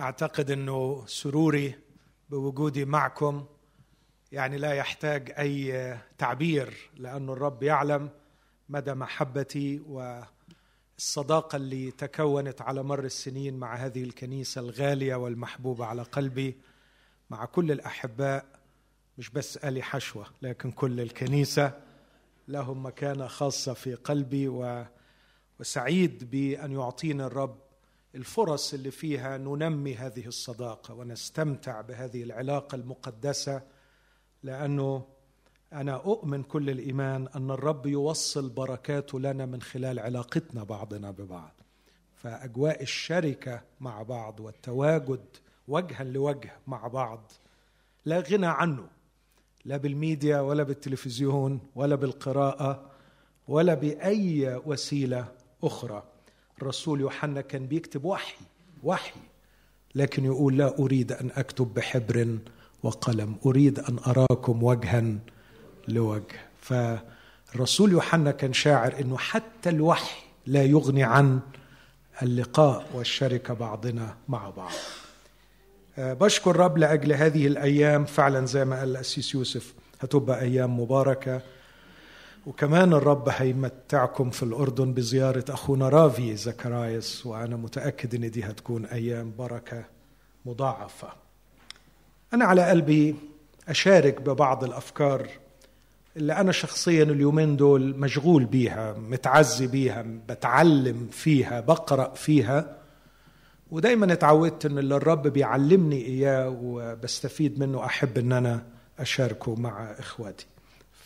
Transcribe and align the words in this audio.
أعتقد 0.00 0.50
إنه 0.50 1.04
سروري 1.06 1.74
بوجودي 2.30 2.84
معكم. 2.84 3.46
يعني 4.32 4.58
لا 4.58 4.72
يحتاج 4.72 5.34
أي 5.38 5.98
تعبير 6.18 6.90
لأن 6.96 7.28
الرب 7.28 7.62
يعلم 7.62 8.10
مدى 8.68 8.94
محبتي 8.94 9.82
والصداقة 9.86 11.56
اللي 11.56 11.90
تكونت 11.90 12.62
على 12.62 12.82
مر 12.82 13.04
السنين 13.04 13.56
مع 13.56 13.74
هذه 13.74 14.02
الكنيسة 14.02 14.60
الغالية 14.60 15.14
والمحبوبة 15.14 15.86
على 15.86 16.02
قلبي 16.02 16.56
مع 17.30 17.44
كل 17.44 17.72
الأحباء 17.72 18.46
مش 19.18 19.30
بس 19.30 19.56
آلي 19.56 19.82
حشوة 19.82 20.26
لكن 20.42 20.70
كل 20.70 21.00
الكنيسة 21.00 21.72
لهم 22.48 22.86
مكانة 22.86 23.26
خاصة 23.26 23.74
في 23.74 23.94
قلبي 23.94 24.48
و 24.48 24.84
وسعيد 25.60 26.30
بأن 26.30 26.72
يعطينا 26.72 27.26
الرب 27.26 27.67
الفرص 28.18 28.74
اللي 28.74 28.90
فيها 28.90 29.36
ننمي 29.38 29.94
هذه 29.94 30.26
الصداقة 30.26 30.94
ونستمتع 30.94 31.80
بهذه 31.80 32.22
العلاقة 32.22 32.76
المقدسة 32.76 33.62
لأنه 34.42 35.06
أنا 35.72 35.94
أؤمن 35.94 36.42
كل 36.42 36.70
الإيمان 36.70 37.28
أن 37.36 37.50
الرب 37.50 37.86
يوصل 37.86 38.48
بركاته 38.48 39.20
لنا 39.20 39.46
من 39.46 39.62
خلال 39.62 39.98
علاقتنا 39.98 40.64
بعضنا 40.64 41.10
ببعض. 41.10 41.52
فأجواء 42.14 42.82
الشركة 42.82 43.62
مع 43.80 44.02
بعض 44.02 44.40
والتواجد 44.40 45.24
وجها 45.68 46.04
لوجه 46.04 46.52
مع 46.66 46.86
بعض 46.88 47.32
لا 48.04 48.20
غنى 48.20 48.46
عنه 48.46 48.88
لا 49.64 49.76
بالميديا 49.76 50.40
ولا 50.40 50.62
بالتلفزيون 50.62 51.60
ولا 51.74 51.94
بالقراءة 51.94 52.90
ولا 53.48 53.74
بأي 53.74 54.60
وسيلة 54.66 55.32
أخرى. 55.62 56.02
الرسول 56.62 57.00
يوحنا 57.00 57.40
كان 57.40 57.66
بيكتب 57.66 58.04
وحي 58.04 58.36
وحي. 58.84 59.20
لكن 59.94 60.24
يقول 60.24 60.58
لا 60.58 60.78
أريد 60.78 61.12
أن 61.12 61.30
أكتب 61.36 61.74
بحبر 61.74 62.38
وقلم 62.82 63.36
أريد 63.46 63.78
أن 63.78 63.98
أراكم 64.06 64.62
وجها 64.62 65.04
لوجه. 65.88 66.40
فالرسول 66.60 67.92
يوحنا 67.92 68.30
كان 68.30 68.52
شاعر 68.52 69.00
إنه 69.00 69.18
حتى 69.18 69.70
الوحي 69.70 70.20
لا 70.46 70.64
يغني 70.64 71.02
عن 71.02 71.40
اللقاء 72.22 72.86
والشركة 72.94 73.54
بعضنا 73.54 74.16
مع 74.28 74.50
بعض. 74.50 74.72
آه، 75.98 76.12
بشكر 76.14 76.50
الرب 76.50 76.78
لأجل 76.78 77.12
هذه 77.12 77.46
الأيام. 77.46 78.04
فعلا 78.04 78.46
زي 78.46 78.64
ما 78.64 78.78
قال 78.78 78.88
الاسيس 78.90 79.34
يوسف 79.34 79.74
هتبقى 80.00 80.40
أيام 80.40 80.80
مباركة. 80.80 81.42
وكمان 82.48 82.92
الرب 82.92 83.28
هيمتعكم 83.28 84.30
في 84.30 84.42
الأردن 84.42 84.92
بزيارة 84.92 85.44
أخونا 85.50 85.88
رافي 85.88 86.36
زكرايس 86.36 87.26
وأنا 87.26 87.56
متأكد 87.56 88.14
إن 88.14 88.30
دي 88.30 88.44
هتكون 88.44 88.84
أيام 88.86 89.32
بركة 89.38 89.84
مضاعفة. 90.46 91.08
أنا 92.34 92.44
على 92.44 92.62
قلبي 92.70 93.16
أشارك 93.68 94.20
ببعض 94.20 94.64
الأفكار 94.64 95.28
اللي 96.16 96.32
أنا 96.32 96.52
شخصيا 96.52 97.02
اليومين 97.02 97.56
دول 97.56 97.96
مشغول 97.98 98.44
بيها 98.44 98.92
متعزي 98.92 99.66
بيها 99.66 100.04
بتعلم 100.28 101.08
فيها 101.10 101.60
بقرأ 101.60 102.14
فيها. 102.14 102.76
ودايما 103.70 104.12
اتعودت 104.12 104.66
إن 104.66 104.78
اللي 104.78 104.96
الرب 104.96 105.26
بيعلمني 105.26 106.06
إياه 106.06 106.48
وبستفيد 106.62 107.60
منه 107.60 107.84
أحب 107.84 108.18
إن 108.18 108.32
أنا 108.32 108.62
أشاركه 108.98 109.54
مع 109.54 109.82
إخواتي. 109.98 110.46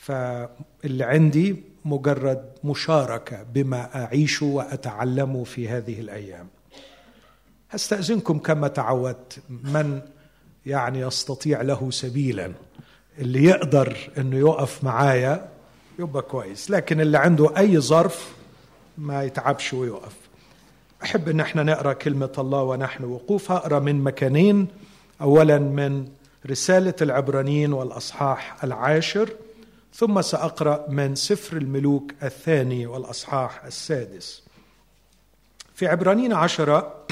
فاللي 0.02 1.04
عندي 1.04 1.56
مجرد 1.84 2.44
مشاركة 2.64 3.42
بما 3.54 4.04
اعيشه 4.04 4.46
واتعلمه 4.46 5.44
في 5.44 5.68
هذه 5.68 6.00
الأيام. 6.00 6.48
هستاذنكم 7.70 8.38
كما 8.38 8.68
تعودت 8.68 9.38
من 9.50 10.00
يعني 10.66 11.00
يستطيع 11.00 11.62
له 11.62 11.90
سبيلا. 11.90 12.52
اللي 13.18 13.44
يقدر 13.44 13.96
إنه 14.18 14.36
يقف 14.36 14.84
معايا 14.84 15.48
يبقى 15.98 16.22
كويس 16.22 16.70
لكن 16.70 17.00
اللي 17.00 17.18
عنده 17.18 17.58
أي 17.58 17.78
ظرف 17.78 18.32
ما 18.98 19.22
يتعبش 19.22 19.72
ويقف. 19.74 20.16
أحب 21.02 21.28
إن 21.28 21.40
إحنا 21.40 21.62
نقرأ 21.62 21.92
كلمة 21.92 22.32
الله 22.38 22.62
ونحن 22.62 23.04
وقوف 23.04 23.52
أقرأ 23.52 23.78
من 23.78 24.04
مكانين. 24.04 24.66
اولا 25.20 25.58
من 25.58 26.08
رسالة 26.46 26.94
العبرانيين 27.02 27.72
والأصحاح 27.72 28.64
العاشر. 28.64 29.28
ثم 29.94 30.22
سأقرأ 30.22 30.86
من 30.88 31.14
سفر 31.14 31.56
الملوك 31.56 32.12
الثاني 32.22 32.86
والأصحاح 32.86 33.64
السادس. 33.64 34.42
في 35.74 35.86
عبرانيين 35.86 36.32
عشرة 36.32 37.06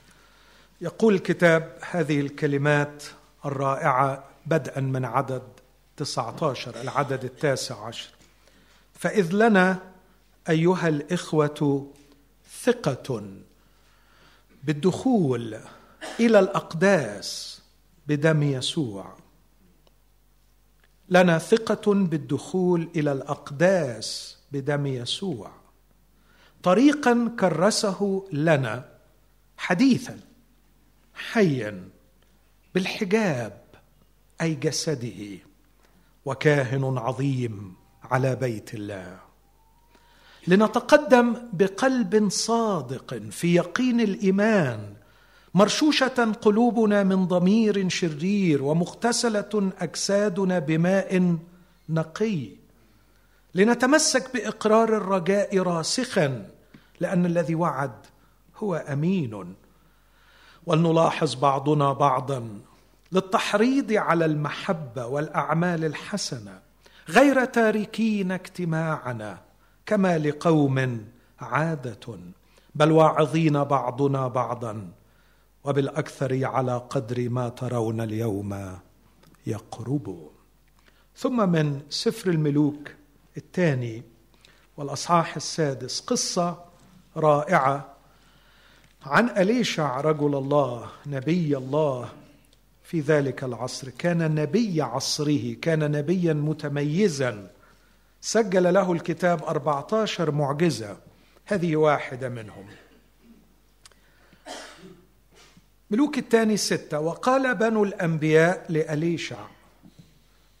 يقول 0.80 1.14
الكتاب 1.14 1.78
هذه 1.90 2.20
الكلمات 2.20 3.04
الرائعة 3.44 4.24
بدءا 4.46 4.80
من 4.80 5.04
عدد 5.04 5.42
19 5.96 6.80
العدد 6.80 7.24
التاسع 7.24 7.86
عشر. 7.86 8.10
فإذ 8.94 9.32
لنا 9.32 9.78
أيها 10.48 10.88
الإخوة 10.88 11.90
ثقة 12.62 13.22
بالدخول 14.64 15.58
إلى 16.20 16.38
الأقداس 16.38 17.60
بدم 18.06 18.42
يسوع. 18.42 19.19
لنا 21.10 21.38
ثقة 21.38 21.94
بالدخول 21.94 22.88
إلى 22.96 23.12
الأقداس 23.12 24.38
بدم 24.52 24.86
يسوع. 24.86 25.50
طريقا 26.62 27.36
كرسه 27.40 28.28
لنا 28.32 28.88
حديثا 29.56 30.20
حيا 31.14 31.88
بالحجاب 32.74 33.60
أي 34.40 34.54
جسده 34.54 35.38
وكاهن 36.24 36.98
عظيم 36.98 37.74
على 38.02 38.36
بيت 38.36 38.74
الله. 38.74 39.18
لنتقدم 40.46 41.36
بقلب 41.52 42.28
صادق 42.28 43.14
في 43.14 43.54
يقين 43.54 44.00
الإيمان 44.00 44.94
مرشوشة 45.54 46.32
قلوبنا 46.42 47.02
من 47.02 47.26
ضمير 47.26 47.88
شرير 47.88 48.62
ومغتسلة 48.62 49.72
أجسادنا 49.78 50.58
بماء 50.58 51.36
نقي. 51.88 52.48
لنتمسك 53.54 54.32
بإقرار 54.34 54.96
الرجاء 54.96 55.58
راسخا 55.58 56.46
لأن 57.00 57.26
الذي 57.26 57.54
وعد 57.54 57.92
هو 58.56 58.74
أمين. 58.74 59.54
ولنلاحظ 60.66 61.34
بعضنا 61.34 61.92
بعضا 61.92 62.48
للتحريض 63.12 63.92
على 63.92 64.24
المحبة 64.24 65.06
والأعمال 65.06 65.84
الحسنة 65.84 66.58
غير 67.08 67.44
تاركين 67.44 68.32
اجتماعنا 68.32 69.38
كما 69.86 70.18
لقوم 70.18 71.06
عادة. 71.40 72.18
بل 72.74 72.92
واعظين 72.92 73.64
بعضنا 73.64 74.28
بعضا 74.28 74.99
وبالأكثر 75.64 76.44
على 76.44 76.76
قدر 76.90 77.28
ما 77.28 77.48
ترون 77.48 78.00
اليوم 78.00 78.78
يقرب 79.46 80.30
ثم 81.16 81.50
من 81.50 81.80
سفر 81.90 82.30
الملوك 82.30 82.90
الثاني 83.36 84.02
والأصحاح 84.76 85.36
السادس 85.36 86.00
قصة 86.00 86.64
رائعة 87.16 87.96
عن 89.02 89.28
أليشع 89.28 90.00
رجل 90.00 90.34
الله 90.34 90.88
نبي 91.06 91.56
الله. 91.56 92.08
في 92.82 93.00
ذلك 93.00 93.44
العصر 93.44 93.90
كان 93.90 94.34
نبي 94.34 94.82
عصره 94.82 95.54
كان 95.62 95.90
نبيا 95.90 96.32
متميزا. 96.32 97.50
سجل 98.20 98.74
له 98.74 98.92
الكتاب 98.92 99.42
14 99.42 100.30
معجزة 100.30 100.96
هذه 101.44 101.76
واحدة 101.76 102.28
منهم. 102.28 102.66
ملوك 105.90 106.18
الثاني 106.18 106.56
ستة 106.56 107.00
وقال 107.00 107.54
بنو 107.54 107.84
الأنبياء 107.84 108.66
لأليشع 108.68 109.46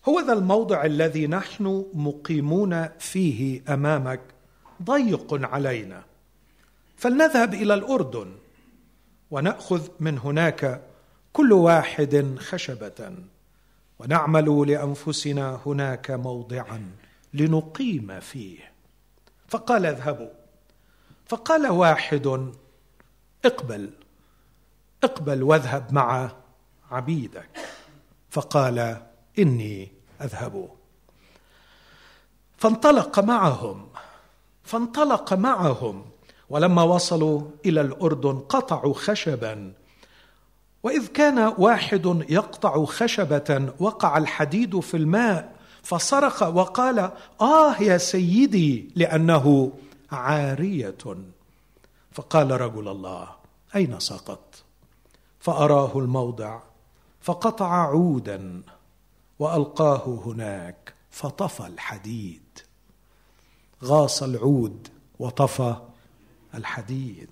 هو 0.08 0.20
ذا 0.20 0.32
الموضع 0.32 0.84
الذي 0.84 1.26
نحن 1.26 1.84
مقيمون 1.94 2.88
فيه 2.98 3.62
أمامك 3.68 4.20
ضيق 4.82 5.46
علينا. 5.46 6.02
فلنذهب 6.96 7.54
إلى 7.54 7.74
الأردن 7.74 8.32
ونأخذ 9.30 9.88
من 10.00 10.18
هناك 10.18 10.82
كل 11.32 11.52
واحد 11.52 12.36
خشبة 12.38 13.14
ونعمل 13.98 14.64
لأنفسنا 14.66 15.60
هناك 15.66 16.10
موضعا 16.10 16.90
لنقيم 17.34 18.20
فيه. 18.20 18.72
فقال 19.48 19.86
اذهبوا. 19.86 20.30
فقال 21.26 21.66
واحد 21.66 22.52
اقبل. 23.44 23.90
اقبل 25.04 25.42
واذهب 25.42 25.92
مع 25.92 26.30
عبيدك. 26.90 27.48
فقال 28.30 29.02
إني 29.38 29.92
أذهب. 30.22 30.70
فانطلق 32.56 33.18
معهم. 33.18 33.88
فانطلق 34.64 35.32
معهم. 35.32 36.04
ولما 36.50 36.82
وصلوا 36.82 37.42
إلى 37.66 37.80
الأردن 37.80 38.38
قطعوا 38.38 38.94
خشبا. 38.94 39.72
وإذ 40.82 41.06
كان 41.06 41.54
واحد 41.58 42.24
يقطع 42.28 42.84
خشبة 42.84 43.72
وقع 43.78 44.18
الحديد 44.18 44.80
في 44.80 44.96
الماء 44.96 45.56
فصرخ 45.82 46.42
وقال 46.42 47.12
آه 47.40 47.76
يا 47.82 47.98
سيدي 47.98 48.92
لأنه 48.96 49.72
عارية. 50.12 51.16
فقال 52.12 52.60
رجل 52.60 52.88
الله 52.88 53.28
أين 53.76 54.00
سقط؟ 54.00 54.64
فأراه 55.40 55.98
الموضع 55.98 56.60
فقطع 57.20 57.88
عودا 57.88 58.62
وألقاه 59.38 60.22
هناك 60.26 60.94
فطفى 61.10 61.66
الحديد. 61.66 62.42
غاص 63.84 64.22
العود 64.22 64.88
وطفى 65.18 65.74
الحديد. 66.54 67.30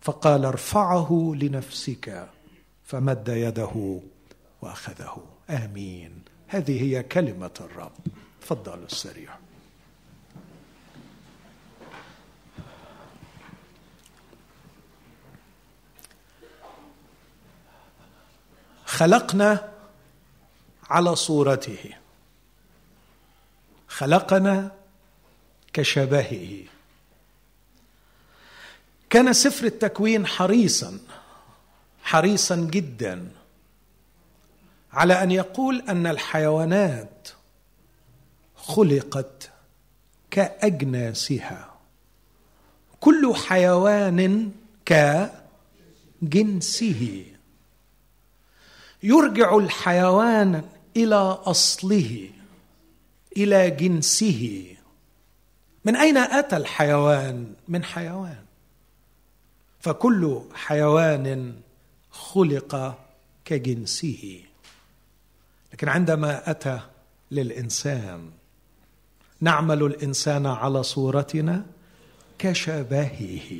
فقال 0.00 0.44
ارفعه 0.44 1.32
لنفسك 1.36 2.28
فمد 2.84 3.28
يده 3.28 4.00
وأخذه. 4.62 5.22
آمين. 5.50 6.22
هذه 6.48 6.82
هي 6.82 7.02
كلمة 7.02 7.50
الرب. 7.60 7.92
تفضلوا 8.40 8.86
السريع. 8.86 9.30
خلقنا 18.94 19.72
على 20.90 21.16
صورته. 21.16 21.92
خلقنا 23.88 24.70
كشبهه. 25.72 26.64
كان 29.10 29.32
سفر 29.32 29.66
التكوين 29.66 30.26
حريصا 30.26 30.98
حريصا 32.02 32.56
جدا 32.56 33.30
على 34.92 35.22
أن 35.22 35.30
يقول 35.30 35.82
أن 35.88 36.06
الحيوانات 36.06 37.28
خلقت 38.56 39.50
كأجناسها. 40.30 41.74
كل 43.00 43.34
حيوان 43.34 44.52
كجنسه. 46.22 47.33
يرجع 49.04 49.56
الحيوان 49.56 50.64
إلى 50.96 51.38
أصله 51.44 52.30
إلى 53.36 53.70
جنسه. 53.70 54.66
من 55.84 55.96
أين 55.96 56.16
أتى 56.16 56.56
الحيوان؟ 56.56 57.54
من 57.68 57.84
حيوان. 57.84 58.44
فكل 59.80 60.40
حيوان 60.54 61.54
خلق 62.10 62.98
كجنسه. 63.44 64.40
لكن 65.72 65.88
عندما 65.88 66.50
أتى 66.50 66.80
للإنسان 67.30 68.30
نعمل 69.40 69.82
الإنسان 69.82 70.46
على 70.46 70.82
صورتنا 70.82 71.66
كشبهه. 72.38 73.50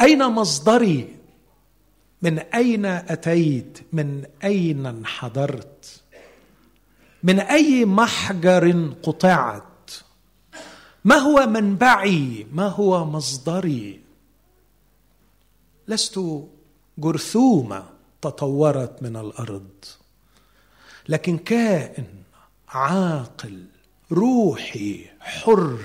أين 0.00 0.24
مصدري 0.26 1.17
من 2.22 2.38
أين 2.38 2.86
أتيت؟ 2.86 3.78
من 3.92 4.24
أين 4.44 4.86
انحدرت؟ 4.86 6.02
من 7.22 7.40
أي 7.40 7.84
محجر 7.84 8.92
قطعت؟ 9.02 9.90
ما 11.04 11.16
هو 11.16 11.46
منبعي؟ 11.46 12.46
ما 12.52 12.68
هو 12.68 13.04
مصدري؟ 13.04 14.00
لست 15.88 16.20
جرثومة 16.98 17.84
تطورت 18.22 19.02
من 19.02 19.16
الأرض 19.16 19.84
لكن 21.08 21.38
كائن 21.38 22.06
عاقل 22.68 23.64
روحي 24.12 25.06
حر 25.20 25.78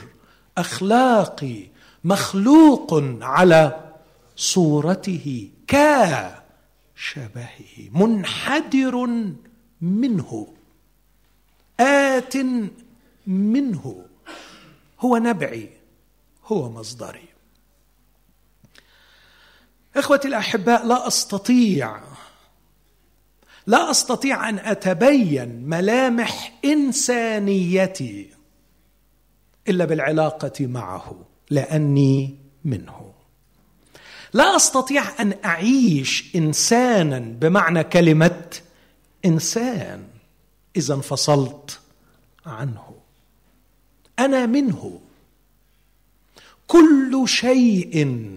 أخلاقي 0.58 1.68
مخلوق 2.04 3.04
على 3.22 3.92
صورته. 4.36 5.50
كشبهه 5.74 6.40
منحدر 7.92 9.08
منه 9.82 10.48
آت 11.80 12.34
منه 13.28 14.06
هو 15.00 15.18
نبعي 15.18 15.70
هو 16.46 16.70
مصدري. 16.72 17.28
إخوتي 19.96 20.28
الأحباء 20.28 20.86
لا 20.86 21.08
أستطيع 21.08 22.02
لا 23.68 23.92
أستطيع 23.92 24.50
أن 24.50 24.60
أتبين 24.60 25.70
ملامح 25.70 26.60
إنسانيتي 26.66 28.30
إلا 29.68 29.86
بالعلاقة 29.86 30.68
معه 30.68 31.26
لأني 31.50 32.38
منه. 32.66 33.13
لا 34.34 34.56
أستطيع 34.56 35.04
أن 35.22 35.34
أعيش 35.46 36.36
إنسانا 36.36 37.20
بمعنى 37.20 37.84
كلمة 37.84 38.46
إنسان 39.26 40.08
إذا 40.76 40.94
انفصلت 40.94 41.80
عنه. 42.46 42.96
أنا 44.20 44.46
منه. 44.46 45.00
كل 46.68 47.24
شيء 47.26 48.28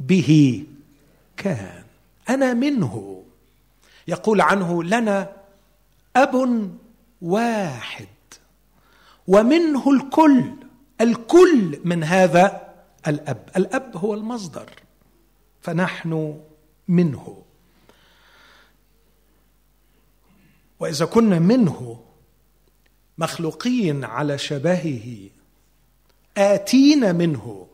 به 0.00 0.64
كان. 1.36 1.82
أنا 2.28 2.54
منه. 2.54 3.24
يقول 4.08 4.40
عنه 4.40 4.84
لنا 4.84 5.32
أب 6.16 6.70
واحد. 7.22 8.06
ومنه 9.26 9.90
الكل 9.90 10.52
الكل 11.00 11.80
من 11.84 12.04
هذا 12.04 12.72
الأب. 13.06 13.48
الأب 13.56 13.96
هو 13.96 14.14
المصدر. 14.14 14.70
فنحن 15.62 16.40
منه. 16.88 17.42
وإذا 20.80 21.04
كنا 21.04 21.38
منه 21.38 22.04
مخلوقين 23.18 24.04
على 24.04 24.38
شبهه 24.38 25.30
اتين 26.36 27.14
منه. 27.14 27.66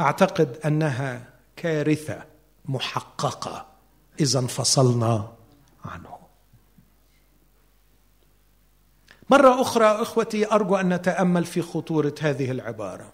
أعتقد 0.00 0.56
أنها 0.64 1.32
كارثة 1.56 2.24
محققة 2.64 3.66
إذا 4.20 4.38
انفصلنا 4.38 5.32
عنه. 5.84 6.18
مرة 9.30 9.60
أخرى 9.60 9.86
أخوتي 9.86 10.52
أرجو 10.52 10.76
أن 10.76 10.94
نتأمل 10.94 11.44
في 11.44 11.62
خطورة 11.62 12.14
هذه 12.20 12.50
العبارة. 12.50 13.12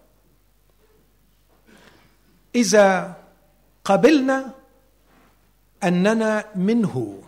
إذا 2.55 3.20
قبلنا 3.83 4.53
أننا 5.83 6.45
منه 6.55 7.23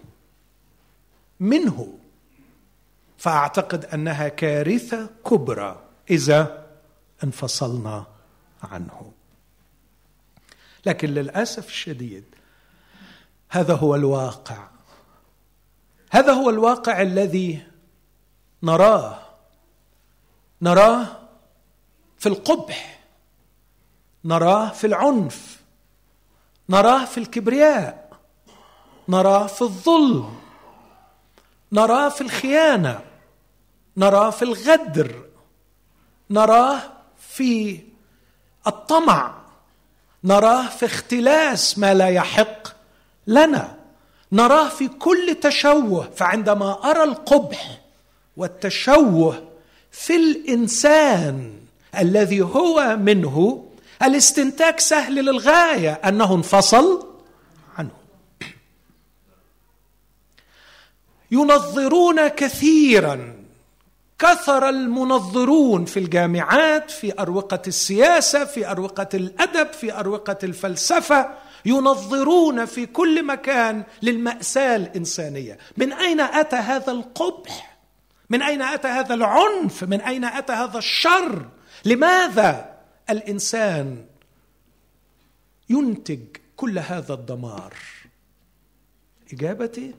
منه. 1.39 1.97
فأعتقد 3.17 3.85
أنها 3.85 4.27
كارثة 4.27 5.09
كبرى 5.25 5.83
إذا 6.09 6.67
انفصلنا 7.23 8.05
عنه. 8.63 9.11
لكن 10.85 11.09
للأسف 11.09 11.67
الشديد 11.67 12.23
هذا 13.49 13.73
هو 13.73 13.95
الواقع. 13.95 14.67
هذا 16.11 16.33
هو 16.33 16.49
الواقع 16.49 17.01
الذي 17.01 17.67
نراه 18.63 19.19
نراه 20.61 21.19
في 22.17 22.29
القبح 22.29 22.99
نراه 24.25 24.69
في 24.69 24.87
العنف. 24.87 25.62
نراه 26.69 27.05
في 27.05 27.17
الكبرياء 27.17 28.09
نراه 29.09 29.47
في 29.47 29.61
الظلم 29.61 30.35
نراه 31.71 32.09
في 32.09 32.21
الخيانة 32.21 32.99
نراه 33.97 34.29
في 34.29 34.41
الغدر 34.41 35.25
نراه 36.29 36.79
في 37.19 37.79
الطمع 38.67 39.35
نراه 40.23 40.67
في 40.69 40.85
اختلاس 40.85 41.77
ما 41.77 41.93
لا 41.93 42.07
يحق 42.07 42.67
لنا 43.27 43.75
نراه 44.31 44.69
في 44.69 44.87
كل 44.87 45.35
تشوه 45.41 46.09
فعندما 46.15 46.91
أرى 46.91 47.03
القبح 47.03 47.81
والتشوه 48.37 49.43
في 49.91 50.15
الإنسان 50.15 51.53
الذي 51.99 52.41
هو 52.41 52.97
منه 52.99 53.65
الاستنتاج 54.03 54.79
سهل 54.79 55.15
للغاية 55.15 55.91
أنه 55.91 56.35
انفصل 56.35 57.07
عنه. 57.77 57.91
ينظرون 61.31 62.27
كثيرا 62.27 63.43
كثر 64.19 64.69
المنظرون 64.69 65.85
في 65.85 65.99
الجامعات 65.99 66.91
في 66.91 67.19
أروقة 67.19 67.61
السياسة 67.67 68.45
في 68.45 68.71
أروقة 68.71 69.09
الأدب 69.13 69.73
في 69.73 69.93
أروقة 69.93 70.37
الفلسفة 70.43 71.29
ينظرون 71.65 72.65
في 72.65 72.85
كل 72.85 73.25
مكان 73.25 73.83
للمأساة 74.01 74.75
الإنسانية. 74.75 75.57
من 75.77 75.93
أين 75.93 76.19
أتى 76.19 76.55
هذا 76.55 76.91
القبح؟ 76.91 77.77
من 78.29 78.41
أين 78.41 78.61
أتى 78.61 78.87
هذا 78.87 79.13
العنف؟ 79.13 79.83
من 79.83 80.01
أين 80.01 80.25
أتى 80.25 80.53
هذا 80.53 80.77
الشر؟ 80.77 81.45
لماذا 81.85 82.72
الإنسان 83.09 84.05
ينتج 85.69 86.37
كل 86.57 86.79
هذا 86.79 87.13
الدمار. 87.13 87.73
إجابتي؟ 89.33 89.95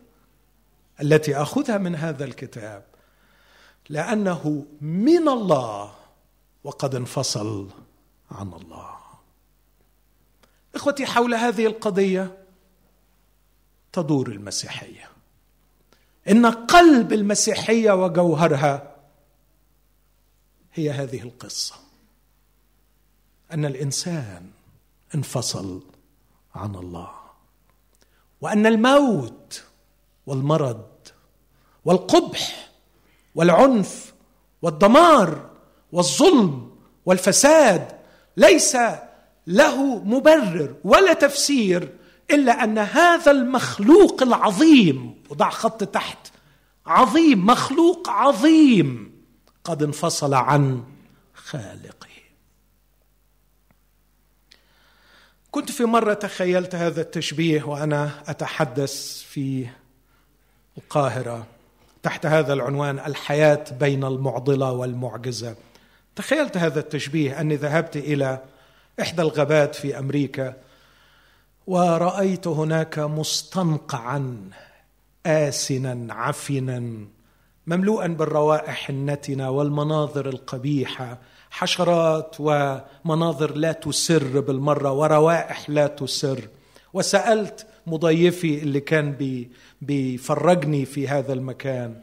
التي 1.01 1.37
أخذها 1.37 1.79
من 1.79 1.95
هذا 1.95 2.25
الكتاب. 2.25 2.85
لأنه 3.89 4.67
من 4.81 5.29
الله 5.29 5.95
وقد 6.65 6.95
انفصل 6.95 7.71
عن 8.31 8.53
الله. 8.53 8.97
إخوتي 10.75 11.07
حول 11.07 11.35
هذه 11.35 11.67
القضية 11.67 12.39
تدور 13.93 14.29
المسيحية. 14.29 15.09
إن 16.31 16.47
قلب 16.47 17.13
المسيحية 17.13 17.93
وجوهرها 17.93 18.97
هي 20.75 20.91
هذه 20.91 21.23
القصة. 21.23 21.84
أن 23.55 23.65
الإنسان 23.65 24.51
انفصل 25.15 25.83
عن 26.55 26.75
الله 26.75 27.11
وأن 28.41 28.67
الموت 28.67 29.63
والمرض 30.27 30.85
والقبح 31.85 32.71
والعنف 33.35 34.15
والدمار 34.63 35.51
والظلم 35.93 36.71
والفساد 37.07 37.99
ليس 38.37 38.77
له 39.47 39.99
مبرر 40.05 40.75
ولا 40.85 41.13
تفسير 41.13 41.93
إلا 42.31 42.65
أن 42.65 42.79
هذا 42.79 43.31
المخلوق 43.31 44.23
العظيم 44.23 45.23
وضع 45.31 45.51
خط 45.51 45.85
تحت 45.85 46.19
عظيم 46.87 47.47
مخلوق 47.47 48.09
عظيم 48.09 49.15
قد 49.65 49.83
انفصل 49.83 50.35
عن 50.35 50.85
خالقه. 51.35 52.24
كنت 55.55 55.71
في 55.71 55.85
مرة 55.85 56.15
تخيلت 56.15 56.75
هذا 56.75 57.01
التشبيه 57.01 57.63
وأنا 57.63 58.11
أتحدث 58.29 59.23
في 59.23 59.67
القاهرة 60.79 61.47
تحت 62.03 62.27
هذا 62.27 62.53
العنوان 62.53 62.99
الحياة 62.99 63.65
بين 63.81 64.05
المعضلة 64.05 64.73
والمعجزة. 64.73 65.57
تخيلت 66.17 66.57
هذا 66.57 66.81
التشبيه 66.81 67.41
أني 67.41 67.57
ذهبت 67.57 67.97
إلى 67.97 68.39
إحدى 69.01 69.23
الغابات 69.23 69.75
في 69.75 69.99
أمريكا 69.99 70.57
ورأيت 71.67 72.47
هناك 72.47 72.99
مستنقعا 72.99 74.51
آسنا 75.27 76.15
عفنا 76.15 77.07
مملوءا 77.67 78.07
بالروائح 78.07 78.89
النتنة 78.89 79.51
والمناظر 79.51 80.29
القبيحة. 80.29 81.19
حشرات 81.55 82.37
ومناظر 82.39 83.57
لا 83.57 83.73
تسر 83.73 84.41
بالمرة 84.41 84.93
وروائح 84.93 85.71
لا 85.71 85.87
تسر. 85.87 86.49
وسألت 86.93 87.67
مضيفي 87.87 88.63
اللي 88.63 88.81
كان 88.81 89.13
بي 89.13 89.51
بيفرجني 89.83 90.85
في 90.85 91.09
هذا 91.09 91.33
المكان 91.33 92.01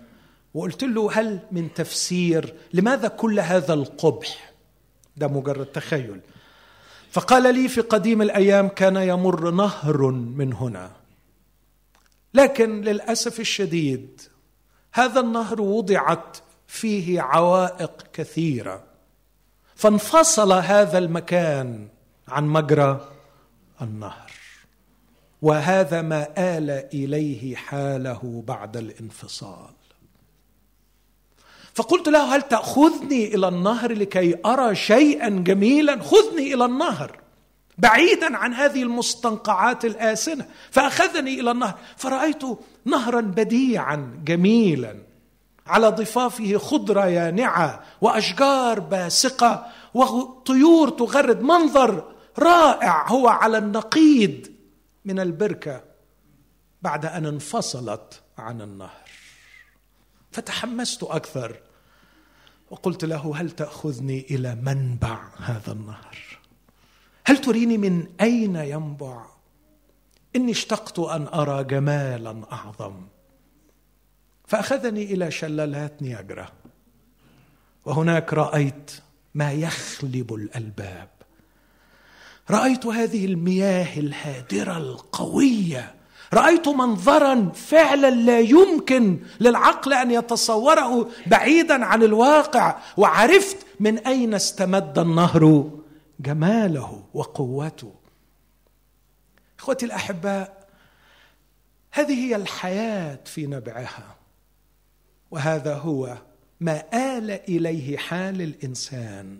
وقلت 0.53 0.83
له 0.83 1.11
هل 1.11 1.39
من 1.51 1.73
تفسير 1.73 2.53
لماذا 2.73 3.07
كل 3.07 3.39
هذا 3.39 3.73
القبح؟ 3.73 4.53
ده 5.17 5.27
مجرد 5.27 5.65
تخيل. 5.65 6.19
فقال 7.11 7.55
لي 7.55 7.67
في 7.67 7.81
قديم 7.81 8.21
الأيام 8.21 8.67
كان 8.67 8.95
يمر 8.95 9.51
نهر 9.51 10.11
من 10.11 10.53
هنا. 10.53 10.91
لكن 12.33 12.81
للأسف 12.81 13.39
الشديد 13.39 14.21
هذا 14.93 15.19
النهر 15.19 15.61
وضعت 15.61 16.37
فيه 16.67 17.21
عوائق 17.21 18.03
كثيرة. 18.13 18.90
فانفصل 19.81 20.51
هذا 20.51 20.97
المكان 20.97 21.87
عن 22.27 22.47
مجرى 22.47 23.07
النهر. 23.81 24.31
وهذا 25.41 26.01
ما 26.01 26.27
آل 26.37 26.69
إليه 26.93 27.55
حاله 27.55 28.43
بعد 28.47 28.77
الانفصال. 28.77 29.73
فقلت 31.73 32.07
له 32.07 32.35
هل 32.35 32.41
تأخذني 32.41 33.35
إلى 33.35 33.47
النهر 33.47 33.93
لكي 33.93 34.37
أرى 34.45 34.75
شيئا 34.75 35.29
جميلا؟ 35.29 36.01
خذني 36.03 36.53
إلى 36.53 36.65
النهر 36.65 37.19
بعيدا 37.77 38.37
عن 38.37 38.53
هذه 38.53 38.83
المستنقعات 38.83 39.85
الآسنة. 39.85 40.45
فأخذني 40.71 41.39
إلى 41.39 41.51
النهر 41.51 41.77
فرأيت 41.97 42.43
نهرا 42.85 43.21
بديعا 43.21 44.21
جميلا. 44.25 45.10
على 45.71 45.87
ضفافه 45.87 46.57
خضرة 46.57 47.05
يانعة 47.05 47.83
وأشجار 48.01 48.79
باسقة 48.79 49.65
وطيور 49.93 50.89
تغرد 50.89 51.41
منظر 51.41 52.15
رائع 52.39 53.07
هو 53.07 53.27
على 53.27 53.57
النقيض 53.57 54.47
من 55.05 55.19
البركة 55.19 55.83
بعد 56.81 57.05
أن 57.05 57.25
انفصلت 57.25 58.21
عن 58.37 58.61
النهر. 58.61 59.09
فتحمست 60.31 61.03
أكثر 61.03 61.59
وقلت 62.71 63.05
له 63.05 63.33
هل 63.35 63.51
تأخذني 63.51 64.25
إلى 64.31 64.55
منبع 64.55 65.19
هذا 65.37 65.71
النهر؟ 65.71 66.17
هل 67.25 67.37
تريني 67.37 67.77
من 67.77 68.07
أين 68.21 68.55
ينبع؟ 68.55 69.25
إني 70.35 70.51
اشتقت 70.51 70.99
أن 70.99 71.27
أرى 71.27 71.63
جمالا 71.63 72.41
أعظم. 72.51 72.93
فأخذني 74.51 75.03
إلى 75.03 75.31
شلالات 75.31 76.01
نياجرا. 76.01 76.49
وهناك 77.85 78.33
رأيت 78.33 78.91
ما 79.33 79.51
يخلب 79.51 80.33
الألباب. 80.33 81.09
رأيت 82.49 82.85
هذه 82.85 83.25
المياه 83.25 83.99
الهادرة 83.99 84.77
القوية. 84.77 85.95
رأيت 86.33 86.67
منظرا 86.67 87.51
فعلا 87.55 88.09
لا 88.09 88.39
يمكن 88.39 89.19
للعقل 89.39 89.93
أن 89.93 90.11
يتصوره 90.11 91.09
بعيدا 91.27 91.85
عن 91.85 92.03
الواقع. 92.03 92.79
وعرفت 92.97 93.57
من 93.79 93.97
أين 93.97 94.33
استمد 94.33 94.99
النهر 94.99 95.71
جماله 96.19 97.03
وقوته. 97.13 97.93
إخوتي 99.59 99.85
الأحباء 99.85 100.67
هذه 101.91 102.13
هي 102.13 102.35
الحياة 102.35 103.19
في 103.25 103.47
نبعها. 103.47 104.20
وهذا 105.31 105.75
هو 105.75 106.17
ما 106.59 106.83
آل 106.93 107.31
إليه 107.31 107.97
حال 107.97 108.41
الإنسان 108.41 109.39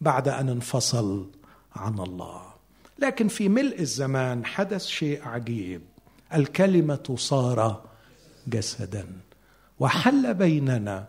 بعد 0.00 0.28
أن 0.28 0.48
انفصل 0.48 1.30
عن 1.76 1.98
الله. 1.98 2.54
لكن 2.98 3.28
في 3.28 3.48
ملء 3.48 3.80
الزمان 3.80 4.46
حدث 4.46 4.86
شيء 4.86 5.28
عجيب. 5.28 5.82
الكلمة 6.34 7.16
صار 7.18 7.84
جسدا 8.46 9.06
وحل 9.80 10.34
بيننا 10.34 11.08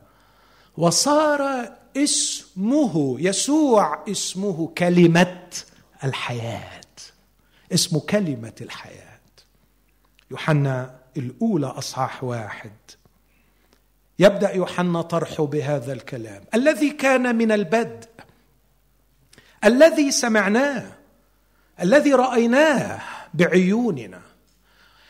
وصار 0.78 1.72
اسمه 1.98 3.16
يسوع 3.20 4.04
اسمه 4.12 4.68
كلمة 4.68 5.50
الحياة. 6.04 6.82
اسمه 7.74 8.00
كلمة 8.00 8.56
الحياة. 8.62 9.20
يوحنا 10.32 10.96
الأولى 11.18 11.68
أصحاح 11.68 12.24
واحد. 12.24 12.72
يبدأ 14.20 14.52
يوحنا 14.52 15.02
طرحه 15.02 15.46
بهذا 15.46 15.94
الكلام. 15.94 16.44
الذي 16.54 16.90
كان 16.90 17.36
من 17.36 17.52
البدء 17.52 18.08
الذي 19.66 20.12
سمعناه 20.12 20.92
الذي 21.82 22.14
رأيناه 22.14 23.02
بعيوننا 23.34 24.22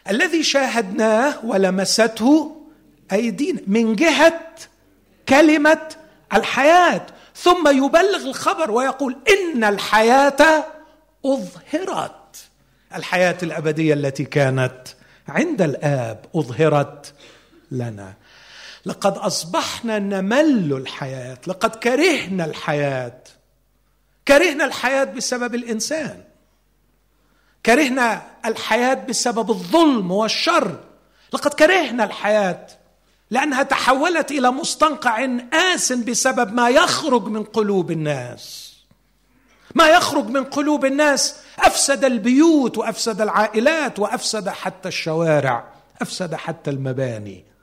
الذي 0.10 0.44
شاهدناه 0.44 1.46
ولمسته 1.46 2.62
أيدينا 3.12 3.62
من 3.68 3.96
جهة 3.96 4.42
كلمة 5.30 5.82
الحياة. 6.34 7.06
ثم 7.36 7.68
يبلغ 7.68 8.28
الخبر 8.28 8.72
ويقول 8.72 9.16
إن 9.30 9.64
الحياة 9.64 10.66
أظهرت. 11.26 12.48
الحياة 12.96 13.38
الأبدية 13.44 13.94
التي 13.94 14.26
كانت 14.26 14.82
عند 15.28 15.62
الآب 15.62 16.26
أظهرت 16.36 17.14
لنا. 17.72 18.14
لقد 18.86 19.18
أصبحنا 19.18 20.00
نمل 20.00 20.74
الحياة 20.74 21.38
لقد 21.48 21.76
كرهنا 21.76 22.46
الحياة. 22.46 23.18
كرهنا 24.28 24.66
الحياة 24.66 25.04
بسبب 25.04 25.56
الإنسان. 25.56 26.24
كرهنا 27.66 28.22
الحياة 28.46 28.94
بسبب 28.94 29.50
الظلم 29.50 30.12
والشر. 30.12 30.80
لقد 31.34 31.54
كرهنا 31.54 32.04
الحياة 32.04 32.68
لأنها 33.30 33.64
تحولت 33.64 34.32
إلى 34.32 34.52
مستنقع 34.52 35.28
آس 35.54 35.92
بسبب 35.92 36.54
ما 36.54 36.70
يخرج 36.70 37.28
من 37.28 37.44
قلوب 37.44 37.92
الناس. 37.92 38.76
ما 39.76 39.88
يخرج 39.90 40.26
من 40.26 40.44
قلوب 40.44 40.86
الناس 40.86 41.36
أفسد 41.60 42.06
البيوت 42.06 42.78
وأفسد 42.78 43.22
العائلات 43.22 44.00
وأفسد 44.00 44.50
حتى 44.50 44.88
الشوارع 44.88 45.68
أفسد 46.02 46.36
حتى 46.36 46.70
المباني. 46.70 47.55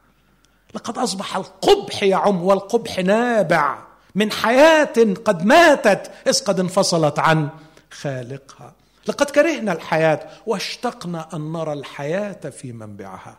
لقد 0.75 0.99
أصبح 0.99 1.37
القبح 1.37 2.03
يعم 2.03 2.43
والقبح 2.43 2.99
نابع 2.99 3.79
من 4.15 4.33
حياة 4.33 5.15
قد 5.25 5.45
ماتت 5.45 6.11
إذ 6.27 6.45
قد 6.45 6.61
انفصلت 6.61 7.19
عن 7.19 7.49
خالقها. 7.91 8.73
لقد 9.09 9.31
كرهنا 9.31 9.73
الحياة 9.73 10.29
واشتقنا 10.47 11.29
أن 11.35 11.53
نرى 11.53 11.73
الحياة 11.73 12.51
في 12.51 12.73
منبعها. 12.73 13.39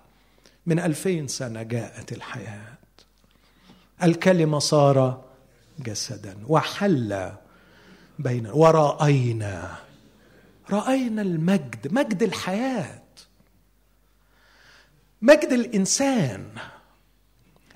من 0.65 0.79
ألفين 0.79 1.27
سنة 1.27 1.63
جاءت 1.63 2.11
الحياة. 2.11 2.77
الكلمة 4.03 4.59
صار 4.59 5.23
جسدا 5.79 6.37
وحل 6.47 7.31
بين 8.19 8.47
ورأينا. 8.47 9.75
رأينا 10.71 11.21
المجد 11.21 11.93
مجد 11.93 12.23
الحياة. 12.23 13.03
مجد 15.21 15.51
الإنسان. 15.51 16.47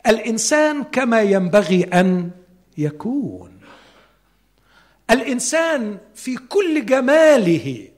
الإنسان 0.07 0.83
كما 0.83 1.21
ينبغي 1.21 1.83
أن 1.83 2.31
يكون. 2.77 3.61
الإنسان 5.09 5.97
في 6.15 6.37
كل 6.37 6.85
جماله 6.85 7.89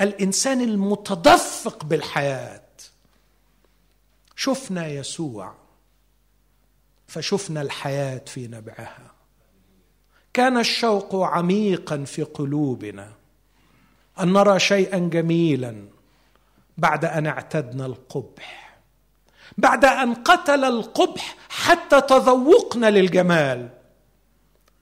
الإنسان 0.00 0.60
المتدفق 0.60 1.84
بالحياة. 1.84 2.62
شفنا 4.36 4.86
يسوع 4.88 5.54
فشفنا 7.06 7.62
الحياة 7.62 8.22
في 8.26 8.48
نبعها. 8.48 9.12
كان 10.32 10.58
الشوق 10.58 11.14
عميقا 11.14 12.04
في 12.04 12.22
قلوبنا. 12.22 13.12
أن 14.20 14.32
نرى 14.32 14.58
شيئا 14.58 14.98
جميلا 14.98 15.84
بعد 16.78 17.04
أن 17.04 17.26
اعتدنا 17.26 17.86
القبح. 17.86 18.61
بعد 19.58 19.84
أن 19.84 20.14
قتل 20.14 20.64
القبح 20.64 21.36
حتى 21.48 22.00
تذوقنا 22.00 22.90
للجمال. 22.90 23.68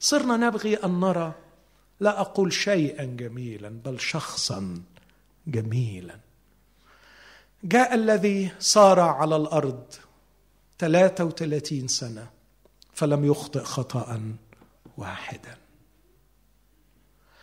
صرنا 0.01 0.37
نبغي 0.37 0.75
أن 0.75 1.01
نرى 1.01 1.33
لا 2.01 2.21
أقول 2.21 2.53
شيئا 2.53 3.05
جميلا 3.05 3.69
بل 3.69 4.01
شخصا 4.01 4.83
جميلا. 5.47 6.17
جاء 7.65 7.95
الذي 7.95 8.53
صار 8.59 9.01
على 9.01 9.37
الأرض 9.37 9.85
33 10.79 11.89
سنة 11.89 12.31
فلم 12.95 13.25
يخطئ 13.25 13.63
خطأ 13.63 14.21
واحدا. 14.97 15.57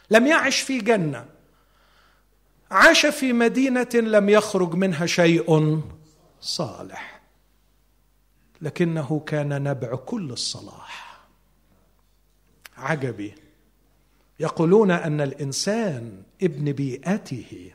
لم 0.09 0.27
يعش 0.27 0.61
في 0.61 0.77
جنة. 0.77 1.25
عاش 2.71 3.05
في 3.05 3.33
مدينة 3.33 3.89
لم 3.93 4.29
يخرج 4.29 4.73
منها 4.73 5.05
شيء 5.05 5.81
صالح. 6.41 7.16
لكنه 8.61 9.23
كان 9.25 9.63
نبع 9.63 9.95
كل 9.95 10.31
الصلاح. 10.31 11.19
عجبي. 12.77 13.33
يقولون 14.39 14.91
أن 14.91 15.21
الإنسان 15.21 16.23
ابن 16.43 16.71
بيئته 16.71 17.71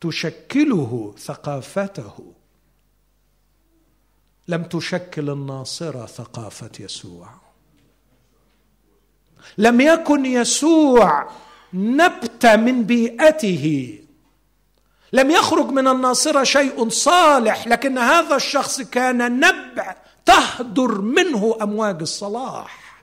تشكله 0.00 1.14
ثقافته. 1.18 2.32
لم 4.48 4.64
تشكل 4.64 5.30
الناصرة 5.30 6.06
ثقافة 6.06 6.70
يسوع. 6.80 7.28
لم 9.58 9.80
يكن 9.80 10.26
يسوع 10.26 11.30
نبت 11.74 12.46
من 12.46 12.84
بيئته 12.84 13.98
لم 15.12 15.30
يخرج 15.30 15.70
من 15.70 15.88
الناصرة 15.88 16.44
شيء 16.44 16.88
صالح 16.88 17.66
لكن 17.66 17.98
هذا 17.98 18.36
الشخص 18.36 18.80
كان 18.80 19.40
نبع 19.40 19.96
تهدر 20.26 21.00
منه 21.00 21.56
أمواج 21.62 22.00
الصلاح. 22.00 23.02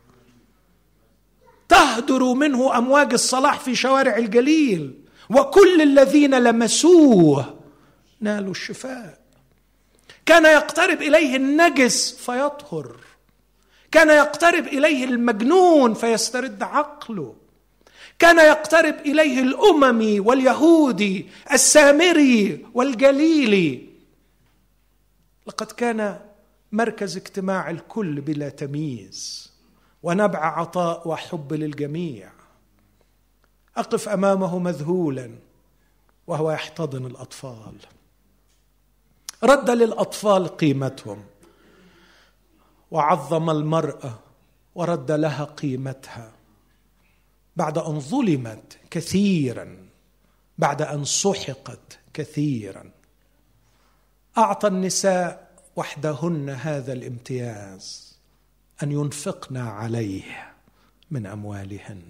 تهدر 1.70 2.24
منه 2.24 2.78
أمواج 2.78 3.14
الصلاح 3.14 3.60
في 3.60 3.76
شوارع 3.76 4.18
الجليل 4.18 5.04
وكل 5.30 5.82
الذين 5.82 6.36
لمسوه 6.36 7.60
نالوا 8.22 8.52
الشفاء. 8.52 9.20
كان 10.26 10.46
يقترب 10.46 11.02
إليه 11.02 11.36
النجس 11.36 12.12
فيطهر. 12.12 12.96
كان 13.92 14.10
يقترب 14.10 14.68
إليه 14.68 15.06
المجنون 15.06 15.94
فيسترد 15.94 16.64
عقله. 16.64 17.43
كان 18.24 18.40
يقترب 18.40 18.96
إليه 19.00 19.40
الاممي 19.40 20.20
واليهودي 20.20 21.30
السامري 21.52 22.66
والجليلي 22.74 23.90
لقد 25.48 25.72
كان 25.72 26.20
مركز 26.72 27.18
اجتماع 27.18 27.70
الكل 27.70 28.22
بلا 28.22 28.50
تمييز 28.50 29.52
ونبع 30.04 30.40
عطاء 30.60 31.08
وحب 31.08 31.54
للجميع. 31.54 32.32
أقف 33.78 34.10
أمامه 34.10 34.60
مذهولا 34.60 35.32
وهو 36.28 36.52
يحتضن 36.52 37.06
الأطفال. 37.06 37.76
رد 39.44 39.70
للأطفال 39.70 40.48
قيمتهم 40.48 41.24
وعظم 42.92 43.50
المرأة 43.50 44.20
ورد 44.76 45.12
لها 45.12 45.44
قيمتها. 45.44 46.33
بعد 47.56 47.78
أن 47.78 48.00
ظلمت 48.00 48.78
كثيرا 48.92 49.78
بعد 50.58 50.82
أن 50.82 51.06
سحقت 51.06 52.00
كثيرا. 52.14 52.92
أعطى 54.38 54.68
النساء 54.68 55.48
وحدهن 55.76 56.50
هذا 56.50 56.94
الامتياز 56.94 58.18
أن 58.84 58.92
ينفقن 58.92 59.58
عليه 59.58 60.54
من 61.12 61.26
أموالهن. 61.26 62.04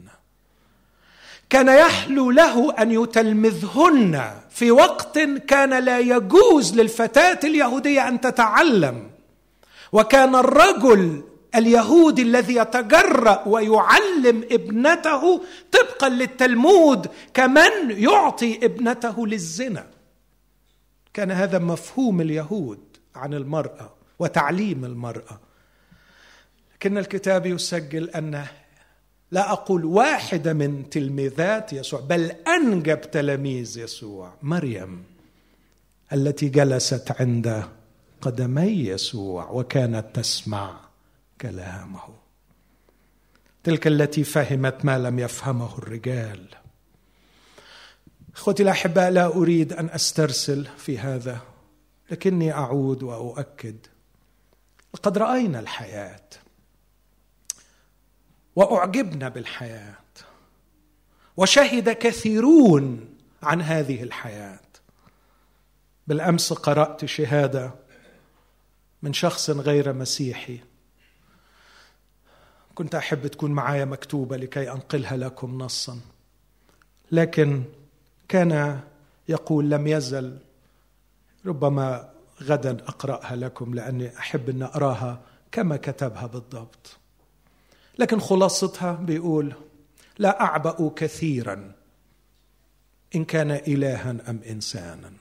كان 1.49 1.67
يحلو 1.67 2.31
له 2.31 2.73
أن 2.81 2.91
يتلمذهن 2.91 4.41
في 4.49 4.71
وقت 4.71 5.19
كان 5.47 5.83
لا 5.83 5.99
يجوز 5.99 6.73
للفتاة 6.73 7.39
اليهودية 7.43 8.07
أن 8.07 8.21
تتعلم 8.21 9.11
وكان 9.91 10.35
الرجل 10.35 11.23
اليهودي 11.55 12.21
الذي 12.21 12.55
يتجرأ 12.55 13.47
ويعلم 13.47 14.43
ابنته 14.51 15.41
طبقا 15.71 16.09
للتلمود 16.09 17.07
كمن 17.33 17.91
يعطي 17.91 18.65
ابنته 18.65 19.27
للزنا. 19.27 19.87
كان 21.13 21.31
هذا 21.31 21.59
مفهوم 21.59 22.21
اليهود 22.21 22.79
عن 23.15 23.33
المرأة 23.33 23.93
وتعليم 24.19 24.85
المرأة. 24.85 25.39
لكن 26.73 26.97
الكتاب 26.97 27.45
يسجل 27.45 28.09
أن 28.09 28.45
لا 29.31 29.51
أقول 29.51 29.85
واحدة 29.85 30.53
من 30.53 30.89
تلميذات 30.89 31.73
يسوع 31.73 31.99
بل 31.99 32.31
أنجب 32.47 33.01
تلاميذ 33.01 33.77
يسوع 33.77 34.33
مريم 34.41 35.03
التي 36.13 36.49
جلست 36.49 37.21
عند 37.21 37.63
قدمي 38.21 38.87
يسوع 38.87 39.49
وكانت 39.49 40.05
تسمع 40.13 40.79
كلامه. 41.43 42.01
تلك 43.63 43.87
التي 43.87 44.23
فهمت 44.23 44.85
ما 44.85 44.99
لم 44.99 45.19
يفهمه 45.19 45.77
الرجال. 45.77 46.47
إخوتي 48.35 48.63
الأحباء 48.63 49.11
لا 49.11 49.25
أريد 49.25 49.73
أن 49.73 49.89
أسترسل 49.89 50.67
في 50.77 50.99
هذا 50.99 51.39
لكني 52.11 52.53
أعود 52.53 53.03
وأؤكد. 53.03 53.77
لقد 54.93 55.17
رأينا 55.17 55.59
الحياة. 55.59 56.29
وأعجبنا 58.55 59.29
بالحياة. 59.29 60.03
وشهد 61.37 61.89
كثيرون 61.89 63.17
عن 63.43 63.61
هذه 63.61 64.03
الحياة. 64.03 64.59
بالأمس 66.07 66.53
قرأت 66.53 67.05
شهادة 67.05 67.71
من 69.01 69.13
شخص 69.13 69.49
غير 69.49 69.93
مسيحي. 69.93 70.72
كنت 72.75 72.95
أحب 72.95 73.27
تكون 73.27 73.51
معايا 73.51 73.85
مكتوبة 73.85 74.37
لكي 74.37 74.71
أنقلها 74.71 75.17
لكم 75.17 75.57
نصا. 75.57 75.99
لكن 77.11 77.63
كان 78.27 78.79
يقول 79.29 79.69
لم 79.69 79.87
يزل. 79.87 80.37
ربما 81.45 82.09
غدا 82.41 82.71
أقرأها 82.71 83.35
لكم 83.35 83.73
لأني 83.73 84.17
أحب 84.17 84.49
أن 84.49 84.63
اقراها 84.63 85.21
كما 85.51 85.77
كتبها 85.77 86.27
بالضبط. 86.27 86.97
لكن 87.99 88.19
خلاصتها 88.19 88.91
بيقول 88.91 89.53
لا 90.17 90.41
أعبأ 90.41 90.91
كثيرا 90.95 91.71
إن 93.15 93.25
كان 93.25 93.51
الها 93.51 94.11
أم 94.11 94.39
انسانا. 94.49 95.13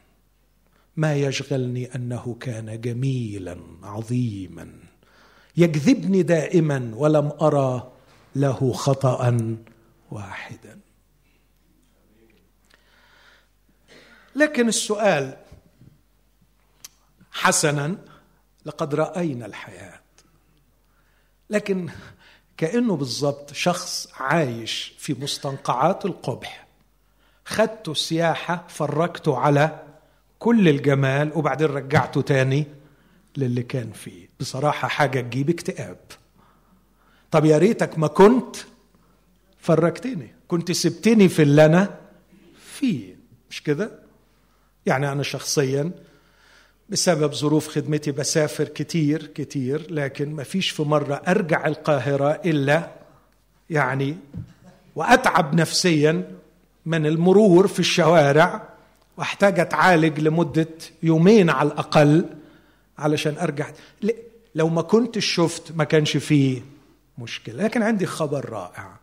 ما 0.96 1.14
يشغلني 1.14 1.94
أنه 1.94 2.36
كان 2.40 2.80
جميلا 2.80 3.58
عظيما. 3.82 4.91
يجذبني 5.56 6.22
دائما 6.22 6.92
ولم 6.94 7.32
أرى 7.40 7.92
له 8.36 8.72
خطا 8.72 9.38
واحدا. 10.10 10.78
لكن 14.36 14.68
السؤال 14.68 15.36
حسنا 17.32 17.96
لقد 18.64 18.94
رأينا 18.94 19.46
الحياة. 19.46 20.00
لكن 21.50 21.88
كأنه 22.56 22.96
بالضبط 22.96 23.52
شخص 23.52 24.08
عايش 24.16 24.94
في 24.98 25.14
مستنقعات 25.14 26.04
القبح. 26.06 26.66
خدته 27.44 27.94
سياحة 27.94 28.66
فرجته 28.68 29.38
على 29.38 29.82
كل 30.38 30.68
الجمال 30.68 31.32
وبعدين 31.34 31.66
رجعته 31.66 32.22
تاني 32.22 32.66
للي 33.36 33.62
كان 33.62 33.92
فيه. 33.92 34.28
بصراحة 34.40 34.88
حاجة 34.88 35.20
تجيب 35.20 35.50
اكتئاب. 35.50 35.98
طب 37.30 37.44
يا 37.44 37.58
ريتك 37.58 37.98
ما 37.98 38.06
كنت 38.06 38.56
فرجتني. 39.58 40.34
كنت 40.48 40.72
سبتني 40.72 41.28
في 41.28 41.42
اللي 41.42 41.64
أنا 41.64 41.98
فيه. 42.74 43.16
مش 43.50 43.62
كده؟ 43.62 43.90
يعني 44.86 45.12
أنا 45.12 45.22
شخصيا 45.22 45.90
بسبب 46.88 47.32
ظروف 47.32 47.68
خدمتي 47.68 48.12
بسافر 48.12 48.64
كتير 48.64 49.26
كتير 49.26 49.86
لكن 49.90 50.34
ما 50.34 50.42
فيش 50.42 50.70
في 50.70 50.82
مرة 50.82 51.14
أرجع 51.14 51.66
القاهرة 51.66 52.40
إلا 52.44 52.90
يعني 53.70 54.16
وأتعب 54.96 55.54
نفسيا 55.54 56.30
من 56.86 57.06
المرور 57.06 57.66
في 57.66 57.80
الشوارع 57.80 58.68
وأحتاج 59.16 59.60
أتعالج 59.60 60.20
لمدة 60.20 60.68
يومين 61.02 61.50
على 61.50 61.68
الأقل. 61.68 62.24
علشان 62.98 63.38
أرجع. 63.38 63.70
لو 64.54 64.68
ما 64.68 64.82
كنتش 64.82 65.26
شفت 65.26 65.72
ما 65.72 65.84
كانش 65.84 66.16
فيه 66.16 66.62
مشكلة. 67.18 67.64
لكن 67.64 67.82
عندي 67.82 68.06
خبر 68.06 68.48
رائع. 68.50 68.96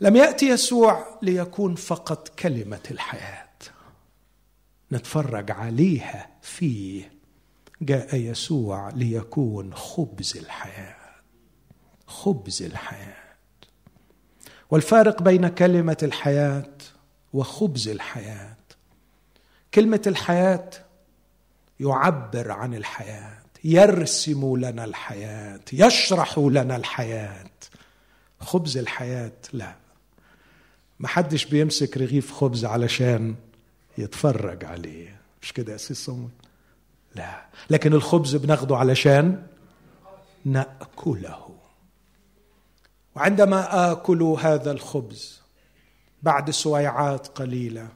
لم 0.00 0.16
يأتي 0.16 0.48
يسوع 0.48 1.18
ليكون 1.22 1.74
فقط 1.74 2.28
كلمة 2.28 2.80
الحياة. 2.90 3.48
نتفرج 4.92 5.50
عليها 5.50 6.28
فيه. 6.42 7.12
جاء 7.82 8.16
يسوع 8.16 8.88
ليكون 8.88 9.74
خبز 9.74 10.36
الحياة. 10.36 10.96
خبز 12.06 12.62
الحياة. 12.62 13.20
والفارق 14.70 15.22
بين 15.22 15.48
كلمة 15.48 15.96
الحياة 16.02 16.72
وخبز 17.32 17.88
الحياة. 17.88 18.56
كلمة 19.74 20.02
الحياة 20.06 20.70
يعبر 21.80 22.50
عن 22.50 22.74
الحياة 22.74 23.38
يرسم 23.64 24.56
لنا 24.56 24.84
الحياة 24.84 25.60
يشرح 25.72 26.38
لنا 26.38 26.76
الحياة. 26.76 27.50
خبز 28.40 28.76
الحياة 28.76 29.32
لا. 29.52 29.74
محدش 31.00 31.44
بيمسك 31.44 31.96
رغيف 31.96 32.32
خبز 32.32 32.64
علشان 32.64 33.34
يتفرج 33.98 34.64
عليه. 34.64 35.20
مش 35.42 35.52
كده 35.52 35.72
يا 35.72 35.76
سيد 35.76 35.96
صمود؟ 35.96 36.30
لا. 37.14 37.46
لكن 37.70 37.92
الخبز 37.92 38.36
بناخده 38.36 38.76
علشان 38.76 39.46
نأكله. 40.44 41.50
وعندما 43.16 43.92
آكل 43.92 44.22
هذا 44.22 44.70
الخبز 44.70 45.40
بعد 46.22 46.50
سويعات 46.50 47.26
قليلة 47.26 47.88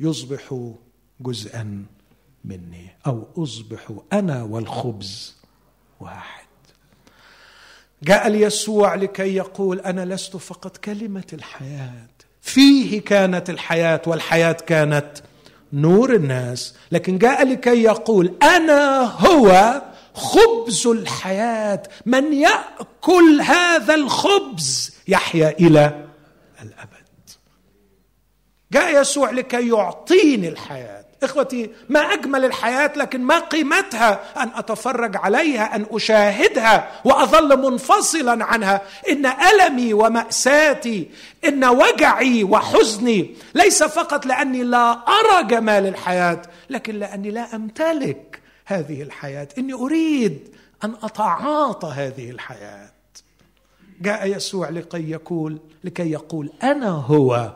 يصبح 0.00 0.70
جزءا 1.20 1.86
مني 2.46 2.96
أو 3.06 3.28
أصبح 3.36 3.92
أنا 4.12 4.42
والخبز 4.42 5.36
واحد. 6.00 6.46
جاء 8.02 8.28
ليسوع 8.28 8.94
لكي 8.94 9.34
يقول 9.36 9.80
أنا 9.80 10.14
لست 10.14 10.36
فقط 10.36 10.76
كلمة 10.76 11.24
الحياة 11.32 12.08
فيه 12.42 13.00
كانت 13.00 13.50
الحياة 13.50 14.02
والحياة 14.06 14.52
كانت 14.52 15.12
نور 15.72 16.14
الناس 16.14 16.74
لكن 16.92 17.18
جاء 17.18 17.44
لكي 17.46 17.82
يقول 17.82 18.34
أنا 18.42 19.02
هو 19.02 19.82
خبز 20.14 20.86
الحياة 20.86 21.82
من 22.06 22.32
يأكل 22.32 23.40
هذا 23.40 23.94
الخبز 23.94 24.94
يحيا 25.08 25.48
إلى 25.48 26.06
الأبد. 26.62 27.06
جاء 28.72 29.00
يسوع 29.00 29.30
لكي 29.30 29.68
يعطيني 29.68 30.48
الحياة. 30.48 31.05
إخوتي 31.22 31.70
ما 31.88 32.00
أجمل 32.00 32.44
الحياة 32.44 32.92
لكن 32.96 33.20
ما 33.20 33.38
قيمتها 33.38 34.42
أن 34.42 34.50
أتفرج 34.54 35.16
عليها 35.16 35.76
أن 35.76 35.86
أشاهدها 35.90 36.90
وأظل 37.04 37.70
منفصلا 37.70 38.44
عنها. 38.44 38.82
إن 39.08 39.26
ألمي 39.26 39.94
ومأساتي 39.94 41.10
إن 41.44 41.64
وجعي 41.64 42.44
وحزني 42.44 43.36
ليس 43.54 43.82
فقط 43.82 44.26
لأني 44.26 44.62
لا 44.62 44.92
أرى 44.92 45.44
جمال 45.48 45.86
الحياة 45.86 46.42
لكن 46.70 46.98
لأني 46.98 47.30
لا 47.30 47.56
أمتلك 47.56 48.40
هذه 48.64 49.02
الحياة. 49.02 49.48
إني 49.58 49.72
أريد 49.72 50.48
أن 50.84 50.94
أتعاطى 51.02 51.88
هذه 51.88 52.30
الحياة. 52.30 52.90
جاء 54.00 54.26
يسوع 54.26 54.68
لكي 54.68 55.10
يقول 55.10 55.58
لكي 55.84 56.10
يقول 56.10 56.52
أنا 56.62 56.88
هو 56.88 57.52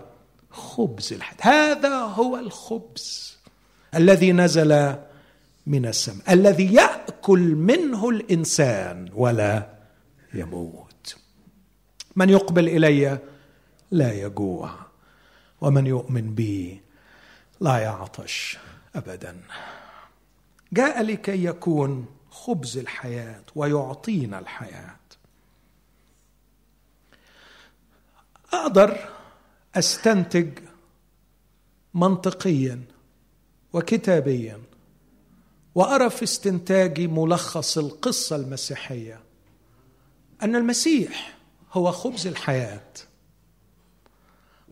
خبز 0.51 1.13
الحياة. 1.13 1.39
هذا 1.41 1.95
هو 1.95 2.37
الخبز. 2.37 3.40
الذي 3.95 4.33
نزل 4.33 4.97
من 5.67 5.87
السماء 5.87 6.33
الذي 6.33 6.75
يأكل 6.75 7.41
منه 7.41 8.09
الإنسان 8.09 9.11
ولا 9.15 9.71
يموت. 10.35 11.17
من 12.17 12.31
يقبل 12.31 12.69
إلي 12.69 13.19
لا 13.91 14.13
يجوع 14.13 14.75
ومن 15.61 15.87
يؤمن 15.87 16.35
بي 16.35 16.81
لا 17.61 17.79
يعطش 17.79 18.59
ابدا. 18.95 19.41
جاء 20.73 21.03
لكي 21.03 21.45
يكون 21.45 22.07
خبز 22.31 22.79
الحياة 22.79 23.43
ويعطينا 23.55 24.39
الحياة. 24.39 24.97
أقدر 28.53 29.09
أستنتج 29.75 30.59
منطقيا 31.95 32.83
وكتابيا 33.73 34.61
وأرى 35.75 36.11
في 36.11 36.23
استنتاجي 36.23 37.07
ملخص 37.07 37.79
القصة 37.79 38.37
المسيحية 38.37 39.21
أن 40.43 40.57
المسيح 40.57 41.39
هو 41.73 41.93
خبز 41.93 42.27
الحياة. 42.27 42.81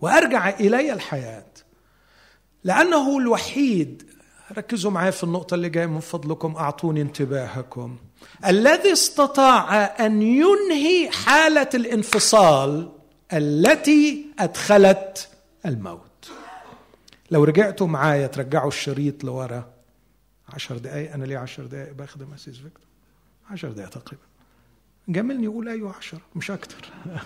وأرجع 0.01 0.49
إلي 0.49 0.93
الحياة 0.93 1.47
لأنه 2.65 3.19
الوحيد 3.19 4.11
ركزوا 4.59 4.91
معي 4.91 5.13
في 5.13 5.25
النقطة 5.25 5.55
اللي 5.55 5.69
جاية 5.69 5.87
من 5.87 6.01
فضلكم 6.01 6.57
أعطوني 6.57 7.03
انتباهكم 7.03 7.97
الذي 8.47 8.93
استطاع 8.93 9.85
أن 10.07 10.23
ينهي 10.23 11.11
حالة 11.11 11.69
الانفصال 11.75 12.93
التي 13.33 14.27
أدخلت 14.39 15.29
الموت. 15.67 16.08
لو 17.31 17.45
رجعتوا 17.45 17.87
معايا 17.87 18.27
ترجعوا 18.27 18.69
الشريط 18.69 19.25
لورا. 19.25 19.71
عشر 20.49 20.79
دقايق 20.79 21.13
أنا 21.13 21.25
ليه 21.25 21.39
عشر 21.39 21.67
دقايق 21.67 21.93
بخدم 21.93 22.33
قسيس 22.33 22.57
فيكتور؟ 22.57 22.87
عشر 23.51 23.73
دقايق 23.73 23.91
تقريبا. 23.91 24.23
جاملني 25.09 25.45
يقول 25.45 25.69
أيوة 25.69 25.97
عشر 25.97 26.21
مش 26.37 26.51
أكتر. 26.51 26.89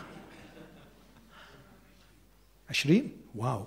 عشرين؟ 2.70 3.16
واو. 3.34 3.66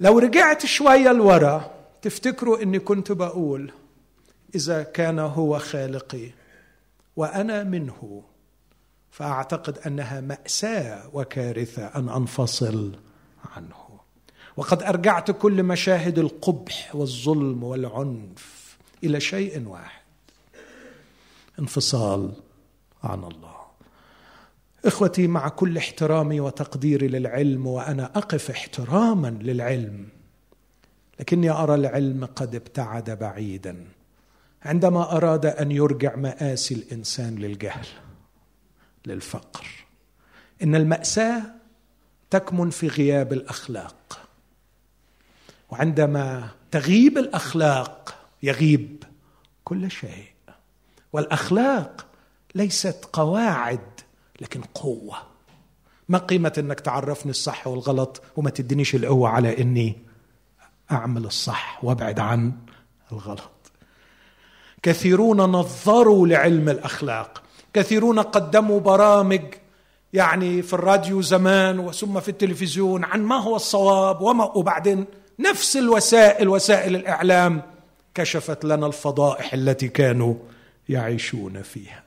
لو 0.00 0.18
رجعت 0.18 0.66
شوية 0.66 1.12
لورا 1.12 1.74
تفتكروا 2.02 2.62
أني 2.62 2.78
كنت 2.78 3.12
بقول 3.12 3.72
إذا 4.54 4.82
كان 4.82 5.18
هو 5.18 5.58
خالقي 5.58 6.30
وأنا 7.16 7.64
منه 7.64 8.24
فأعتقد 9.10 9.78
أنها 9.78 10.20
مأساة 10.20 11.10
وكارثة 11.12 11.86
أن 11.86 12.08
أنفصل 12.08 12.98
عنه. 13.56 13.85
وقد 14.56 14.82
أرجعت 14.82 15.30
كل 15.30 15.62
مشاهد 15.62 16.18
القبح 16.18 16.94
والظلم 16.94 17.64
والعنف 17.64 18.76
إلى 19.04 19.20
شيء 19.20 19.68
واحد 19.68 20.02
انفصال 21.58 22.32
عن 23.04 23.24
الله. 23.24 23.56
إخوتي 24.84 25.26
مع 25.26 25.48
كل 25.48 25.76
احترامي 25.76 26.40
وتقديري 26.40 27.08
للعلم 27.08 27.66
وأنا 27.66 28.04
أقف 28.04 28.50
احتراما 28.50 29.38
للعلم 29.40 30.08
لكني 31.20 31.50
أرى 31.50 31.74
العلم 31.74 32.24
قد 32.24 32.54
ابتعد 32.54 33.10
بعيدا 33.10 33.86
عندما 34.62 35.16
أراد 35.16 35.46
أن 35.46 35.72
يرجع 35.72 36.16
مآسي 36.16 36.74
الإنسان 36.74 37.36
للجهل 37.36 37.86
للفقر. 39.06 39.66
إن 40.62 40.74
المأساة 40.74 41.42
تكمن 42.30 42.70
في 42.70 42.88
غياب 42.88 43.32
الأخلاق. 43.32 44.25
وعندما 45.70 46.48
تغيب 46.70 47.18
الأخلاق 47.18 48.14
يغيب 48.42 49.04
كل 49.64 49.90
شيء. 49.90 50.26
والأخلاق 51.12 52.06
ليست 52.54 53.08
قواعد 53.12 53.80
لكن 54.40 54.60
قوة. 54.60 55.16
ما 56.08 56.18
قيمة 56.18 56.52
إنك 56.58 56.80
تعرفني 56.80 57.30
الصح 57.30 57.66
والغلط 57.66 58.22
وما 58.36 58.50
تدينيش 58.50 58.94
القوة 58.94 59.28
على 59.28 59.62
إني 59.62 59.96
أعمل 60.90 61.24
الصح 61.24 61.84
وأبعد 61.84 62.20
عن 62.20 62.52
الغلط. 63.12 63.50
كثيرون 64.82 65.40
نظروا 65.40 66.26
لعلم 66.26 66.68
الأخلاق. 66.68 67.42
كثيرون 67.72 68.18
قدموا 68.18 68.80
برامج 68.80 69.42
يعني 70.12 70.62
في 70.62 70.72
الراديو 70.72 71.22
زمان 71.22 71.78
وثم 71.78 72.20
في 72.20 72.28
التلفزيون 72.28 73.04
عن 73.04 73.22
ما 73.22 73.36
هو 73.36 73.56
الصواب 73.56 74.20
وما 74.20 74.44
وبعدين 74.44 75.04
نفس 75.38 75.76
الوسائل 75.76 76.48
وسائل 76.48 76.96
الإعلام 76.96 77.62
كشفت 78.14 78.64
لنا 78.64 78.86
الفضائح 78.86 79.54
التي 79.54 79.88
كانوا 79.88 80.34
يعيشون 80.88 81.62
فيها. 81.62 82.02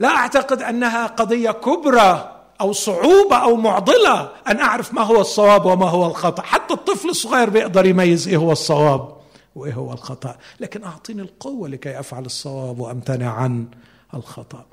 لا 0.00 0.08
أعتقد 0.08 0.62
أنها 0.62 1.06
قضية 1.06 1.50
كبرى 1.50 2.34
أو 2.60 2.72
صعوبة 2.72 3.36
أو 3.36 3.56
معضلة 3.56 4.30
أن 4.48 4.60
أعرف 4.60 4.94
ما 4.94 5.02
هو 5.02 5.20
الصواب 5.20 5.64
وما 5.66 5.88
هو 5.88 6.06
الخطأ. 6.06 6.42
حتى 6.42 6.74
الطفل 6.74 7.08
الصغير 7.08 7.50
بيقدر 7.50 7.86
يميز 7.86 8.28
إيه 8.28 8.36
هو 8.36 8.52
الصواب 8.52 9.16
وإيه 9.54 9.72
هو 9.72 9.92
الخطأ. 9.92 10.36
لكن 10.60 10.84
أعطيني 10.84 11.22
القوة 11.22 11.68
لكي 11.68 12.00
أفعل 12.00 12.24
الصواب 12.24 12.78
وأمتنع 12.80 13.32
عن 13.32 13.66
الخطأ. 14.14 14.66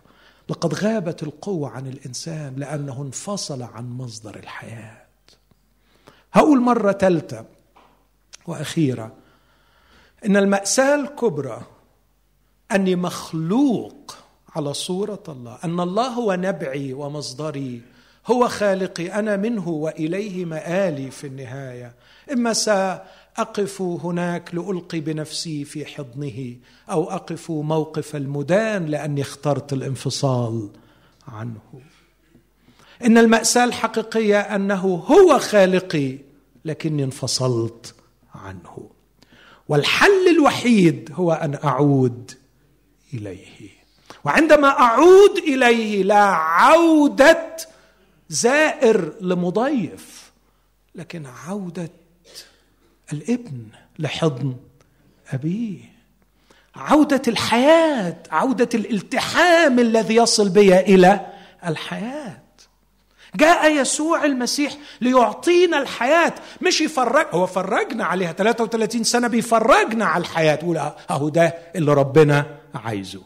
لقد 0.49 0.73
غابت 0.73 1.23
القوة 1.23 1.69
عن 1.69 1.87
الإنسان 1.87 2.53
لأنه 2.57 3.01
انفصل 3.01 3.61
عن 3.63 3.89
مصدر 3.89 4.35
الحياة. 4.35 5.04
هقول 6.35 6.61
مرة 6.61 6.91
ثالثه 6.91 7.45
وأخيرة. 8.47 9.11
إن 10.25 10.37
المأساة 10.37 10.95
الكبرى 10.95 11.61
أني 12.71 12.95
مخلوق 12.95 14.17
على 14.55 14.73
صورة 14.73 15.23
الله. 15.29 15.57
أن 15.63 15.79
الله 15.79 16.07
هو 16.07 16.33
نبعي 16.33 16.93
ومصدري. 16.93 17.81
هو 18.27 18.47
خالقي. 18.47 19.07
أنا 19.07 19.37
منه 19.37 19.69
وإليه 19.69 20.45
مآلي 20.45 21.11
في 21.11 21.27
النهاية. 21.27 21.93
إما 22.31 22.53
سأقف 22.53 23.81
هناك 23.81 24.55
لألقي 24.55 24.99
بنفسي 24.99 25.65
في 25.65 25.85
حضنه 25.85 26.55
أو 26.91 27.11
أقف 27.11 27.51
موقف 27.51 28.15
المدان 28.15 28.85
لأني 28.85 29.21
اخترت 29.21 29.73
الانفصال 29.73 30.69
عنه. 31.27 31.81
إن 33.05 33.17
المأساة 33.17 33.63
الحقيقية 33.63 34.39
أنه 34.39 35.03
هو 35.07 35.39
خالقي. 35.39 36.24
لكني 36.65 37.03
انفصلت 37.03 37.95
عنه. 38.35 38.89
والحل 39.67 40.27
الوحيد 40.27 41.09
هو 41.13 41.33
أن 41.33 41.59
أعود 41.63 42.31
إليه. 43.13 43.69
وعندما 44.23 44.67
أعود 44.67 45.37
إليه 45.37 46.03
لا 46.03 46.23
عودة 46.33 47.57
زائر 48.29 49.13
لمضيف 49.21 50.31
لكن 50.95 51.25
عودة 51.25 51.89
الابن 53.13 53.63
لحضن 53.99 54.55
أبيه. 55.33 55.95
عودة 56.75 57.21
الحياة 57.27 58.17
عودة 58.31 58.69
الالتحام 58.73 59.79
الذي 59.79 60.15
يصل 60.15 60.49
بي 60.49 60.79
إلى 60.79 61.25
الحياة. 61.65 62.44
جاء 63.35 63.71
يسوع 63.71 64.25
المسيح 64.25 64.73
ليعطينا 65.01 65.77
الحياة. 65.77 66.33
مش 66.61 66.81
يفرج 66.81 67.25
هو 67.31 67.47
فرجنا 67.47 68.05
عليها. 68.05 68.31
33 68.31 69.03
سنة 69.03 69.27
بيفرجنا 69.27 70.05
على 70.05 70.21
الحياة. 70.21 70.55
يقول 70.55 70.77
أهو 71.09 71.29
ده 71.29 71.55
اللي 71.75 71.93
ربنا 71.93 72.45
عايزه. 72.85 73.21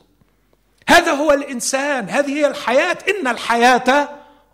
هذا 0.88 1.12
هو 1.12 1.32
الإنسان. 1.32 2.10
هذه 2.10 2.30
هي 2.30 2.48
الحياة. 2.48 2.98
إن 3.10 3.28
الحياة 3.28 4.10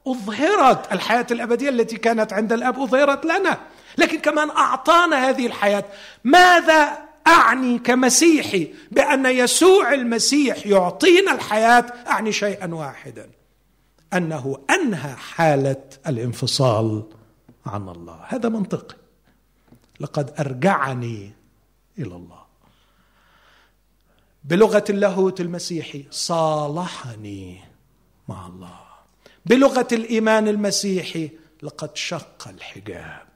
أظهرت. 0.07 0.91
الحياة 0.91 1.27
الأبدية 1.31 1.69
التي 1.69 1.97
كانت 1.97 2.33
عند 2.33 2.53
الأب 2.53 2.79
أظهرت 2.79 3.25
لنا. 3.25 3.57
لكن 3.97 4.19
كمان 4.19 4.49
أعطانا 4.49 5.29
هذه 5.29 5.45
الحياة. 5.45 5.83
ماذا 6.23 6.97
أعني 7.27 7.79
كمسيحي 7.79 8.73
بأن 8.91 9.25
يسوع 9.25 9.93
المسيح 9.93 10.67
يعطينا 10.67 11.31
الحياة؟ 11.31 11.85
أعني 12.07 12.31
شيئا 12.31 12.73
واحدا. 12.73 13.29
أنه 14.13 14.57
أنهى 14.69 15.15
حالة 15.15 15.83
الانفصال 16.07 17.03
عن 17.65 17.89
الله. 17.89 18.19
هذا 18.27 18.49
منطقي. 18.49 18.95
لقد 19.99 20.33
أرجعني 20.39 21.33
إلى 21.99 22.15
الله. 22.15 22.45
بلغة 24.43 24.83
اللاهوت 24.89 25.41
المسيحي 25.41 26.05
صالحني 26.11 27.61
مع 28.27 28.47
الله. 28.47 28.79
بلغة 29.45 29.87
الإيمان 29.91 30.47
المسيحي 30.47 31.31
لقد 31.63 31.95
شق 31.95 32.47
الحجاب. 32.47 33.27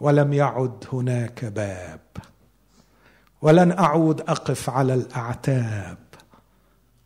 ولم 0.00 0.32
يعد 0.32 0.84
هناك 0.92 1.44
باب. 1.44 2.00
ولن 3.42 3.72
أعود 3.72 4.20
أقف 4.20 4.70
على 4.70 4.94
الأعتاب. 4.94 5.98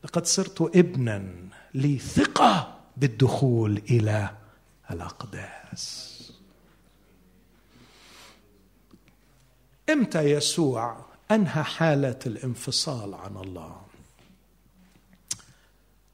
لقد 0.04 0.26
صرت 0.26 0.76
ابنا 0.76 1.24
لي 1.74 1.98
ثقة 1.98 2.80
بالدخول 2.96 3.82
إلى 3.90 4.30
الأقداس. 4.90 6.10
إمتى 9.90 10.20
يسوع 10.20 11.04
أنهى 11.30 11.62
حالة 11.62 12.18
الانفصال 12.26 13.14
عن 13.14 13.36
الله؟ 13.36 13.82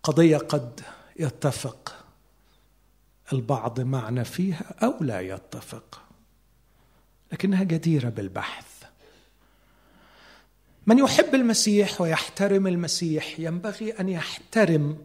قضية 0.03 0.37
قد 0.37 0.81
يتفق 1.19 2.05
البعض 3.33 3.81
معنا 3.81 4.23
فيها 4.23 4.75
أو 4.83 4.95
لا 5.01 5.21
يتفق 5.21 6.03
لكنها 7.33 7.63
جديرة 7.65 8.09
بالبحث. 8.09 8.85
من 10.87 10.99
يحب 10.99 11.35
المسيح 11.35 12.01
ويحترم 12.01 12.67
المسيح 12.67 13.41
ينبغي 13.41 13.91
أن 13.91 14.09
يحترم 14.09 14.99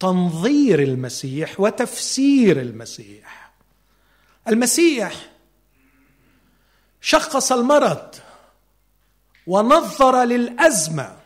تنظير 0.00 0.82
المسيح 0.82 1.60
وتفسير 1.60 2.60
المسيح. 2.60 3.52
المسيح 4.48 5.30
شخص 7.00 7.52
المرض 7.52 8.14
ونظر 9.46 10.24
للأزمة 10.24 11.16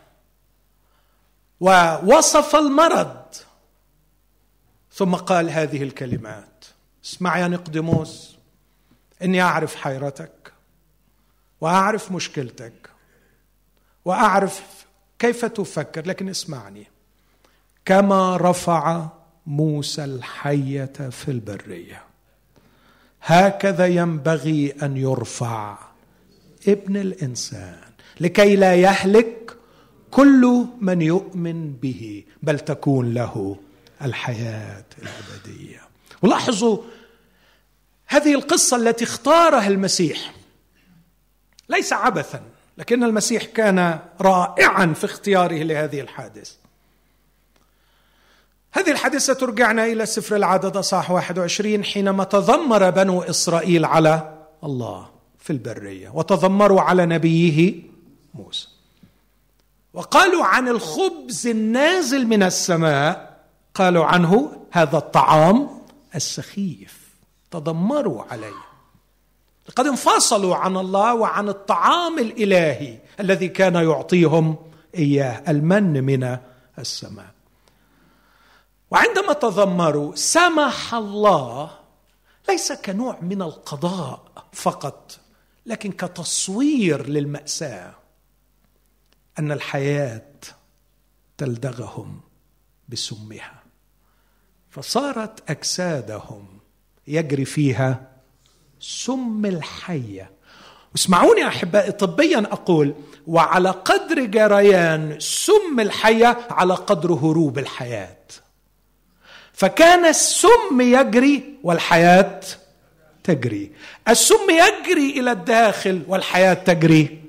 ووصف 1.60 2.56
المرض. 2.56 3.34
ثم 4.92 5.14
قال 5.14 5.50
هذه 5.50 5.82
الكلمات. 5.82 6.64
اسمع 7.04 7.38
يا 7.38 7.48
نقدموس 7.48 8.36
إني 9.22 9.42
أعرف 9.42 9.76
حيرتك 9.76 10.52
وأعرف 11.60 12.12
مشكلتك 12.12 12.90
وأعرف 14.04 14.86
كيف 15.18 15.44
تفكر 15.44 16.06
لكن 16.06 16.28
اسمعني. 16.28 16.93
كما 17.84 18.36
رفع 18.36 19.06
موسى 19.46 20.04
الحية 20.04 20.92
في 21.10 21.30
البرية. 21.30 22.02
هكذا 23.22 23.86
ينبغي 23.86 24.74
أن 24.82 24.96
يرفع 24.96 25.78
ابن 26.68 26.96
الإنسان 26.96 27.80
لكي 28.20 28.56
لا 28.56 28.74
يهلك 28.74 29.56
كل 30.10 30.66
من 30.80 31.02
يؤمن 31.02 31.72
به 31.72 32.24
بل 32.42 32.60
تكون 32.60 33.14
له 33.14 33.56
الحياة 34.02 34.84
الأبدية. 35.02 35.80
ولاحظوا 36.22 36.78
هذه 38.06 38.34
القصة 38.34 38.76
التي 38.76 39.04
اختارها 39.04 39.66
المسيح 39.66 40.34
ليس 41.68 41.92
عبثا 41.92 42.42
لكن 42.78 43.04
المسيح 43.04 43.44
كان 43.44 43.98
رائعا 44.20 44.86
في 44.86 45.04
اختياره 45.04 45.62
لهذه 45.62 46.00
الحادثه 46.00 46.63
هذه 48.74 48.90
الحادثة 48.90 49.32
ترجعنا 49.32 49.86
إلى 49.86 50.06
سفر 50.06 50.36
العدد 50.36 50.78
صح 50.78 51.10
21 51.10 51.84
حينما 51.84 52.24
تذمر 52.24 52.90
بنو 52.90 53.22
إسرائيل 53.22 53.84
على 53.84 54.38
الله 54.64 55.08
في 55.38 55.52
البرية 55.52 56.08
وتذمروا 56.14 56.80
على 56.80 57.06
نبيه 57.06 57.74
موسى. 58.34 58.68
وقالوا 59.92 60.44
عن 60.44 60.68
الخبز 60.68 61.46
النازل 61.46 62.26
من 62.26 62.42
السماء 62.42 63.40
قالوا 63.74 64.04
عنه 64.04 64.52
هذا 64.70 64.98
الطعام 64.98 65.68
السخيف. 66.14 66.98
تذمروا 67.50 68.22
عليه. 68.30 68.64
لقد 69.68 69.86
انفصلوا 69.86 70.56
عن 70.56 70.76
الله 70.76 71.14
وعن 71.14 71.48
الطعام 71.48 72.18
الإلهي 72.18 72.98
الذي 73.20 73.48
كان 73.48 73.74
يعطيهم 73.74 74.56
إياه 74.94 75.42
المن 75.48 76.04
من 76.04 76.36
السماء. 76.78 77.33
وعندما 78.94 79.32
تذمروا 79.32 80.14
سمح 80.14 80.94
الله 80.94 81.70
ليس 82.48 82.72
كنوع 82.72 83.18
من 83.22 83.42
القضاء 83.42 84.20
فقط 84.52 85.18
لكن 85.66 85.92
كتصوير 85.92 87.08
للمأساة 87.08 87.94
أن 89.38 89.52
الحياة 89.52 90.32
تلدغهم 91.38 92.20
بسمها. 92.88 93.62
فصارت 94.70 95.50
أجسادهم 95.50 96.46
يجري 97.06 97.44
فيها 97.44 98.10
سم 98.80 99.46
الحية. 99.46 100.30
اسمعوني 100.94 101.46
أحبائي 101.46 101.92
طبيا 101.92 102.38
أقول 102.38 102.94
وعلى 103.26 103.70
قدر 103.70 104.24
جريان 104.24 105.20
سم 105.20 105.80
الحية 105.80 106.38
على 106.50 106.74
قدر 106.74 107.12
هروب 107.12 107.58
الحياة. 107.58 108.23
فكان 109.54 110.04
السم 110.04 110.80
يجري 110.80 111.54
والحياة 111.62 112.40
تجري. 113.24 113.72
السم 114.08 114.50
يجري 114.50 115.20
إلى 115.20 115.32
الداخل 115.32 116.02
والحياة 116.08 116.54
تجري 116.54 117.24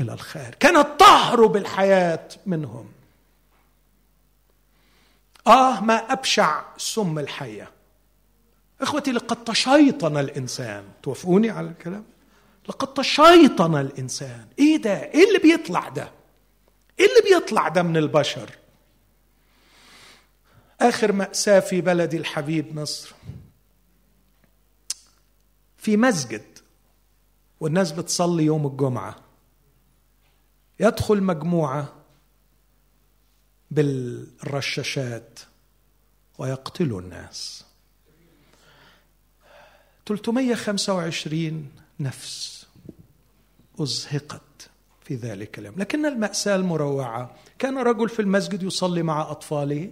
إلى 0.00 0.12
الخارج. 0.12 0.54
كانت 0.54 0.86
تهرب 0.98 1.56
الحياة 1.56 2.28
منهم. 2.46 2.88
آه 5.46 5.80
ما 5.80 6.12
أبشع 6.12 6.62
سم 6.76 7.18
الحية. 7.18 7.70
إخوتي 8.80 9.12
لقد 9.12 9.44
تشيطن 9.44 10.16
الإنسان. 10.16 10.84
توافقوني 11.02 11.50
على 11.50 11.66
الكلام؟ 11.66 12.04
لقد 12.68 12.94
تشيطن 12.94 13.80
الإنسان. 13.80 14.46
إيه 14.58 14.76
ده؟ 14.76 15.02
إيه 15.02 15.28
اللي 15.28 15.38
بيطلع 15.38 15.88
ده؟ 15.88 16.10
إيه 17.00 17.06
اللي 17.06 17.34
بيطلع 17.34 17.68
ده 17.68 17.82
من 17.82 17.96
البشر؟ 17.96 18.50
آخر 20.88 21.12
مأساة 21.12 21.60
في 21.60 21.80
بلدي 21.80 22.16
الحبيب 22.16 22.76
مصر. 22.78 23.14
في 25.76 25.96
مسجد 25.96 26.42
والناس 27.60 27.92
بتصلي 27.92 28.44
يوم 28.44 28.66
الجمعة. 28.66 29.16
يدخل 30.80 31.22
مجموعة 31.22 31.92
بالرشاشات 33.70 35.40
ويقتلوا 36.38 37.00
الناس. 37.00 37.64
325 40.06 41.70
نفس 42.00 42.66
أزهقت 43.80 44.70
في 45.04 45.14
ذلك 45.14 45.58
اليوم. 45.58 45.74
لكن 45.78 46.06
المأساة 46.06 46.56
المروعة 46.56 47.36
كان 47.58 47.78
رجل 47.78 48.08
في 48.08 48.22
المسجد 48.22 48.62
يصلي 48.62 49.02
مع 49.02 49.30
أطفاله. 49.30 49.90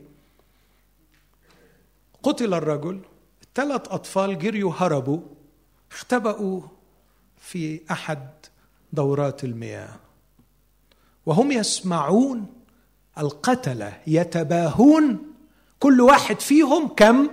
قتل 2.23 2.55
الرجل 2.55 3.01
ثلاث 3.55 3.81
أطفال 3.89 4.39
جريوا 4.39 4.73
هربوا 4.77 5.21
اختبأوا 5.93 6.61
في 7.41 7.81
أحد 7.91 8.29
دورات 8.93 9.45
المياه. 9.45 9.97
وهم 11.27 11.53
يسمعون 11.53 12.47
القتلة 13.19 13.93
يتباهون 14.07 15.19
كل 15.79 16.01
واحد 16.01 16.41
فيهم 16.41 16.89
كم 16.89 17.29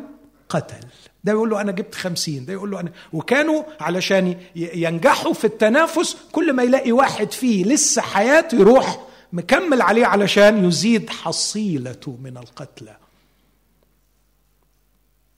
قتل. 0.50 0.88
ده 1.24 1.32
يقول 1.32 1.50
له 1.50 1.62
أنا 1.62 1.72
جبت 1.72 1.96
خمسين 1.96 2.46
ده 2.46 2.54
يقول 2.54 2.72
له 2.72 2.80
أنا 2.80 2.92
وكانوا 3.14 3.64
علشان 3.80 4.40
ينجحوا 4.56 5.34
في 5.34 5.46
التنافس 5.46 6.18
كل 6.32 6.54
ما 6.54 6.64
يلاقي 6.64 6.92
واحد 6.92 7.32
فيه 7.32 7.66
لسه 7.66 8.02
حياته 8.02 8.56
يروح 8.56 9.08
مكمل 9.34 9.82
عليه 9.82 10.06
علشان 10.06 10.66
يزيد 10.66 11.10
حصيلته 11.10 12.18
من 12.24 12.38
القتلى. 12.38 12.98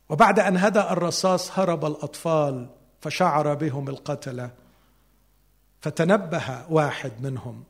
وبعد 0.09 0.39
أن 0.39 0.57
هدأ 0.57 0.91
الرصاص 0.91 1.59
هرب 1.59 1.85
الأطفال 1.85 2.69
فشعر 3.01 3.53
بهم 3.53 3.89
القتلة 3.89 4.51
فتنبه 5.81 6.65
واحد 6.69 7.11
منهم 7.21 7.63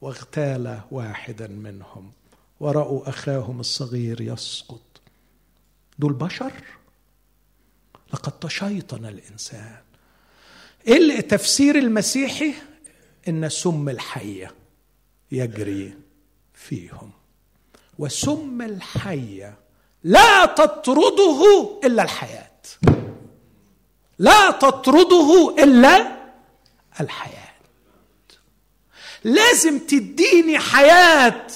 واغتال 0.00 0.80
واحدا 0.90 1.46
منهم 1.48 2.12
ورأوا 2.60 3.08
أخاهم 3.08 3.60
الصغير 3.60 4.20
يسقط. 4.20 4.80
دول 5.98 6.12
بشر؟ 6.12 6.52
لقد 8.14 8.32
تشيطن 8.32 9.06
الإنسان. 9.06 9.76
إيه 10.86 11.18
التفسير 11.18 11.78
المسيحي؟ 11.78 12.54
إن 13.28 13.48
سم 13.48 13.88
الحية 13.88 14.54
يجري 15.32 15.94
فيهم. 16.54 17.10
وسم 17.98 18.62
الحية 18.62 19.54
لا 20.06 20.46
تطرده 20.46 21.70
إلا 21.84 22.02
الحياة. 22.02 22.50
لا 24.18 24.50
تطرده 24.50 25.56
إلا 25.58 26.16
الحياة. 27.00 27.54
لازم 29.24 29.78
تديني 29.78 30.58
حياة 30.58 31.46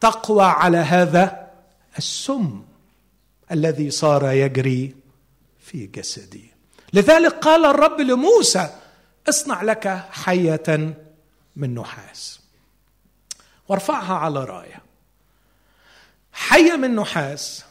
تقوى 0.00 0.44
على 0.44 0.78
هذا 0.78 1.50
السم 1.98 2.62
الذي 3.52 3.90
صار 3.90 4.30
يجري 4.30 4.94
في 5.60 5.86
جسدي. 5.86 6.52
لذلك 6.92 7.34
قال 7.34 7.64
الرب 7.64 8.00
لموسى 8.00 8.70
اصنع 9.28 9.62
لك 9.62 10.04
حية 10.10 10.94
من 11.56 11.74
نحاس. 11.74 12.40
وارفعها 13.68 14.14
على 14.14 14.44
راية. 14.44 14.83
حية 16.34 16.76
من 16.76 16.96
نحاس. 16.96 17.64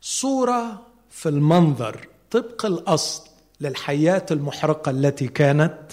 صورة 0.00 0.86
في 1.10 1.28
المنظر 1.28 2.08
طبق 2.30 2.66
الأصل 2.66 3.28
للحيات 3.60 4.32
المحرقة 4.32 4.90
التي 4.90 5.28
كانت 5.28 5.92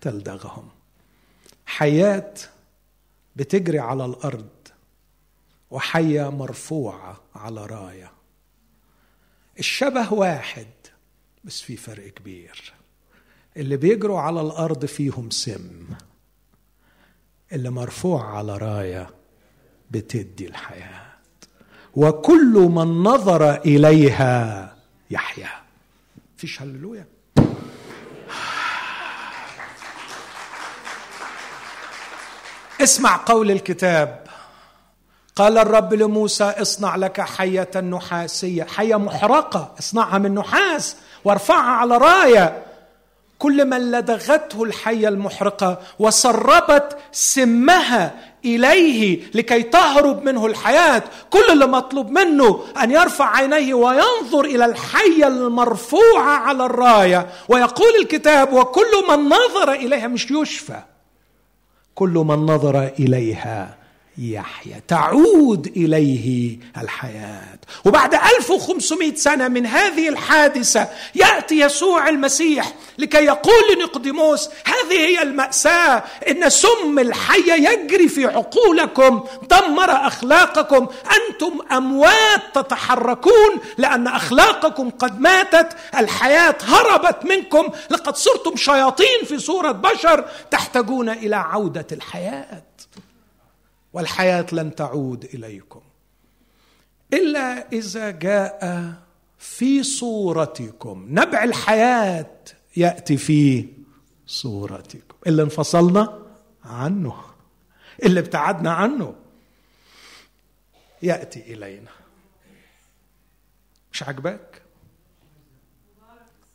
تلدغهم. 0.00 0.68
حياة 1.66 2.34
بتجري 3.36 3.78
على 3.78 4.04
الأرض 4.04 4.48
وحيه 5.70 6.30
مرفوعة 6.30 7.20
على 7.34 7.66
راية. 7.66 8.12
الشبه 9.58 10.12
واحد 10.12 10.66
بس 11.44 11.60
في 11.60 11.76
فرق 11.76 12.08
كبير. 12.08 12.72
اللي 13.56 13.76
بيجروا 13.76 14.20
على 14.20 14.40
الأرض 14.40 14.84
فيهم 14.84 15.30
سم 15.30 15.86
اللي 17.52 17.70
مرفوع 17.70 18.36
على 18.36 18.56
راية 18.56 19.10
بتدي 19.90 20.46
الحياة. 20.48 21.08
وكل 21.94 22.68
من 22.70 23.02
نظر 23.02 23.54
إليها 23.54 24.74
يحيا. 25.10 25.50
فيش 26.36 26.62
هللويا. 26.62 27.06
اسمع 32.80 33.20
قول 33.26 33.50
الكتاب. 33.50 34.26
قال 35.36 35.58
الرب 35.58 35.94
لموسى 35.94 36.44
اصنع 36.44 36.96
لك 36.96 37.20
حية 37.20 37.80
نحاسية. 37.80 38.64
حية 38.64 38.96
محرقة. 38.96 39.74
اصنعها 39.78 40.18
من 40.18 40.34
نحاس 40.34 40.96
وارفعها 41.24 41.70
على 41.70 41.96
راية. 41.96 42.62
كل 43.38 43.64
من 43.64 43.90
لدغته 43.90 44.62
الحية 44.62 45.08
المحرقة 45.08 45.78
وسربت 45.98 46.98
سمها 47.12 48.27
إليه 48.44 49.20
لكي 49.34 49.62
تهرب 49.62 50.24
منه 50.24 50.46
الحياة. 50.46 51.02
كل 51.30 51.44
اللي 51.52 51.66
مطلوب 51.66 52.10
منه 52.10 52.64
أن 52.82 52.90
يرفع 52.90 53.36
عينيه 53.36 53.74
وينظر 53.74 54.44
إلى 54.44 54.64
الحية 54.64 55.26
المرفوعة 55.26 56.30
على 56.38 56.66
الراية. 56.66 57.28
ويقول 57.48 57.94
الكتاب 58.02 58.52
وكل 58.52 59.04
من 59.08 59.28
نظر 59.28 59.72
إليها 59.72 60.08
مش 60.08 60.30
يشفى. 60.30 60.82
كل 61.94 62.10
من 62.10 62.46
نظر 62.46 62.90
إليها. 62.98 63.76
يحيا 64.18 64.82
تعود 64.88 65.66
إليه 65.76 66.58
الحياة. 66.76 67.58
وبعد 67.84 68.14
1500 68.14 69.14
سنة 69.14 69.48
من 69.48 69.66
هذه 69.66 70.08
الحادثة 70.08 70.88
يأتي 71.14 71.60
يسوع 71.60 72.08
المسيح 72.08 72.74
لكي 72.98 73.24
يقول 73.24 73.62
لنقدموس 73.72 74.48
هذه 74.64 74.98
هي 74.98 75.22
المأساة. 75.22 76.04
إن 76.30 76.50
سم 76.50 76.98
الحية 76.98 77.52
يجري 77.70 78.08
في 78.08 78.26
عقولكم 78.26 79.24
دمر 79.50 79.90
أخلاقكم. 79.90 80.86
أنتم 81.16 81.58
أموات 81.72 82.42
تتحركون 82.54 83.60
لأن 83.78 84.06
أخلاقكم 84.06 84.90
قد 84.90 85.20
ماتت. 85.20 85.68
الحياة 85.98 86.56
هربت 86.62 87.24
منكم. 87.24 87.68
لقد 87.90 88.16
صرتم 88.16 88.56
شياطين 88.56 89.24
في 89.28 89.38
صورة 89.38 89.72
بشر 89.72 90.24
تحتاجون 90.50 91.08
إلى 91.08 91.36
عودة 91.36 91.86
الحياة. 91.92 92.67
والحياة 93.92 94.46
لن 94.52 94.74
تعود 94.74 95.24
إليكم. 95.24 95.80
إلا 97.12 97.72
إذا 97.72 98.10
جاء 98.10 98.92
في 99.38 99.82
صورتكم. 99.82 101.06
نبع 101.08 101.44
الحياة 101.44 102.34
يأتي 102.76 103.16
في 103.16 103.68
صورتكم. 104.26 105.16
اللي 105.26 105.42
انفصلنا 105.42 106.22
عنه. 106.64 107.24
اللي 108.02 108.20
ابتعدنا 108.20 108.72
عنه. 108.72 109.14
يأتي 111.02 111.40
إلينا. 111.40 111.90
مش 113.92 114.02
عجبك 114.02 114.62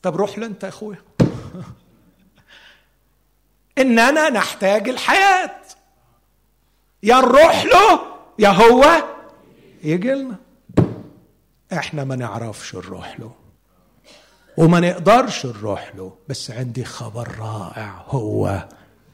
طب 0.01 0.15
روح 0.15 0.38
له 0.38 0.45
انت 0.45 0.63
أخويا. 0.63 1.01
إننا 3.77 4.29
نحتاج 4.29 4.89
الحياة. 4.89 5.62
يا 7.04 7.16
نروح 7.16 7.66
له 7.66 7.99
يا 8.39 8.49
هو. 8.49 9.04
يجي 9.84 10.12
لنا 10.12 10.36
إحنا 11.74 12.04
ما 12.04 12.16
نعرفش 12.16 12.76
نروح 12.76 13.20
له 13.20 13.32
وما 14.58 14.80
نقدرش 14.80 15.45
نروح 15.45 15.95
له 15.95 16.18
بس 16.30 16.51
عندي 16.51 16.86
خبر 16.86 17.38
رائع. 17.39 18.06
هو 18.08 18.68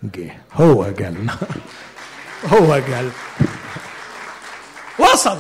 جه 0.04 0.42
هو 0.54 0.90
جالنا. 0.92 1.38
هو 2.54 2.78
جال. 2.78 3.12
وصل. 5.00 5.40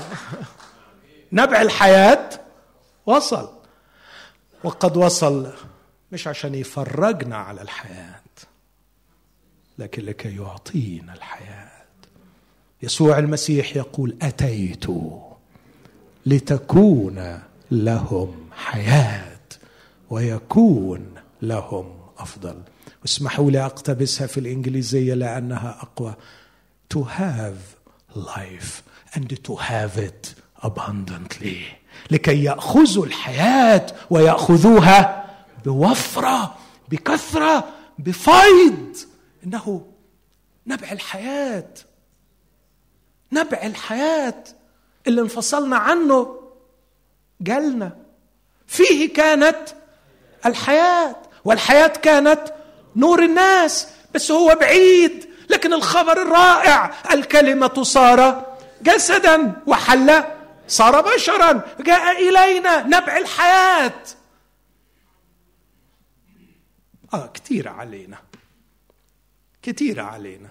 نبع 1.31 1.61
الحياة 1.61 2.29
وصل. 3.05 3.49
وقد 4.63 4.97
وصل 4.97 5.53
مش 6.11 6.27
عشان 6.27 6.55
يفرجنا 6.55 7.37
على 7.37 7.61
الحياة 7.61 8.21
لكن 9.77 10.05
لكي 10.05 10.35
يعطينا 10.35 11.13
الحياة. 11.13 11.68
يسوع 12.83 13.19
المسيح 13.19 13.75
يقول 13.75 14.15
أتيت 14.21 14.85
لتكون 16.25 17.39
لهم 17.71 18.49
حياة 18.51 19.39
ويكون 20.09 21.13
لهم 21.41 21.99
أفضل. 22.17 22.55
اسمحوا 23.05 23.51
لي 23.51 23.65
أقتبسها 23.65 24.27
في 24.27 24.39
الإنجليزية 24.39 25.13
لأنها 25.13 25.77
أقوى. 25.81 26.13
To 26.93 26.99
have 27.03 27.59
life 28.15 28.83
and 29.15 29.29
to 29.47 29.55
have 29.55 29.97
it 29.97 30.33
abundantly. 30.63 31.57
لكي 32.11 32.43
يأخذوا 32.43 33.05
الحياة 33.05 33.85
ويأخذوها 34.09 35.25
بوفرة 35.65 36.55
بكثرة 36.89 37.63
بفيض. 37.99 38.97
إنه 39.45 39.85
نبع 40.67 40.91
الحياة. 40.91 41.73
نبع 43.31 43.61
الحياة 43.63 44.43
اللي 45.07 45.21
انفصلنا 45.21 45.77
عنه 45.77 46.41
جالنا. 47.41 47.97
فيه 48.67 49.13
كانت 49.13 49.69
الحياة 50.45 51.15
والحياة 51.45 51.87
كانت 51.87 52.53
نور 52.95 53.23
الناس 53.23 53.87
بس 54.15 54.31
هو 54.31 54.57
بعيد 54.61 55.29
لكن 55.49 55.73
الخبر 55.73 56.21
الرائع 56.21 56.93
الكلمة 57.13 57.83
صار 57.83 58.45
جسدا 58.81 59.61
وحل 59.67 60.23
صار 60.67 61.01
بشرا 61.01 61.75
جاء 61.79 62.29
إلينا 62.29 62.83
نبع 62.83 63.17
الحياة. 63.17 64.03
آه 67.13 67.27
كثيرة 67.27 67.69
علينا 67.69 68.17
كثيرة 69.61 70.03
علينا. 70.03 70.49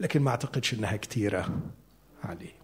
لكن 0.00 0.22
ما 0.22 0.30
أعتقدش 0.30 0.74
أنها 0.74 0.96
كثيرة 0.96 1.60
عليه 2.24 2.54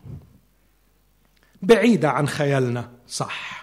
بعيدة 1.63 2.11
عن 2.11 2.29
خيالنا 2.29 2.93
صح. 3.09 3.63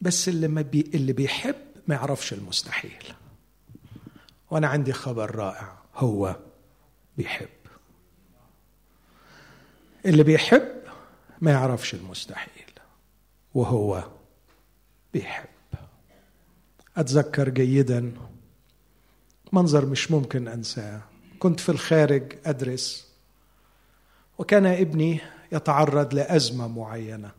بس 0.00 0.28
اللي 0.28 0.48
ما 0.48 0.62
بي 0.62 0.90
اللي 0.94 1.12
بيحب 1.12 1.56
ما 1.86 1.94
يعرفش 1.94 2.32
المستحيل. 2.32 3.14
وأنا 4.50 4.68
عندي 4.68 4.92
خبر 4.92 5.34
رائع 5.34 5.78
هو 5.96 6.36
بيحب. 7.16 7.48
اللي 10.06 10.22
بيحب 10.22 10.68
ما 11.40 11.50
يعرفش 11.50 11.94
المستحيل 11.94 12.70
وهو 13.54 14.08
بيحب. 15.12 15.48
أتذكر 16.96 17.48
جيدا 17.48 18.12
منظر 19.52 19.86
مش 19.86 20.10
ممكن 20.10 20.48
أنساه. 20.48 21.09
كنت 21.40 21.60
في 21.60 21.68
الخارج 21.68 22.22
أدرس 22.46 23.08
وكان 24.38 24.66
ابني 24.66 25.20
يتعرض 25.52 26.14
لأزمة 26.14 26.68
معينة 26.68 27.30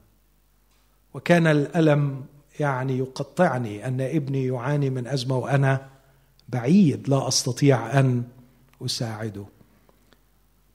وكان 1.13 1.47
الألم 1.47 2.25
يعني 2.59 2.97
يقطعني 2.97 3.87
أن 3.87 4.01
ابني 4.01 4.45
يعاني 4.45 4.89
من 4.89 5.07
أزمة 5.07 5.37
وأنا 5.37 5.87
بعيد 6.49 7.09
لا 7.09 7.27
أستطيع 7.27 7.99
أن 7.99 8.23
أساعده. 8.85 9.45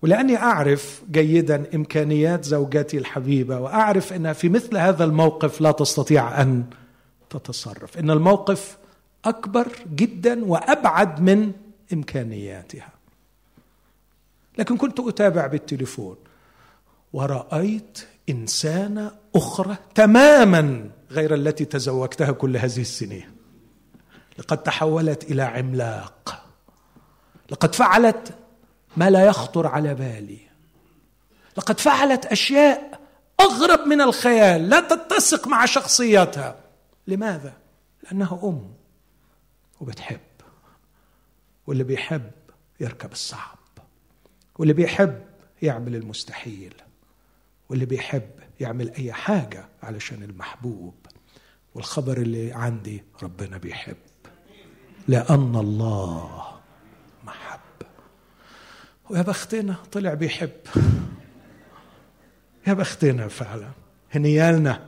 ولأني 0.02 0.36
أعرف 0.36 1.02
جيدا 1.10 1.64
إمكانيات 1.74 2.44
زوجتي 2.44 2.98
الحبيبة 2.98 3.60
وأعرف 3.60 4.12
انها 4.12 4.32
في 4.32 4.48
مثل 4.48 4.76
هذا 4.76 5.04
الموقف 5.04 5.60
لا 5.60 5.70
تستطيع 5.70 6.42
أن 6.42 6.64
تتصرف 7.30 7.98
إن 7.98 8.10
الموقف 8.10 8.78
أكبر 9.24 9.68
جدا 9.94 10.44
وأبعد 10.44 11.20
من 11.20 11.52
إمكانياتها. 11.92 12.95
لكن 14.59 14.76
كنت 14.76 15.00
أتابع 15.00 15.46
بالتليفون. 15.46 16.16
ورأيت 17.12 18.07
إنسانة 18.28 19.12
أخرى 19.34 19.76
تماما 19.94 20.90
غير 21.11 21.34
التي 21.34 21.64
تزوجتها 21.64 22.32
كل 22.32 22.57
هذه 22.57 22.80
السنين. 22.80 23.36
لقد 24.38 24.62
تحولت 24.62 25.24
إلى 25.24 25.42
عملاق. 25.42 26.46
لقد 27.50 27.74
فعلت 27.74 28.34
ما 28.96 29.11
لا 29.11 29.26
يخطر 29.26 29.66
على 29.66 29.94
بالي. 29.94 30.40
لقد 31.57 31.80
فعلت 31.80 32.26
أشياء 32.26 33.00
أغرب 33.40 33.86
من 33.86 34.00
الخيال 34.00 34.68
لا 34.68 34.80
تتسق 34.80 35.48
مع 35.48 35.64
شخصيتها. 35.64 36.61
لماذا؟ 37.07 37.52
لأنها 38.02 38.40
أم 38.44 38.74
وبتحب. 39.80 40.20
واللي 41.66 41.84
بيحب 41.84 42.30
يركب 42.80 43.12
الصعب 43.12 43.55
واللي 44.59 44.74
بيحب 44.74 45.22
يعمل 45.62 45.96
المستحيل 45.96 46.74
واللي 47.68 47.86
بيحب 47.86 48.30
يعمل 48.61 48.90
أي 48.90 49.12
حاجة 49.12 49.68
علشان 49.82 50.22
المحبوب 50.22 50.94
والخبر 51.74 52.16
اللي 52.16 52.52
عندي 52.52 53.04
ربنا 53.22 53.59
بيحب. 53.59 53.96
لأن 55.09 55.57
الله 55.57 56.57
ويا 59.11 59.22
بختنا 59.22 59.76
طلع 59.92 60.14
بيحب. 60.14 60.50
يا 62.66 62.72
بختنا 62.72 63.28
فعلا. 63.28 63.70
هنيالنا 64.12 64.86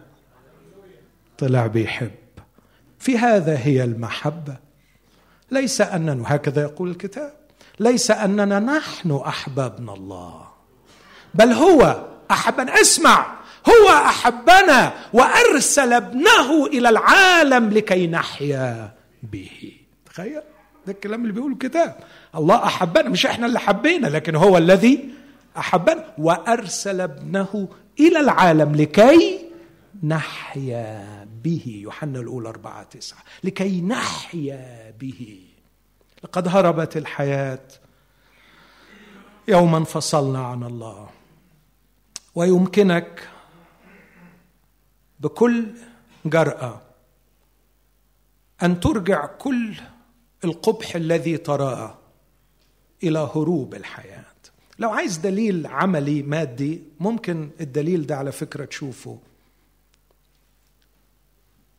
طلع 1.38 1.66
بيحب. 1.66 2.10
في 2.98 3.18
هذا 3.18 3.58
هي 3.58 3.84
المحبة. 3.84 4.56
ليس 5.50 5.80
اننا 5.80 6.34
هكذا 6.34 6.62
يقول 6.62 6.90
الكتاب. 6.90 7.37
ليس 7.80 8.10
أننا 8.10 8.58
نحن 8.58 9.12
احببنا 9.12 9.94
الله 9.94 10.48
بل 11.34 11.52
هو 11.52 12.06
احبنا 12.30 12.80
اسمع 12.80 13.38
هو 13.68 13.88
أحبنا 13.88 14.92
وأرسل 15.12 15.92
ابنه 15.92 16.66
إلى 16.66 16.88
العالم 16.88 17.70
لكي 17.70 18.06
نحيا 18.06 18.94
به. 19.22 19.72
تخيل 20.06 20.42
ده 20.86 20.92
الكلام 20.92 21.22
اللي 21.22 21.32
بيقوله 21.32 21.52
الكتاب. 21.52 21.96
الله 22.34 22.64
أحبنا 22.64 23.08
مش 23.08 23.26
إحنا 23.26 23.46
اللي 23.46 23.60
حبينا 23.60 24.06
لكن 24.06 24.36
هو 24.36 24.58
الذي 24.58 25.08
أحبنا 25.58 26.04
وأرسل 26.18 27.00
ابنه 27.00 27.68
إلى 28.00 28.20
العالم 28.20 28.74
لكي 28.74 29.38
نحيا 30.02 31.28
به. 31.44 31.80
يوحنا 31.82 32.20
الأولى 32.20 32.48
أربعة 32.48 32.82
تسعة 32.82 33.18
لكي 33.44 33.80
نحيا 33.80 34.94
به. 35.00 35.38
لقد 36.24 36.48
هربت 36.48 36.96
الحياة. 36.96 37.68
يوما 39.48 39.84
فصلنا 39.84 40.46
عن 40.46 40.62
الله. 40.62 41.10
ويمكنك 42.34 43.28
بكل 45.20 45.66
جرأة 46.24 46.80
أن 48.62 48.80
ترجع 48.80 49.26
كل 49.26 49.74
القبح 50.44 50.96
الذي 50.96 51.36
تراه 51.36 51.98
إلى 53.02 53.18
هروب 53.18 53.74
الحياة. 53.74 54.24
لو 54.78 54.90
عايز 54.90 55.16
دليل 55.16 55.66
عملي 55.66 56.22
مادي 56.22 56.82
ممكن 57.00 57.50
الدليل 57.60 58.06
ده 58.06 58.16
على 58.16 58.32
فكرة 58.32 58.64
تشوفه. 58.64 59.18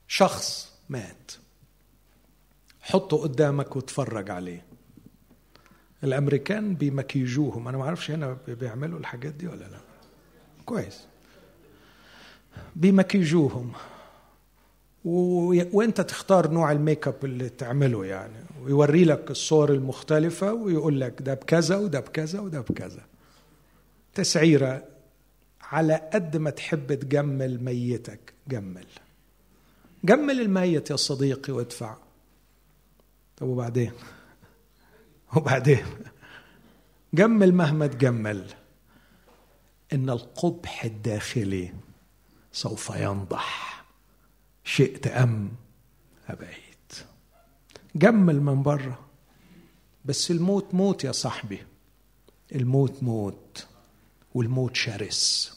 شخص 0.08 0.74
مات. 0.90 1.32
حطه 2.90 3.18
قدامك 3.18 3.76
واتفرج 3.76 4.30
عليه. 4.32 4.66
الأمريكان 6.04 6.76
بيمكيجوهم. 6.76 7.68
أنا 7.68 7.78
ما 7.78 7.84
أعرفش 7.84 8.12
هنا 8.12 8.38
بيعملوا 8.48 9.00
الحاجات 9.00 9.34
دي 9.34 9.48
ولا 9.48 9.66
لأ. 9.66 9.80
كويس. 10.66 11.08
بيمكيجوهم. 12.76 13.72
و... 15.06 15.12
وأنت 15.74 16.02
تختار 16.02 16.52
نوع 16.52 16.72
ال 16.72 16.79
make 16.79 17.08
up 17.08 17.26
اللي 17.26 17.50
تعمله 17.50 18.06
يعني. 18.06 18.44
ويوري 18.64 19.04
لك 19.04 19.32
الصور 19.32 19.74
المختلفة 19.74 20.54
ويقول 20.54 21.02
لك 21.02 21.22
ده 21.22 21.34
بكذا 21.34 21.78
وده 21.78 22.00
بكذا 22.00 22.40
وده 22.40 22.62
بكذا. 22.62 23.02
تسعيرة 24.14 24.84
على 25.62 26.10
قد 26.14 26.38
ما 26.38 26.50
تحب 26.50 26.94
تجمل 26.94 27.64
ميتك. 27.64 28.34
جمل. 28.48 28.86
جمل 30.04 30.42
الميت 30.42 30.90
يا 30.90 30.96
صديقي 30.96 31.54
وادفع. 31.54 32.09
طب 33.40 33.48
وبعدين؟ 33.48 33.92
وبعدين؟ 35.36 35.86
جمل 37.14 37.54
مهما 37.54 37.88
تجمل 37.88 38.54
إن 39.94 40.10
القبح 40.10 40.84
الداخلي 40.84 41.74
سوف 42.52 42.90
ينضح. 42.90 43.84
شئت 44.64 45.08
أم 45.08 45.52
أبيت. 46.28 47.06
جمل 47.96 48.42
من 48.42 48.64
بره 48.64 49.00
بس 50.06 50.32
الموت 50.32 50.74
موت 50.74 51.04
يا 51.04 51.12
صاحبي. 51.12 51.66
الموت 52.56 53.04
موت 53.04 53.68
والموت 54.34 54.76
شرس 54.76 55.56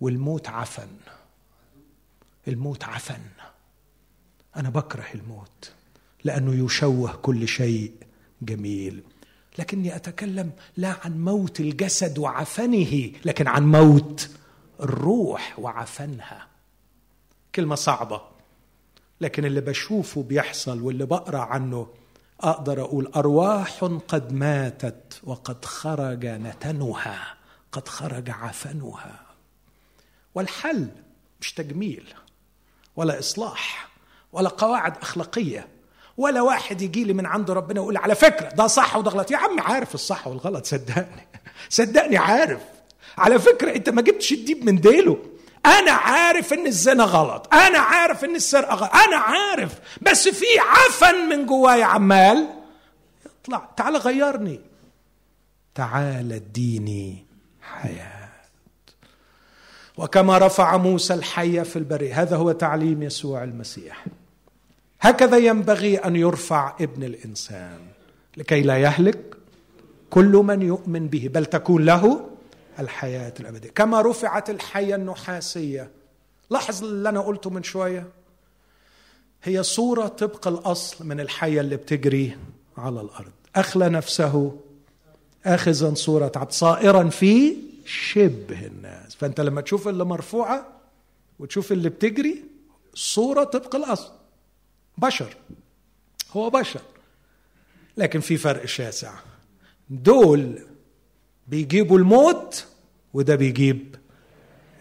والموت 0.00 0.48
عفن. 0.48 0.88
الموت 2.48 2.84
عفن. 2.84 3.20
أنا 4.56 4.70
بكره 4.70 5.06
الموت. 5.14 5.72
لأنه 6.24 6.64
يشوه 6.64 7.12
كل 7.12 7.48
شيء 7.48 7.92
جميل. 8.42 9.02
لكني 9.58 9.96
أتكلم 9.96 10.52
لا 10.76 10.96
عن 11.04 11.24
موت 11.24 11.60
الجسد 11.60 12.18
وعفنه 12.18 13.12
لكن 13.24 13.46
عن 13.46 13.66
موت 13.70 14.30
الروح 14.80 15.58
وعفنها. 15.58 16.46
كلمة 17.54 17.74
صعبة 17.74 18.20
لكن 19.20 19.44
اللي 19.44 19.60
بشوفه 19.60 20.22
بيحصل 20.22 20.82
واللي 20.82 21.06
بقرأ 21.06 21.38
عنه 21.38 21.88
أقدر 22.40 22.80
أقول 22.80 23.06
أرواح 23.16 23.84
قد 23.84 24.32
ماتت 24.32 25.20
وقد 25.24 25.64
خرج 25.64 26.26
نتنها 26.26 27.34
قد 27.72 27.88
خرج 27.88 28.30
عفنها. 28.30 29.20
والحل 30.34 30.88
مش 31.40 31.52
تجميل 31.52 32.14
ولا 32.96 33.18
إصلاح 33.18 33.88
ولا 34.32 34.48
قواعد 34.48 34.96
أخلاقية. 34.96 35.68
ولا 36.18 36.40
واحد 36.42 36.82
يجي 36.82 37.04
لي 37.04 37.12
من 37.12 37.26
عند 37.26 37.50
ربنا 37.50 37.80
يقول 37.80 37.96
على 37.96 38.14
فكرة 38.14 38.48
ده 38.48 38.66
صح 38.66 38.96
وده 38.96 39.10
غلط. 39.10 39.30
يا 39.30 39.36
عم 39.36 39.60
عارف 39.60 39.94
الصح 39.94 40.26
والغلط 40.26 40.66
صدقني 40.66 41.28
صدقني 41.68 42.16
عارف. 42.16 42.60
على 43.18 43.38
فكرة 43.38 43.76
انت 43.76 43.88
ما 43.88 44.02
جبتش 44.02 44.32
الديب 44.32 44.64
من 44.64 44.80
ديله. 44.80 45.18
أنا 45.66 45.90
عارف 45.90 46.52
إن 46.52 46.66
الزنا 46.66 47.04
غلط 47.04 47.54
أنا 47.54 47.78
عارف 47.78 48.24
إن 48.24 48.36
السرقة 48.36 48.74
غلط 48.74 48.90
أنا 48.94 49.16
عارف 49.16 49.72
بس 50.02 50.28
في 50.28 50.46
عفن 50.58 51.14
من 51.28 51.46
جوايا 51.46 51.84
عمال. 51.84 52.48
يطلع 53.26 53.68
تعال 53.76 53.96
غيرني. 53.96 54.60
تعال 55.74 56.32
اديني 56.32 57.26
حياة. 57.62 58.28
وكما 59.96 60.38
رفع 60.38 60.76
موسى 60.76 61.14
الحية 61.14 61.62
في 61.62 61.76
البرية 61.76 62.22
هذا 62.22 62.36
هو 62.36 62.52
تعليم 62.52 63.02
يسوع 63.02 63.44
المسيح. 63.44 64.04
هكذا 65.00 65.38
ينبغي 65.38 65.96
أن 65.96 66.16
يرفع 66.16 66.76
ابن 66.80 67.02
الإنسان 67.02 67.80
لكي 68.36 68.62
لا 68.62 68.78
يهلك 68.78 69.36
كل 70.10 70.32
من 70.32 70.62
يؤمن 70.62 71.08
به 71.08 71.30
بل 71.34 71.46
تكون 71.46 71.84
له 71.84 72.28
الحياة 72.78 73.34
الأبدية. 73.40 73.70
كما 73.70 74.00
رفعت 74.00 74.50
الحية 74.50 74.94
النحاسية. 74.94 75.90
لاحظ 76.50 76.84
اللي 76.84 77.08
أنا 77.08 77.20
قلته 77.20 77.50
من 77.50 77.62
شوية. 77.62 78.06
هي 79.42 79.62
صورة 79.62 80.06
طبق 80.06 80.48
الأصل 80.48 81.06
من 81.06 81.20
الحية 81.20 81.60
اللي 81.60 81.76
بتجري 81.76 82.36
على 82.76 83.00
الأرض. 83.00 83.32
أخلى 83.56 83.88
نفسه 83.88 84.56
اخذا 85.46 85.94
صورة 85.94 86.32
عبد 86.36 86.52
صائرا 86.52 87.08
في 87.08 87.56
شبه 87.84 88.66
الناس. 88.66 89.14
فأنت 89.14 89.40
لما 89.40 89.60
تشوف 89.60 89.88
اللي 89.88 90.04
مرفوعة 90.04 90.66
وتشوف 91.38 91.72
اللي 91.72 91.88
بتجري 91.88 92.44
صورة 92.94 93.44
طبق 93.44 93.76
الأصل. 93.76 94.17
بشر. 94.98 95.36
هو 96.32 96.50
بشر. 96.50 96.80
لكن 97.96 98.20
في 98.20 98.36
فرق 98.36 98.64
شاسع. 98.64 99.14
دول 99.90 100.58
بيجيبوا 101.48 101.98
الموت 101.98 102.66
وده 103.14 103.36
بيجيب 103.36 103.96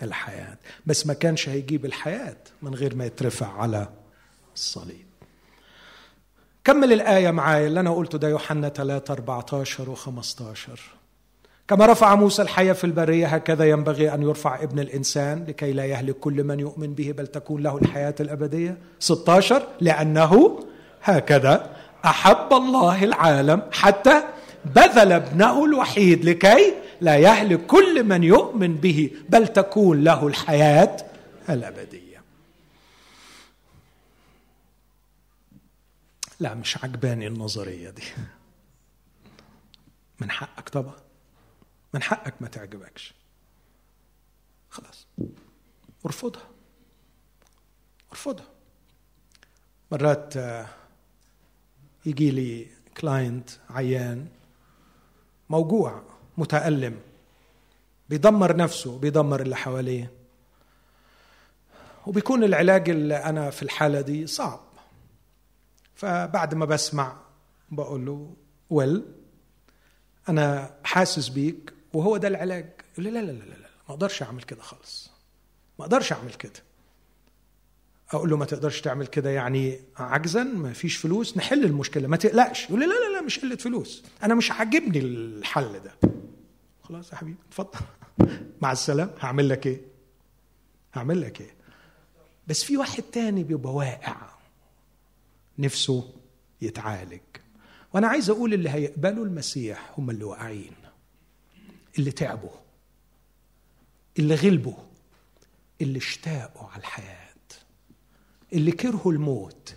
الحياة. 0.01 0.57
بس 0.86 1.07
ما 1.07 1.13
كانش 1.13 1.49
هيجيب 1.49 1.86
الحياة 1.86 2.38
من 2.61 2.76
غير 2.76 2.95
ما 2.95 3.05
يترفع 3.05 3.61
على 3.61 3.89
الصليب. 4.55 5.05
كمل 6.63 6.93
الآية 6.93 7.32
معايا 7.32 7.68
اللي 7.68 7.80
أنا 7.80 7.93
قلته 7.93 8.18
ده 8.18 8.30
يوحنا 8.30 8.70
3 8.70 9.11
14 9.13 9.89
و 9.89 9.95
15 9.95 10.80
كما 11.68 11.86
رفع 11.86 12.15
موسى 12.15 12.41
الحياة 12.41 12.74
في 12.74 12.84
البرية 12.84 13.28
هكذا 13.28 13.70
ينبغي 13.70 14.13
أن 14.13 14.22
يرفع 14.22 14.63
ابن 14.63 14.80
الإنسان 14.80 15.45
لكي 15.47 15.74
لا 15.74 15.86
يهلك 15.86 16.15
كل 16.20 16.43
من 16.43 16.59
يؤمن 16.59 16.93
به 16.93 17.11
بل 17.11 17.28
تكون 17.28 17.63
له 17.63 17.78
الحياة 17.78 18.15
الأبدية. 18.20 18.78
16 18.99 19.68
لأنه 19.82 20.59
هكذا 21.03 21.76
أحب 22.05 22.53
الله 22.53 23.03
العالم 23.03 23.61
حتى 23.72 24.24
بذل 24.65 25.11
ابنه 25.11 25.65
الوحيد 25.65 26.26
لكي 26.26 26.74
لا 27.01 27.18
يهلك 27.18 27.65
كل 27.65 28.03
من 28.03 28.24
يؤمن 28.24 28.76
به 28.76 29.11
بل 29.30 29.47
تكون 29.47 30.03
له 30.03 30.28
الحياة 30.28 30.97
الأبدية. 31.49 32.22
لا 36.39 36.53
مش 36.53 36.84
عجباني 36.84 37.28
النظرية 37.28 37.89
دي. 37.89 38.03
من 40.22 40.32
حقك 40.32 40.70
طبعا. 40.70 41.06
من 41.93 42.03
حقك 42.03 42.33
ما 42.41 42.47
تعجبكش. 42.47 43.13
خلاص. 44.69 45.07
ارفضها. 46.05 46.47
ارفضها. 48.11 48.45
مرات 49.91 50.38
آه، 50.38 50.67
يجي 52.05 52.31
لي 52.31 52.67
client 52.97 53.49
عيان 53.69 54.27
موجوع 55.49 56.01
متألم 56.38 56.99
بيدمر 58.09 58.55
نفسه 58.55 58.99
بيدمر 58.99 59.41
اللي 59.41 59.55
حواليه. 59.55 60.11
وبيكون 62.07 62.43
العلاج 62.43 62.89
اللي 62.89 63.15
أنا 63.15 63.49
في 63.49 63.63
الحالة 63.63 64.01
دي 64.01 64.27
صعب. 64.27 64.59
فبعد 65.95 66.55
ما 66.55 66.65
بسمع 66.65 67.17
بقول 67.71 68.05
له 68.05 68.35
well 68.69 69.05
أنا 70.29 70.75
حاسس 70.83 71.27
بيك 71.27 71.73
وهو 71.97 72.17
ده 72.17 72.27
العلاج. 72.27 72.69
يقول 72.93 73.03
لي 73.03 73.11
لا 73.11 73.19
لا 73.19 73.31
لا 73.31 73.43
لا 73.43 73.69
ما 73.89 73.95
أقدرش 73.95 74.23
اعمل 74.23 74.43
كده 74.43 74.61
خالص. 74.61 75.11
ما 75.79 75.85
أقدرش 75.85 76.11
اعمل 76.13 76.33
كده. 76.33 76.63
أقول 78.11 78.29
له 78.29 78.37
ما 78.37 78.45
تقدرش 78.45 78.81
تعمل 78.81 79.07
كده 79.07 79.29
يعني 79.29 79.79
عجزا 79.97 80.43
ما 80.43 80.73
فيش 80.73 80.97
فلوس 80.97 81.37
نحل 81.37 81.65
المشكلة. 81.65 82.07
ما 82.07 82.17
تقلقش. 82.17 82.63
يقول 82.63 82.79
لي 82.79 82.85
لا 82.85 82.93
لا 82.93 83.15
لا 83.15 83.21
مش 83.21 83.39
قلة 83.39 83.55
فلوس. 83.55 84.03
أنا 84.23 84.35
مش 84.35 84.51
عاجبني 84.51 84.99
الحل 84.99 85.79
ده. 85.79 86.09
خلاص 86.83 87.11
يا 87.11 87.17
حبيبي 87.17 87.37
اتفضل. 87.49 87.79
مع 88.61 88.71
السلامة. 88.71 89.11
هعمل 89.19 89.49
لك 89.49 89.67
إيه؟ 89.67 89.81
هعمل 90.93 91.21
لك 91.21 91.41
إيه؟ 91.41 91.55
بس 92.47 92.63
في 92.63 92.77
واحد 92.77 93.03
تاني 93.03 93.43
بيبقى 93.43 93.73
واقع. 93.73 94.15
نفسه 95.59 96.13
يتعالج. 96.61 97.21
وأنا 97.93 98.07
عايز 98.07 98.29
أقول 98.29 98.53
اللي 98.53 98.69
هيقبلوا 98.69 99.25
المسيح 99.25 99.93
هم 99.97 100.09
اللي 100.09 100.23
واقعين. 100.23 100.86
اللي 101.97 102.11
تعبوا 102.11 102.49
اللي 104.19 104.35
غلبوا 104.35 104.75
اللي 105.81 105.97
اشتاقوا 105.97 106.67
على 106.69 106.79
الحياة 106.79 107.27
اللي 108.53 108.71
كرهوا 108.71 109.11
الموت. 109.13 109.75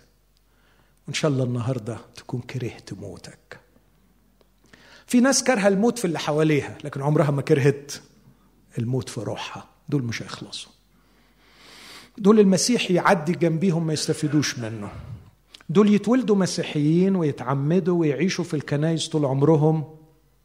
وإن 1.07 1.13
شاء 1.13 1.31
الله 1.31 1.43
النهاردة 1.43 1.97
تكون 2.15 2.41
كرهت 2.41 2.93
موتك. 2.93 3.59
في 5.07 5.19
ناس 5.19 5.43
كرهة 5.43 5.67
الموت 5.67 5.99
في 5.99 6.05
اللي 6.05 6.19
حواليها 6.19 6.77
لكن 6.83 7.01
عمرها 7.01 7.31
ما 7.31 7.41
كرهت 7.41 7.91
الموت 8.77 9.09
في 9.09 9.19
روحها. 9.19 9.69
دول 9.89 10.03
مش 10.03 10.21
هيخلصوا. 10.23 10.71
دول 12.17 12.39
المسيح 12.39 12.91
يعدي 12.91 13.31
جنبيهم 13.31 13.87
ما 13.87 13.93
يستفيدوش 13.93 14.59
منه. 14.59 14.91
دول 15.69 15.93
يتولدوا 15.93 16.35
مسيحيين 16.35 17.15
ويتعمدوا 17.15 17.99
ويعيشوا 17.99 18.43
في 18.43 18.53
الكنايس 18.53 19.07
طول 19.09 19.25
عمرهم. 19.25 19.95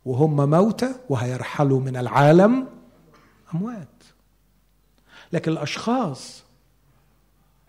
وهم 0.06 0.50
موتى 0.50 0.94
وهيرحلوا 1.08 1.80
من 1.80 1.96
العالم 1.96 2.68
أموات. 3.54 3.88
لكن 5.32 5.52
الأشخاص 5.52 6.42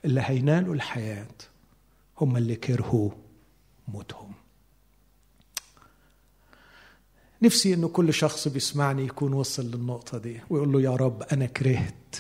اللي 0.06 0.22
هينالوا 0.24 0.74
الحياة 0.74 1.28
هم 2.22 2.38
اللي 2.38 2.56
كرهوا 2.56 3.10
موتهم. 3.88 4.34
نفسي 7.42 7.74
إنه 7.74 7.88
كل 7.88 8.14
شخص 8.14 8.48
بيسمعني 8.48 9.06
يكون 9.06 9.34
وصل 9.34 9.66
للنقطة 9.66 10.18
دي 10.18 10.42
ويقول 10.50 10.72
له 10.72 10.82
يا 10.82 10.96
رب 10.96 11.24
أنا 11.24 11.46
كرهت 11.46 12.16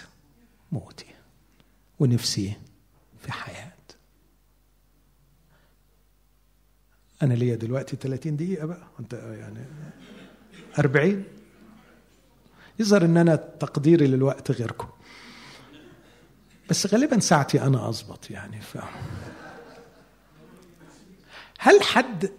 موتي 0.72 1.06
ونفسي 2.00 2.54
في 3.20 3.32
حياه 3.32 3.67
أنا 7.22 7.34
ليا 7.34 7.56
دلوقتي 7.56 7.96
30 7.96 8.38
دقيقة 8.38 8.66
بقى. 8.66 8.88
انت 9.00 9.14
يعني 9.14 9.66
أربعين؟ 10.80 11.24
يظهر 12.80 13.06
أن 13.06 13.18
أنا 13.18 13.36
تقديري 13.36 14.08
للوقت 14.08 14.52
غيركم. 14.52 14.88
بس 16.70 16.88
غالبا 16.94 17.20
ساعتي 17.20 17.62
أنا 17.62 17.90
أضبط 17.90 18.32
يعني 18.32 18.62
ف... 18.62 18.78
هل 21.60 21.84
حد 21.84 22.32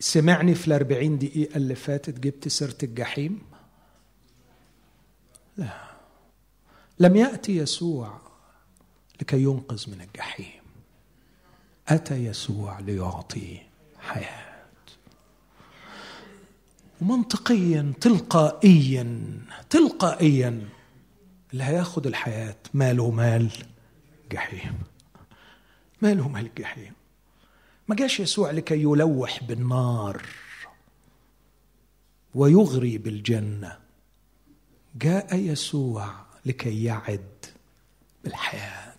سمعني 0.00 0.54
في 0.54 0.68
الأربعين 0.68 1.18
دقيقة 1.18 1.56
اللي 1.56 1.74
فاتت 1.74 2.20
جبت 2.20 2.48
سيرة 2.48 2.76
الجحيم؟ 2.82 3.42
لا. 5.56 5.84
لم 6.98 7.16
يأتي 7.16 7.56
يسوع 7.56 8.20
لكي 9.20 9.42
ينقذ 9.42 9.90
من 9.90 10.00
الجحيم. 10.00 10.62
أتى 11.88 12.14
يسوع 12.14 12.80
ليعطي 12.80 13.62
حياة. 14.04 14.44
ومنطقيا 17.00 17.92
تلقائيا 18.00 19.24
تلقائيا 19.70 20.68
اللي 21.52 21.64
هياخد 21.64 22.06
الحياة 22.06 22.56
ماله 22.74 23.10
مال 23.10 23.50
جحيم. 24.32 24.78
ماله 26.02 26.28
مال 26.28 26.46
الجحيم 26.46 26.92
ما 27.88 27.94
جاش 27.94 28.20
يسوع 28.20 28.50
لكي 28.50 28.82
يلوح 28.82 29.44
بالنار 29.44 30.26
ويغري 32.34 32.98
بالجنة. 32.98 33.78
جاء 34.96 35.36
يسوع 35.36 36.14
لكي 36.46 36.84
يعد 36.84 37.46
بالحياة. 38.24 38.94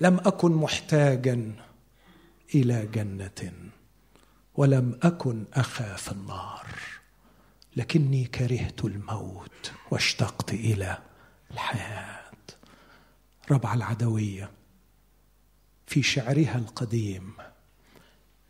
لم 0.00 0.18
أكن 0.18 0.52
محتاجا 0.52 1.52
إلى 2.54 2.86
جنة 2.86 3.52
ولم 4.54 4.98
أكن 5.02 5.44
اخاف 5.52 6.12
النار 6.12 6.66
لكني 7.76 8.24
كرهت 8.24 8.84
الموت 8.84 9.72
واشتقت 9.90 10.52
إلى 10.52 10.98
الحياة. 11.50 12.22
ربع 13.50 13.74
العدوية 13.74 14.50
في 15.86 16.02
شعرها 16.02 16.58
القديم 16.58 17.32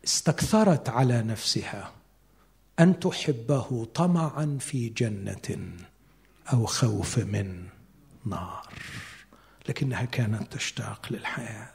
استكثرت 0.05 0.89
على 0.89 1.21
نفسها 1.21 1.91
أن 2.79 2.99
تحبه 2.99 3.85
طمعا 3.85 4.57
في 4.61 4.89
جنة 4.89 5.75
أو 6.53 6.65
خوف 6.65 7.19
من 7.19 7.67
نار 8.25 8.73
لكنها 9.69 10.05
كانت 10.05 10.53
تشتاق 10.53 11.07
للحياة. 11.11 11.73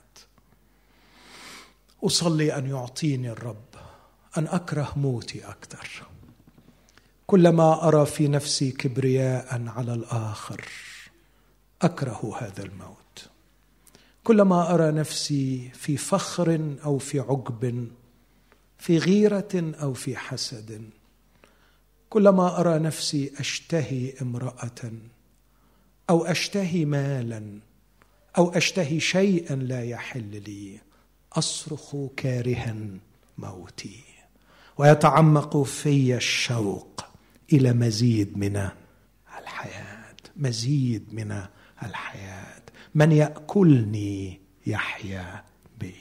أصلي 2.04 2.58
أن 2.58 2.70
يعطيني 2.70 3.30
الرب 3.30 3.64
أن 4.38 4.46
أكره 4.46 4.92
موتي 4.96 5.44
أكثر. 5.44 6.02
كلما 7.26 7.88
أرى 7.88 8.06
في 8.06 8.28
نفسي 8.28 8.70
كبرياء 8.70 9.62
على 9.66 9.94
الآخر 9.94 10.68
أكره 11.82 12.38
هذا 12.40 12.62
الموت. 12.62 13.28
كلما 14.24 14.74
أرى 14.74 14.92
نفسي 14.92 15.70
في 15.74 15.96
فخر 15.96 16.76
أو 16.84 16.98
في 16.98 17.20
عجب 17.20 17.88
في 18.78 18.98
غيرة 18.98 19.72
أو 19.82 19.94
في 19.94 20.16
حسد 20.16 20.90
كلما 22.10 22.60
أرى 22.60 22.78
نفسي 22.78 23.32
أشتهي 23.38 24.14
امرأة 24.22 24.92
أو 26.10 26.24
أشتهي 26.24 26.84
مالا 26.84 27.60
أو 28.38 28.50
أشتهي 28.50 29.00
شيئا 29.00 29.56
لا 29.56 29.84
يحل 29.84 30.42
لي 30.46 30.80
أصرخ 31.38 31.96
كارها 32.16 32.76
موتي 33.38 34.04
ويتعمق 34.78 35.62
في 35.62 36.16
الشوق 36.16 37.04
إلى 37.52 37.72
مزيد 37.72 38.38
من 38.38 38.68
الحياة 39.38 39.98
مزيد 40.38 41.14
من 41.14 41.42
الحياة. 41.82 42.62
من 42.94 43.12
يأكلني 43.12 44.40
يحيا 44.66 45.44
بي. 45.80 45.94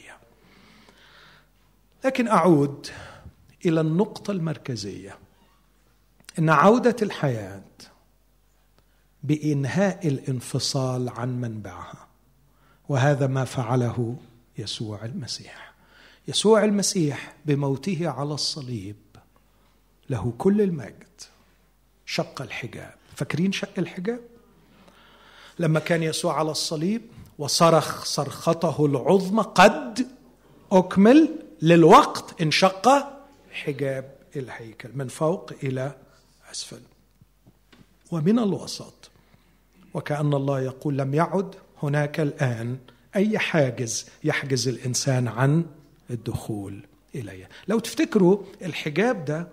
لكن 2.06 2.28
أعود 2.28 2.88
إلى 3.66 3.82
النقطة 3.82 4.32
المركزية. 4.32 5.18
إن 6.40 6.50
عودة 6.50 6.96
الحياة 7.02 7.62
بإنهاء 9.24 10.08
الانفصال 10.08 11.10
عن 11.10 11.42
منبعها 11.42 12.08
وهذا 12.90 13.28
ما 13.28 13.46
فعله 13.46 14.16
يسوع 14.58 15.06
المسيح. 15.06 15.74
يسوع 16.28 16.64
المسيح 16.64 17.36
بموته 17.46 18.10
على 18.10 18.34
الصليب 18.34 18.96
له 20.10 20.34
كل 20.38 20.62
المجد 20.62 21.22
شق 22.06 22.42
الحجاب. 22.42 22.94
فاكرين 23.16 23.52
شق 23.52 23.74
الحجاب؟ 23.78 24.20
لما 25.60 25.80
كان 25.80 26.04
يسوع 26.04 26.40
على 26.40 26.52
الصليب 26.52 27.02
وصرخ 27.38 28.06
صرخته 28.06 28.86
العظمى 28.86 29.44
قد 29.44 30.08
أكمل 30.72 31.30
للوقت 31.62 32.42
انشق 32.42 32.90
حجاب 33.52 34.16
الهيكل. 34.36 34.90
من 34.96 35.08
فوق 35.08 35.52
إلى 35.64 35.96
أسفل. 36.52 36.82
ومن 38.12 38.40
الوسط 38.40 39.10
وكأن 39.94 40.34
الله 40.34 40.62
يقول 40.62 40.98
لم 40.98 41.14
يعد 41.14 41.56
هناك 41.84 42.20
الآن 42.20 42.78
أي 43.16 43.40
حاجز 43.40 44.06
يحجز 44.24 44.68
الإنسان 44.68 45.28
عن 45.28 45.66
الدخول 46.10 46.80
اليه 47.16 47.50
لو 47.68 47.80
تفتكروا 47.80 48.38
الحجاب 48.62 49.26
ده 49.26 49.48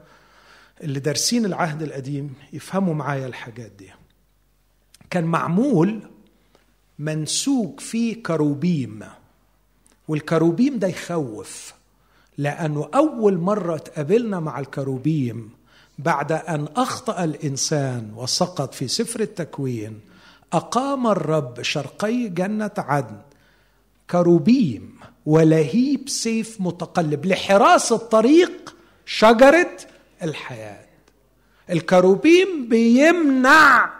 اللي 0.82 1.00
دارسين 1.00 1.44
العهد 1.44 1.82
القديم 1.82 2.34
يفهموا 2.52 2.94
معايا 2.94 3.26
الحاجات 3.26 3.70
دي. 3.78 3.90
كان 5.10 5.24
معمول 5.24 6.00
منسوج 6.98 7.80
فيه 7.80 8.22
كروبيم 8.22 9.00
والكروبيم 10.08 10.78
ده 10.78 10.88
يخوف 10.88 11.74
لأنه 12.38 12.88
أول 12.94 13.38
مرة 13.38 13.76
تقابلنا 13.76 14.40
مع 14.40 14.58
الكروبيم 14.60 15.50
بعد 15.98 16.32
أن 16.32 16.68
أخطأ 16.76 17.24
الإنسان 17.24 18.12
وسقط 18.16 18.74
في 18.74 18.88
سفر 18.88 19.20
التكوين 19.20 20.00
أقام 20.52 21.06
الرب 21.06 21.62
شرقي 21.62 22.28
جنة 22.28 22.70
عدن. 22.78 23.18
كروبيم 24.10 24.94
ولهيب 25.26 26.08
سيف 26.08 26.56
متقلب 26.60 27.26
لحراسة 27.26 27.96
طريق 27.96 28.74
شجرة 29.06 29.70
الحياة. 30.22 30.84
الكروبيم 31.70 32.68
بيمنع 32.68 33.90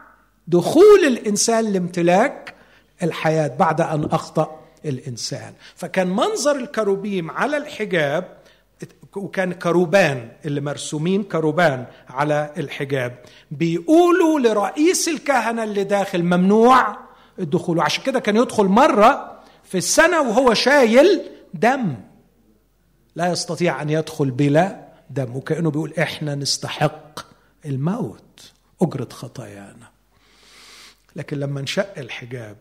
دخول 0.49 1.05
الإنسان 1.07 1.73
لامتلاك 1.73 2.55
الحياة 3.03 3.49
بعد 3.49 3.81
أن 3.81 4.05
أخطأ 4.05 4.61
الإنسان. 4.85 5.53
فكان 5.75 6.09
منظر 6.09 6.57
الكروبيم 6.57 7.31
على 7.31 7.57
الحجاب 7.57 8.37
وكان 9.17 9.53
كروبان 9.53 10.29
اللي 10.45 10.61
مرسومين 10.61 11.23
كروبان 11.23 11.87
على 12.09 12.51
الحجاب. 12.57 13.19
بيقولوا 13.51 14.41
لرئيس 14.41 15.09
الكهنة 15.09 15.65
اللي 15.65 15.85
داخل 15.85 16.23
ممنوع 16.23 16.97
الدخول 17.39 17.79
وعشان 17.79 18.03
كده 18.05 18.21
كان 18.21 18.37
يدخل 18.37 18.65
مرة 18.65 19.34
في 19.65 19.79
السنة 19.79 20.21
وهو 20.21 20.55
شايل 20.55 21.23
دم. 21.55 21.95
لا 23.17 23.27
يستطيع 23.33 23.83
أن 23.83 23.91
يدخل 23.91 24.31
بلا 24.31 24.89
دم 25.11 25.37
وكأنه 25.37 25.71
بيقول 25.71 25.95
إحنا 25.99 26.35
نستحق 26.35 27.19
الموت. 27.67 28.53
أجرة 28.83 29.09
خطايانا. 29.13 29.89
لكن 31.17 31.39
لما 31.39 31.61
انشق 31.61 31.99
الحجاب 31.99 32.57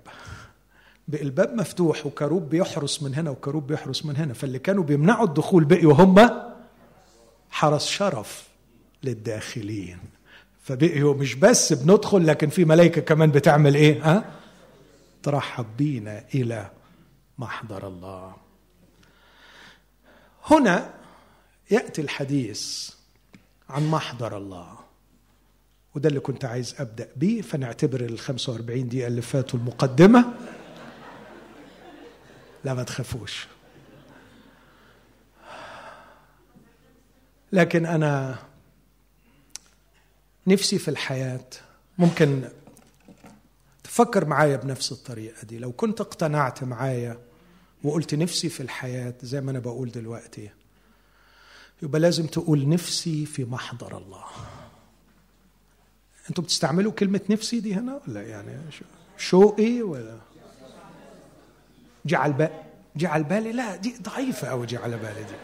بقى 1.08 1.22
الباب 1.22 1.54
مفتوح 1.56 2.06
وكروب 2.06 2.50
بيحرس 2.50 3.04
من 3.04 3.16
هنا 3.16 3.30
وكروب 3.30 3.68
بيحرس 3.68 4.06
من 4.06 4.16
هنا 4.18 4.34
فاللي 4.34 4.60
كانوا 4.60 4.84
بيمنعوا 4.84 5.26
الدخول 5.26 5.66
بقيوا 5.66 5.94
هم 5.94 6.30
حرس 7.50 7.86
شرف 7.88 8.48
للداخلين. 9.04 9.98
فبقيوا 10.64 11.14
مش 11.14 11.36
بس 11.36 11.74
بندخل 11.74 12.28
لكن 12.28 12.50
في 12.50 12.66
ملائكة 12.66 13.02
كمان 13.02 13.32
بتعمل 13.32 13.76
إيه؟ 13.76 14.04
ها؟ 14.12 14.26
ترحب 15.24 15.66
بينا 15.78 16.24
إلى 16.36 16.70
محضر 17.38 17.88
الله. 17.88 18.36
هنا 20.46 20.94
يأتي 21.72 22.02
الحديث 22.02 22.90
عن 23.70 23.88
محضر 23.88 24.38
الله. 24.38 24.80
وده 25.96 26.10
اللي 26.10 26.20
كنت 26.20 26.46
عايز 26.46 26.76
أبدأ 26.80 27.10
بيه 27.16 27.42
فنعتبر 27.42 28.02
ال 28.02 28.20
45 28.20 28.90
دقيقة 28.90 29.08
اللي 29.08 29.22
فاتوا 29.22 29.60
المقدمة. 29.60 30.34
لا 32.64 32.74
ما 32.74 32.84
تخافوش. 32.84 33.48
لكن 37.52 37.86
أنا 37.86 38.38
نفسي 40.48 40.80
في 40.80 40.88
الحياة 40.88 41.46
ممكن 41.98 42.50
تفكر 43.94 44.26
معايا 44.26 44.56
بنفس 44.56 44.92
الطريقة 44.92 45.44
دي. 45.44 45.58
لو 45.58 45.72
كنت 45.72 46.02
اقتنعت 46.02 46.64
معايا 46.64 47.18
وقلت 47.84 48.16
نفسي 48.16 48.50
في 48.50 48.64
الحياة 48.64 49.14
زي 49.22 49.42
ما 49.42 49.52
أنا 49.52 49.60
بقول 49.60 49.92
دلوقتي 49.92 50.50
يبقى 51.82 52.00
لازم 52.00 52.26
تقول 52.26 52.70
نفسي 52.70 53.26
في 53.26 53.46
محضر 53.46 53.98
الله. 53.98 54.24
أنتوا 56.30 56.44
بتستعملوا 56.44 56.92
كلمة 56.92 57.22
نفسي 57.30 57.60
دي 57.60 57.76
هنا 57.76 58.02
ولا 58.08 58.22
يعني 58.22 58.58
شوقي 59.18 59.82
ولا؟ 59.82 60.18
جعل 62.06 62.34
بالي 62.34 62.64
جعل 62.96 63.24
بالي؟ 63.24 63.52
لا 63.52 63.76
دي 63.76 63.96
ضعيفة 64.02 64.48
أوي 64.48 64.66
جعل 64.66 64.92
بالي 64.92 65.24
دي. 65.24 65.36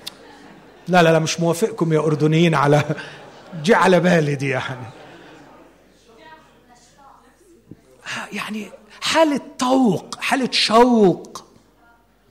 لا 0.87 1.03
لا 1.03 1.11
لا 1.11 1.19
مش 1.19 1.39
موافقكم 1.39 1.93
يا 1.93 1.99
أردنيين 1.99 2.55
على 2.55 2.83
جعل 3.65 3.99
بالي 3.99 4.35
دي 4.35 4.49
يعني. 4.49 4.98
يعني 8.31 8.71
حالة 9.01 9.41
طوق 9.59 10.19
حالة 10.19 10.51
شوق 10.51 11.45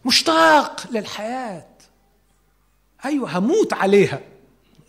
مشتاق 0.05 0.91
للحياة. 0.91 1.69
أيوة 3.05 3.39
هموت 3.39 3.73
عليها. 3.73 4.21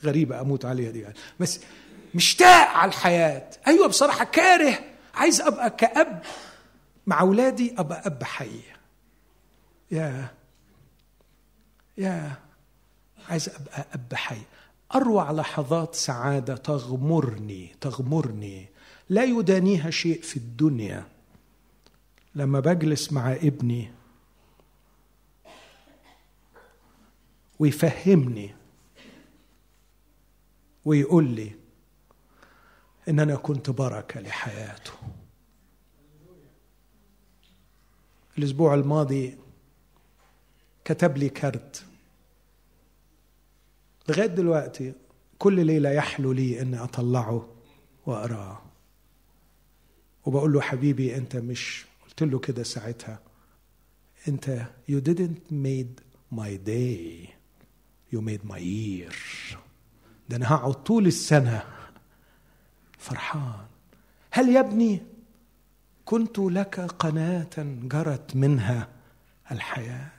غريبة 0.03 0.41
أموت 0.41 0.65
عليها 0.65 0.91
دي 0.91 0.99
يعني. 0.99 1.15
بس 1.39 1.59
مشتاق 2.15 2.67
على 2.67 2.89
الحياة. 2.89 3.49
أيوة 3.67 3.87
بصراحة 3.87 4.25
كاره. 4.25 4.79
عايز 5.15 5.41
أبقى 5.41 5.69
كأب 5.69 6.21
مع 7.07 7.21
أولادي 7.21 7.75
أبقى 7.77 8.01
أب 8.05 8.23
حي. 8.23 8.59
يا 9.91 10.27
يا 11.97 12.31
عايز 13.29 13.49
أبقى 13.49 13.85
أب 13.93 14.13
حي. 14.15 14.41
أروع 14.95 15.31
لحظات 15.31 15.95
سعادة 15.95 16.55
تغمرني 16.55 17.75
تغمرني. 17.81 18.69
لا 19.09 19.23
يدانيها 19.23 19.89
شيء 19.89 20.21
في 20.21 20.37
الدنيا. 20.37 21.07
لما 22.35 22.59
بجلس 22.59 23.13
مع 23.13 23.33
ابني 23.33 23.91
ويفهمني 27.59 28.55
ويقول 30.85 31.27
لي 31.29 31.51
إن 33.09 33.19
أنا 33.19 33.35
كنت 33.35 33.69
بركة 33.69 34.21
لحياته. 34.21 34.91
الأسبوع 38.37 38.73
الماضي 38.73 39.37
كتب 40.85 41.17
لي 41.17 41.29
كارت 41.29 41.85
لغاية 44.09 44.27
دلوقتي 44.27 44.93
كل 45.39 45.65
ليلة 45.65 45.89
يحلو 45.89 46.31
لي 46.31 46.61
إني 46.61 46.83
أطلعه 46.83 47.47
واقراه 48.05 48.68
وبقول 50.29 50.53
له 50.53 50.61
حبيبي 50.61 51.17
انت 51.17 51.35
مش 51.35 51.85
قلت 52.05 52.23
له 52.23 52.39
كده 52.39 52.63
ساعتها. 52.63 53.19
انت 54.27 54.65
you 54.91 55.01
didn't 55.09 55.51
made 55.51 56.03
my 56.35 56.51
day. 56.67 57.29
You 58.13 58.21
made 58.21 58.51
my 58.51 58.59
year. 58.59 59.13
ده 60.29 60.35
أنا 60.35 60.53
هقعد 60.53 60.73
طول 60.83 61.07
السنة 61.07 61.63
فرحان. 62.97 63.65
هل 64.31 64.49
يا 64.49 64.59
ابني 64.59 65.01
كنت 66.05 66.39
لك 66.39 66.79
قناة 66.79 67.49
جرت 67.83 68.35
منها 68.35 68.87
الحياة؟ 69.51 70.11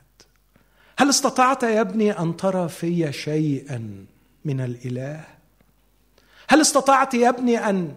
هل 0.99 1.09
استطعت 1.09 1.63
يا 1.63 1.81
ابني 1.81 2.19
أن 2.19 2.37
ترى 2.37 2.69
في 2.69 3.13
شيئا 3.13 4.07
من 4.45 4.61
الإله؟ 4.61 5.25
هل 6.49 6.61
استطعت 6.61 7.15
يا 7.15 7.29
ابني 7.29 7.59
أن 7.59 7.97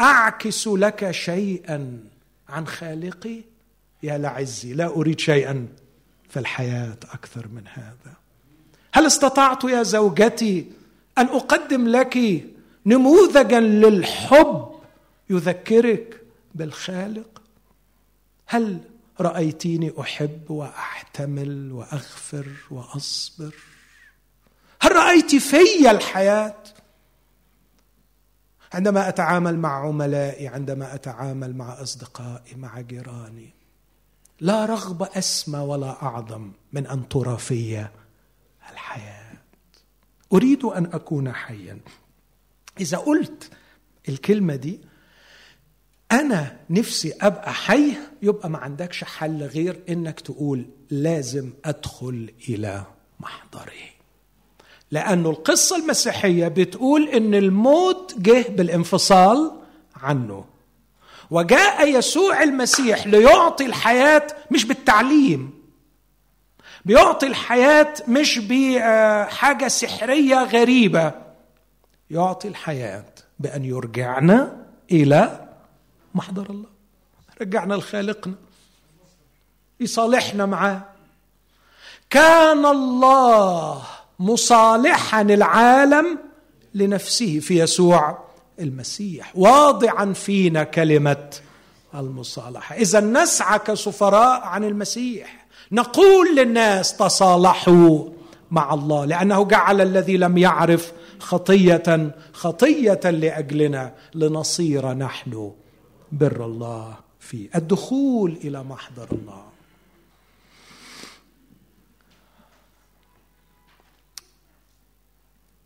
أعكس 0.00 0.68
لك 0.68 1.10
شيئا 1.10 1.98
عن 2.48 2.66
خالقي؟ 2.66 3.40
يا 4.02 4.18
لعزي 4.18 4.72
لا 4.72 4.86
أريد 4.86 5.20
شيئا 5.20 5.68
في 6.28 6.38
الحياة 6.38 6.98
أكثر 7.12 7.48
من 7.48 7.62
هذا. 7.66 8.16
هل 8.94 9.06
استطعت 9.06 9.64
يا 9.64 9.82
زوجتي 9.82 10.66
أن 11.18 11.26
أقدم 11.26 11.88
لك 11.88 12.44
نموذجا 12.86 13.60
للحب 13.60 14.68
يذكرك 15.30 16.22
بالخالق؟ 16.54 17.42
هل 18.46 18.78
رأيتيني 19.20 19.92
أحب 20.00 20.50
وأحتمل 20.50 21.72
وأغفر 21.72 22.46
وأصبر؟ 22.70 23.54
هل 24.80 24.92
رأيت 24.92 25.34
في 25.34 25.90
الحياة 25.90 26.56
عندما 28.72 29.08
أتعامل 29.08 29.58
مع 29.58 29.86
عملائي 29.86 30.48
عندما 30.48 30.94
أتعامل 30.94 31.56
مع 31.56 31.82
أصدقائي 31.82 32.54
مع 32.56 32.80
جيراني 32.80 33.54
لا 34.40 34.64
رغبه 34.64 35.08
أسمى 35.14 35.58
ولا 35.58 36.02
أعظم 36.02 36.52
من 36.72 36.86
أن 36.86 37.08
ترى 37.08 37.38
في 37.38 37.86
الحياة. 38.72 39.32
أريد 40.32 40.64
أن 40.64 40.86
أكون 40.86 41.32
حيا. 41.32 41.80
إذا 42.80 42.98
قلت 42.98 43.50
الكلمة 44.08 44.56
دي 44.56 44.80
أنا 46.12 46.60
نفسي 46.70 47.12
أبقى 47.20 47.52
حي 47.52 47.92
يبقى 48.22 48.50
ما 48.50 48.58
عندكش 48.58 49.04
حل 49.04 49.42
غير 49.42 49.82
إنك 49.88 50.20
تقول 50.20 50.66
لازم 50.90 51.52
أدخل 51.64 52.32
إلى 52.48 52.84
محضره 53.20 53.97
لأن 54.90 55.26
القصة 55.26 55.76
المسيحية 55.76 56.48
بتقول 56.48 57.08
إن 57.08 57.34
الموت 57.34 58.14
جه 58.18 58.46
بالانفصال 58.48 59.52
عنه. 59.96 60.44
وجاء 61.30 61.88
يسوع 61.88 62.42
المسيح 62.42 63.06
ليعطي 63.06 63.66
الحياة 63.66 64.26
مش 64.50 64.64
بالتعليم. 64.64 65.58
بيعطي 66.84 67.26
الحياة 67.26 67.94
مش 68.08 68.38
بحاجة 68.38 69.68
سحرية 69.68 70.44
غريبة. 70.44 71.14
يعطي 72.10 72.48
الحياة 72.48 73.04
بأن 73.38 73.64
يرجعنا 73.64 74.66
إلى 74.90 75.48
محضر 76.14 76.50
الله. 76.50 76.68
رجعنا 77.40 77.74
لخالقنا. 77.74 78.34
يصالحنا 79.80 80.46
معاه. 80.46 80.82
كان 82.10 82.66
الله 82.66 83.82
مصالحا 84.18 85.22
العالم 85.22 86.18
لنفسه 86.74 87.38
في 87.40 87.58
يسوع 87.58 88.18
المسيح. 88.60 89.32
واضعا 89.34 90.12
فينا 90.12 90.64
كلمة 90.64 91.30
المصالحة. 91.94 92.74
اذا 92.74 93.00
نسعى 93.00 93.58
كسفراء 93.58 94.40
عن 94.40 94.64
المسيح. 94.64 95.46
نقول 95.72 96.36
للناس 96.36 96.96
تصالحوا 96.96 98.04
مع 98.50 98.74
الله 98.74 99.04
لأنه 99.04 99.44
جعل 99.44 99.80
الذي 99.80 100.16
لم 100.16 100.38
يعرف 100.38 100.92
خطية 101.18 102.16
خطية 102.32 103.00
لأجلنا 103.04 103.94
لنصير 104.14 104.92
نحن 104.92 105.52
بر 106.12 106.44
الله 106.44 106.94
في 107.20 107.48
الدخول 107.54 108.38
إلى 108.44 108.62
محضر 108.62 109.08
الله. 109.12 109.47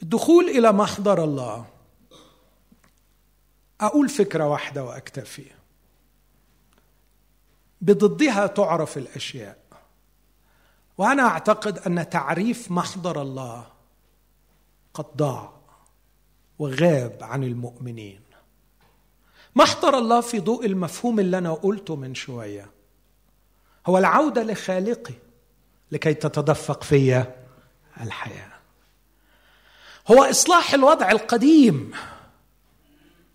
الدخول 0.03 0.49
إلى 0.49 0.73
محضر 0.73 1.25
الله. 1.25 1.67
أقول 3.81 4.09
فكرة 4.09 4.49
واحدة 4.49 4.85
وأكتفي. 4.85 5.47
بضدها 7.81 8.47
تعرف 8.47 8.99
الأشياء. 8.99 9.59
وأنا 10.99 11.23
أعتقد 11.23 11.79
أن 11.79 12.11
تعريف 12.11 12.71
محضر 12.71 13.23
الله 13.23 13.67
قد 14.95 15.07
ضاع 15.17 15.53
وغاب 16.59 17.19
عن 17.21 17.45
المؤمنين. 17.45 18.21
محضر 19.55 19.99
الله 19.99 20.21
في 20.21 20.41
ضوء 20.41 20.67
المفهوم 20.67 21.21
اللي 21.21 21.39
أنا 21.39 21.53
قلته 21.53 21.97
من 21.97 22.15
شوية. 22.15 22.71
هو 23.87 23.99
العودة 23.99 24.43
لخالقي 24.43 25.15
لكي 25.93 26.15
تتدفق 26.15 26.83
في 26.83 27.25
الحياة. 28.01 28.52
هو 30.11 30.23
إصلاح 30.23 30.75
الوضع 30.75 31.11
القديم. 31.11 31.93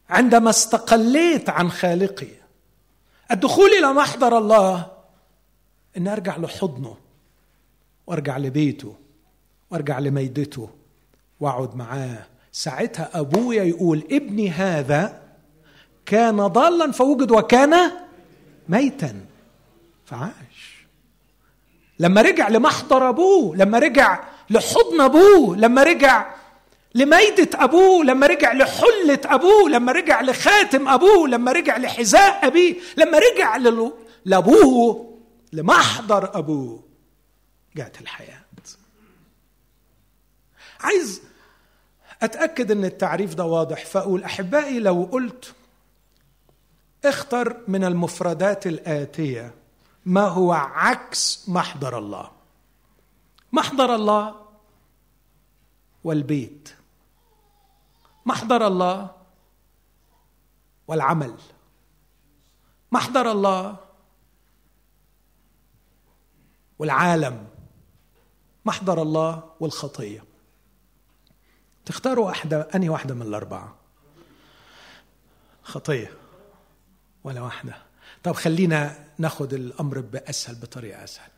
عندما 0.09 0.49
استقليت 0.49 1.49
عن 1.49 1.71
خالقي 1.71 2.27
الدخول 3.31 3.69
إلى 3.69 3.93
محضر 3.93 4.37
الله 4.37 4.91
ان 5.97 6.07
أرجع 6.07 6.37
لحضنه 6.37 6.97
وأرجع 8.07 8.37
لبيته 8.37 8.95
وأرجع 9.71 9.99
لميدته 9.99 10.69
وأقعد 11.39 11.75
معاه. 11.75 12.25
ساعتها 12.51 13.09
أبويا 13.13 13.63
يقول 13.63 14.03
ابني 14.11 14.49
هذا 14.49 15.21
كان 16.05 16.47
ضالا 16.47 16.91
فوجد 16.91 17.31
وكان 17.31 17.91
ميتا. 18.69 19.25
فعاش. 20.05 20.85
لما 21.99 22.21
رجع 22.21 22.47
لمحضر 22.49 23.09
أبوه 23.09 23.55
لما 23.55 23.79
رجع 23.79 24.23
لحضن 24.49 25.01
أبوه 25.01 25.57
لما 25.57 25.83
رجع 25.83 26.36
لميدة 26.97 27.49
أبوه 27.53 28.03
لما 28.05 28.27
رجع 28.27 28.53
لحلة 28.53 29.19
أبوه 29.25 29.69
لما 29.69 29.91
رجع 29.91 30.21
لخاتم 30.21 30.87
أبوه 30.87 31.27
لما 31.27 31.51
رجع 31.51 31.77
لحذاء 31.77 32.47
أبيه 32.47 32.75
لما 32.97 33.19
رجع 33.19 33.57
لأبوه 34.25 35.17
لمحضر 35.53 36.37
أبوه. 36.37 36.83
جاءت 37.75 38.01
الحياة. 38.01 38.41
عايز 40.79 41.21
أتأكد 42.21 42.71
أن 42.71 42.85
التعريف 42.85 43.33
ده 43.33 43.45
واضح 43.45 43.85
فأقول 43.85 44.23
أحبائي 44.23 44.79
لو 44.79 45.09
قلت 45.11 45.53
اختر 47.05 47.57
من 47.67 47.83
المفردات 47.83 48.67
الآتية 48.67 49.53
ما 50.05 50.21
هو 50.27 50.53
عكس 50.53 51.49
محضر 51.49 51.97
الله. 51.97 52.31
محضر 53.51 53.95
الله 53.95 54.35
والبيت. 56.03 56.76
محضر 58.27 58.67
الله. 58.67 59.11
والعمل. 60.87 61.33
محضر 62.91 63.31
الله. 63.31 63.77
والعالم. 66.79 67.47
محضر 68.65 69.01
الله. 69.01 69.43
والخطية. 69.59 70.23
تختاروا 71.85 72.25
واحدة 72.25 72.67
أنهي 72.75 72.89
واحدة 72.89 73.15
من 73.15 73.21
الأربعة؟ 73.21 73.75
خطية. 75.63 76.11
ولا 77.23 77.41
واحدة. 77.41 77.77
طب 78.23 78.31
خلينا 78.31 79.07
ناخد 79.17 79.53
الأمر 79.53 79.99
بأسهل 79.99 80.55
بطريقة 80.55 81.03
أسهل. 81.03 81.31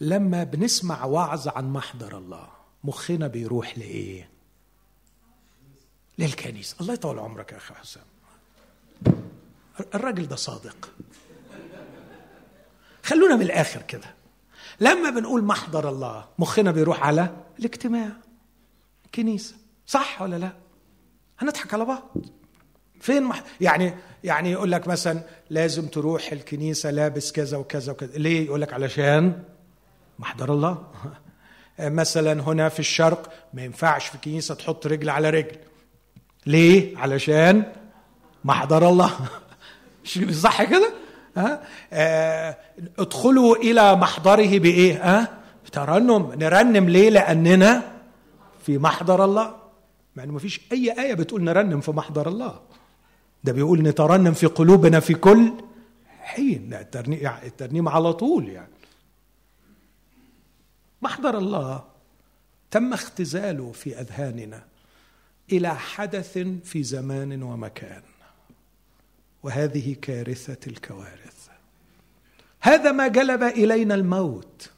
لما 0.00 0.44
بنسمع 0.44 1.04
وعظ 1.04 1.48
عن 1.48 1.72
محضر 1.72 2.18
الله 2.18 2.48
مخنا 2.84 3.26
بيروح 3.26 3.78
لإيه؟ 3.78 4.31
للكنيسة. 6.18 6.76
الله 6.80 6.94
يطول 6.94 7.18
عمرك 7.18 7.52
يا 7.52 7.56
أخي 7.56 7.74
حسام. 7.74 8.04
الراجل 9.94 10.28
ده 10.28 10.36
صادق. 10.36 10.90
خلونا 13.02 13.36
من 13.36 13.42
الآخر 13.42 13.82
كده. 13.82 14.14
لما 14.80 15.10
بنقول 15.10 15.44
محضر 15.44 15.88
الله 15.88 16.28
مخنا 16.38 16.70
بيروح 16.70 17.06
على 17.06 17.36
الاجتماع. 17.58 18.10
كنيسة. 19.14 19.54
صح 19.86 20.22
ولا 20.22 20.36
لا؟ 20.36 20.52
هنضحك 21.38 21.74
على 21.74 21.84
بعض. 21.84 22.16
فين 23.00 23.22
مح... 23.22 23.42
يعني 23.60 23.94
يعني 24.24 24.50
يقول 24.52 24.72
لك 24.72 24.88
مثلا 24.88 25.22
لازم 25.50 25.86
تروح 25.86 26.32
الكنيسة 26.32 26.90
لابس 26.90 27.32
كذا 27.32 27.56
وكذا 27.56 27.92
وكذا. 27.92 28.18
ليه؟ 28.18 28.46
يقول 28.46 28.60
لك 28.60 28.72
علشان 28.72 29.42
محضر 30.18 30.52
الله. 30.52 30.86
مثلا 31.78 32.42
هنا 32.42 32.68
في 32.68 32.80
الشرق 32.80 33.32
ما 33.54 33.62
ينفعش 33.64 34.06
في 34.06 34.18
كنيسة 34.18 34.54
تحط 34.54 34.86
رجل 34.86 35.10
على 35.10 35.30
رجل. 35.30 35.56
ليه؟ 36.46 36.98
علشان 36.98 37.72
محضر 38.44 38.88
الله. 38.88 39.10
مش 40.04 40.34
صح 40.34 40.62
كده؟ 40.64 40.92
ها؟ 41.36 41.62
آه 41.92 42.56
ادخلوا 42.98 43.56
إلى 43.56 43.96
محضره 43.96 44.58
بإيه؟ 44.58 44.94
ها؟ 45.18 45.38
بترنم. 45.66 46.32
نرنم 46.32 46.88
ليه؟ 46.88 47.10
لأننا 47.10 47.92
في 48.62 48.78
محضر 48.78 49.24
الله. 49.24 49.54
مع 50.16 50.22
إنه 50.24 50.32
ما 50.32 50.38
فيش 50.38 50.60
أي 50.72 51.02
آية 51.02 51.14
بتقول 51.14 51.42
نرنم 51.44 51.80
في 51.80 51.90
محضر 51.90 52.28
الله. 52.28 52.60
ده 53.44 53.52
بيقول 53.52 53.82
نترنم 53.82 54.32
في 54.32 54.46
قلوبنا 54.46 55.00
في 55.00 55.14
كل 55.14 55.52
حين. 56.20 56.74
الترنيم, 56.74 57.18
يعني 57.22 57.46
الترنيم 57.46 57.88
على 57.88 58.12
طول 58.12 58.48
يعني. 58.48 58.72
محضر 61.02 61.38
الله. 61.38 61.84
تم 62.70 62.92
اختزاله 62.92 63.72
في 63.72 64.00
أذهاننا. 64.00 64.64
إلى 65.52 65.76
حدث 65.76 66.38
في 66.64 66.82
زمان 66.82 67.42
ومكان. 67.42 68.02
وهذه 69.42 69.96
كارثة 70.02 70.58
الكوارث. 70.66 71.48
هذا 72.60 72.92
ما 72.92 73.08
جلب 73.08 73.42
إلينا 73.42 73.94
الموت 73.94 74.70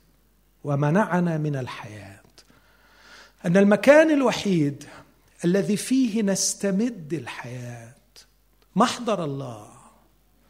ومنعنا 0.64 1.38
من 1.38 1.56
الحياة. 1.56 2.20
أن 3.46 3.56
المكان 3.56 4.10
الوحيد 4.10 4.84
الذي 5.44 5.76
فيه 5.76 6.22
نستمد 6.22 7.14
الحياة 7.14 7.94
محضر 8.76 9.24
الله 9.24 9.70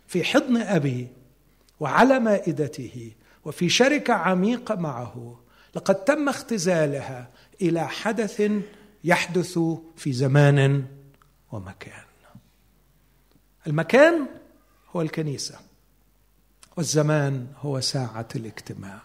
في 0.09 0.25
حضن 0.25 0.57
أبي 0.57 1.09
وعلى 1.81 2.19
مائدته 2.19 3.13
وفي 3.45 3.69
شركة 3.69 4.15
عميقة 4.15 4.75
معه. 4.75 5.41
لقد 5.75 5.95
تم 5.95 6.29
اختزالها 6.29 7.29
إلى 7.63 7.89
حدث 7.89 8.51
يحدث 9.05 9.59
في 9.97 10.13
زمان 10.13 10.87
ومكان. 11.53 12.05
المكان 13.67 14.27
هو 14.97 15.03
الكنيسة 15.03 15.59
والزمان 16.77 17.53
هو 17.61 17.81
ساعة 17.81 18.29
الاجتماع. 18.37 19.01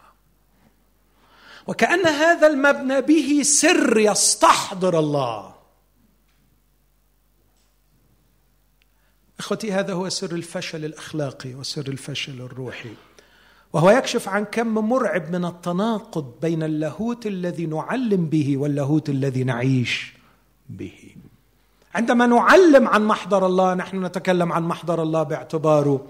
وكأن 1.67 2.05
هذا 2.05 2.47
المبنى 2.47 3.01
به 3.01 3.43
سر 3.43 3.99
يستحضر 3.99 4.99
الله. 4.99 5.55
إخوتي 9.39 9.71
هذا 9.71 9.93
هو 9.93 10.09
سر 10.09 10.35
الفشل 10.35 10.85
الأخلاقي 10.85 11.53
وسر 11.53 11.87
الفشل 11.87 12.41
الروحي. 12.41 12.93
وهو 13.73 13.89
يكشف 13.89 14.29
عن 14.29 14.45
كم 14.45 14.67
مرعب 14.67 15.31
من 15.35 15.45
التناقض 15.45 16.31
بين 16.41 16.63
اللاهوت 16.63 17.27
الذي 17.27 17.65
نعلم 17.65 18.25
به 18.25 18.57
واللاهوت 18.57 19.09
الذي 19.09 19.43
نعيش 19.43 20.13
به. 20.69 20.93
عندما 21.95 22.25
نعلم 22.25 22.87
عن 22.87 23.05
محضر 23.05 23.45
الله 23.45 23.73
نحن 23.73 24.05
نتكلم 24.05 24.53
عن 24.53 24.63
محضر 24.63 25.03
الله 25.03 25.23
باعتباره 25.23 26.05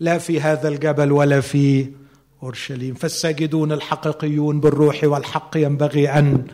لا 0.00 0.18
في 0.18 0.40
هذا 0.40 0.68
الجبل 0.68 1.12
ولا 1.12 1.40
في 1.40 1.90
أورشليم. 2.42 2.94
فالساجدون 2.94 3.72
الحقيقيون 3.72 4.60
بالروح 4.60 5.04
والحق 5.04 5.56
ينبغي 5.56 6.08
أن 6.08 6.46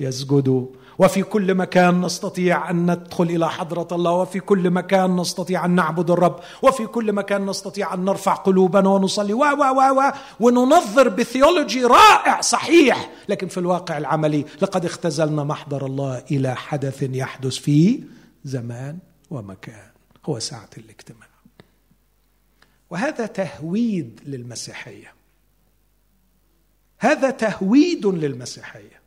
يسجدوا. 0.00 0.66
وفي 1.00 1.22
كل 1.22 1.54
مكان 1.54 2.00
نستطيع 2.00 2.70
أن 2.70 2.90
ندخل 2.90 3.24
إلى 3.24 3.50
حضرة 3.50 3.88
الله 3.92 4.12
وفي 4.12 4.40
كل 4.40 4.70
مكان 4.70 5.16
نستطيع 5.16 5.64
أن 5.64 5.70
نعبد 5.70 6.10
الرب 6.10 6.40
وفي 6.62 6.86
كل 6.86 7.12
مكان 7.12 7.46
نستطيع 7.46 7.94
أن 7.94 8.04
نرفع 8.04 8.34
قلوبنا 8.34 8.88
ونصلي. 8.88 9.32
و 9.32 9.38
و 9.38 9.62
و 9.62 10.00
و 10.00 10.12
وننظر 10.40 11.08
بثيولوجي 11.08 11.84
رائع 11.84 12.40
صحيح. 12.40 13.10
لكن 13.28 13.48
في 13.48 13.58
الواقع 13.58 13.98
العملي 13.98 14.44
لقد 14.62 14.84
اختزلنا 14.84 15.44
محضر 15.44 15.86
الله 15.86 16.22
إلى 16.30 16.56
حدث 16.56 17.02
يحدث 17.02 17.56
في 17.56 18.04
زمان 18.44 18.98
ومكان. 19.30 19.90
هو 20.26 20.38
ساعة 20.38 20.70
الاجتماع. 20.78 21.28
وهذا 22.90 23.26
تهويد 23.26 24.20
للمسيحية. 24.26 25.12
هذا 26.98 27.30
تهويد 27.30 28.06
للمسيحية. 28.06 28.99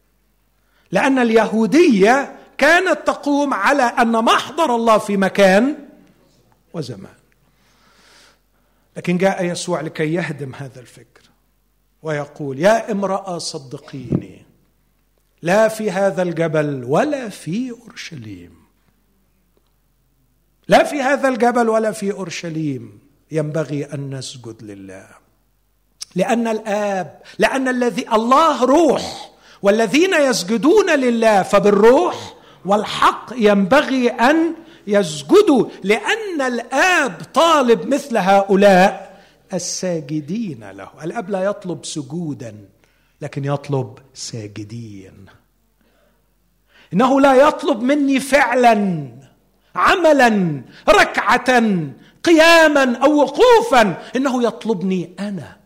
لأن 0.94 1.20
اليهودية 1.20 2.36
كانت 2.58 3.00
تقوم 3.08 3.54
على 3.54 3.84
أن 3.84 4.12
محضر 4.12 4.76
الله 4.76 4.98
في 4.98 5.18
مكان 5.18 5.76
وزمان. 6.74 7.16
لكن 8.98 9.18
جاء 9.18 9.46
يسوع 9.46 9.82
لكي 9.82 10.14
يهدم 10.14 10.56
هذا 10.56 10.80
الفكر 10.80 11.22
ويقول 12.04 12.60
يا 12.60 12.91
امرأة 12.91 13.38
صدقيني 13.38 14.46
لا 15.41 15.68
في 15.68 15.91
هذا 15.91 16.22
الجبل 16.22 16.84
ولا 16.84 17.30
في 17.30 17.72
أورشليم. 17.72 18.56
لا 20.68 20.84
في 20.84 21.02
هذا 21.02 21.28
الجبل 21.30 21.70
ولا 21.70 21.91
في 21.91 22.12
أورشليم 22.12 23.00
ينبغي 23.32 23.86
أن 23.86 24.16
نسجد 24.16 24.64
لله. 24.64 25.08
لأن 26.16 26.48
الآب 26.48 27.22
لأن 27.39 27.68
الذي 27.68 28.10
الله 28.14 28.66
روح. 28.66 29.33
والذين 29.64 30.14
يسجدون 30.14 30.89
لله 30.99 31.43
فبالروح 31.43 32.34
والحق 32.66 33.34
ينبغي 33.36 34.09
أن 34.09 34.53
يسجدوا 34.88 35.66
لأن 35.84 36.41
الآب 36.41 37.22
طالب 37.34 37.93
مثل 37.93 38.18
هؤلاء 38.18 39.24
الساجدين 39.53 40.72
له. 40.72 40.89
الآب 41.03 41.30
لا 41.30 41.43
يطلب 41.43 41.86
سجودا 41.86 42.55
لكن 43.22 43.45
يطلب 43.45 43.99
ساجدين. 44.14 45.26
إنه 46.93 47.22
لا 47.22 47.34
يطلب 47.34 47.82
مني 47.82 48.20
فعلا 48.20 49.07
عملا 49.76 50.61
ركعه 50.89 51.64
قياما 52.24 52.97
أو 52.97 53.16
وقوفا. 53.16 54.03
إنه 54.16 54.43
يطلبني 54.43 55.16
أنا. 55.20 55.62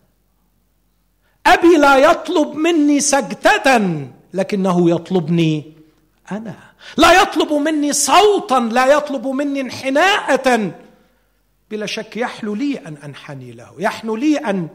أبي 1.54 1.76
لا 1.76 1.96
يطلب 1.96 2.54
مني 2.54 3.00
سجدة 3.00 3.90
لكنه 4.34 4.90
يطلبني 4.90 5.72
أنا. 6.32 6.56
لا 6.96 7.22
يطلب 7.22 7.52
مني 7.52 7.92
صوتا 7.92 8.54
لا 8.54 8.86
يطلب 8.86 9.26
مني 9.26 9.60
انحناءة. 9.60 10.70
بلا 11.70 11.86
شك 11.86 12.16
يحلو 12.16 12.54
لي 12.54 12.78
أن 12.78 12.96
أنحني 12.96 13.52
له 13.52 13.70
يحلو 13.78 14.16
لي 14.16 14.36
أن 14.36 14.68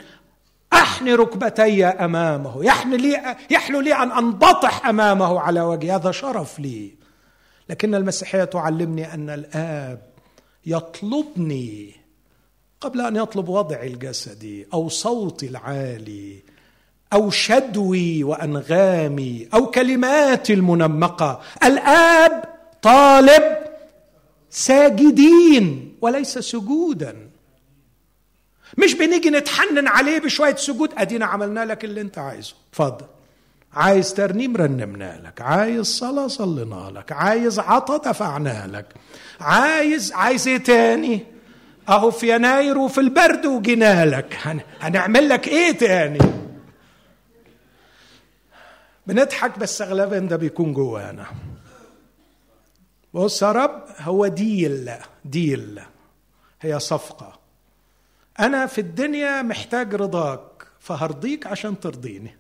أحني 0.74 1.16
ركبتي 1.16 1.86
أمامه 1.86 2.66
يحلو 2.66 2.96
لي 2.96 3.36
يحلو 3.50 3.80
لي 3.80 3.94
أن 3.96 4.12
أنبطح 4.12 4.88
أمامه 4.88 5.40
على 5.40 5.62
وجهي. 5.62 5.92
هذا 5.92 6.12
شرف 6.12 6.60
لي. 6.60 6.96
لكن 7.70 7.96
المسيحيه 7.96 8.44
تعلمني 8.44 9.14
أن 9.14 9.30
الآب 9.30 10.02
يطلبني 10.66 11.96
قبل 12.82 13.02
أن 13.02 13.16
يطلب 13.16 13.50
وضعي 13.50 13.88
الجسدي 13.88 14.68
أو 14.74 14.90
صوتي 14.90 15.48
العالي. 15.48 16.44
أو 17.14 17.30
شدوي 17.30 18.24
وأنغامي 18.24 19.48
أو 19.54 19.66
كلماتي 19.66 20.54
المنمقة. 20.54 21.42
الآب 21.64 22.44
طالب 22.82 23.58
ساجدين 24.50 25.96
وليس 26.02 26.38
سجودا. 26.38 27.16
مش 28.78 28.94
بنيجي 28.94 29.30
نتحنن 29.30 29.88
عليه 29.88 30.20
بشوية 30.20 30.56
سجود. 30.56 30.90
أدينا 30.98 31.26
عملنا 31.26 31.66
لك 31.66 31.86
اللي 31.86 32.02
أنت 32.02 32.18
عايزه. 32.18 32.54
اتفضل. 32.72 33.06
عايز 33.74 34.14
ترنيم 34.14 34.56
رنمنا 34.56 35.22
لك. 35.26 35.42
عايز 35.42 35.86
صلاة 35.86 36.28
صلينا 36.28 36.92
لك. 36.96 37.12
عايز 37.12 37.60
عطا 37.60 37.98
دفعنا 38.12 38.68
لك. 38.74 38.86
عايز 39.42 40.12
عايز 40.12 40.48
إيه 40.48 40.58
تاني؟ 40.58 41.26
أهو 41.90 42.12
في 42.12 42.36
يناير 42.36 42.78
وفي 42.78 42.98
البرد 42.98 43.46
وجينا 43.46 44.06
لك. 44.06 44.38
هنعمل 44.82 45.30
لك 45.30 45.48
إيه 45.48 45.72
تاني؟ 45.72 46.43
بنضحك 49.08 49.60
بس 49.60 49.82
اغلبا 49.82 50.20
ده 50.20 50.36
بيكون 50.36 50.74
جوانا 50.74 51.26
بص 53.14 53.42
يا 53.42 53.52
رب 53.52 53.84
هو 54.00 54.28
ديل 54.28 54.92
ديل. 55.26 55.82
هي 56.62 56.80
صفقة. 56.80 57.40
أنا 58.40 58.66
في 58.66 58.82
الدنيا 58.82 59.42
محتاج 59.42 59.96
رضاك 59.96 60.68
فهرضيك 60.80 61.48
عشان 61.48 61.80
ترضيني. 61.80 62.38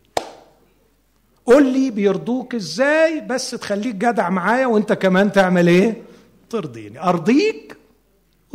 قول 1.45 1.73
لي 1.73 1.91
بيرضوك 1.91 2.55
إزاي 2.55 3.21
بس 3.21 3.51
تخليك 3.51 3.95
جدع 3.95 4.29
معايا 4.29 4.65
وأنت 4.65 4.93
كمان 4.93 5.31
تعمل 5.31 5.67
إيه؟ 5.67 6.03
ترضيني. 6.49 6.99
أرضيك 6.99 7.77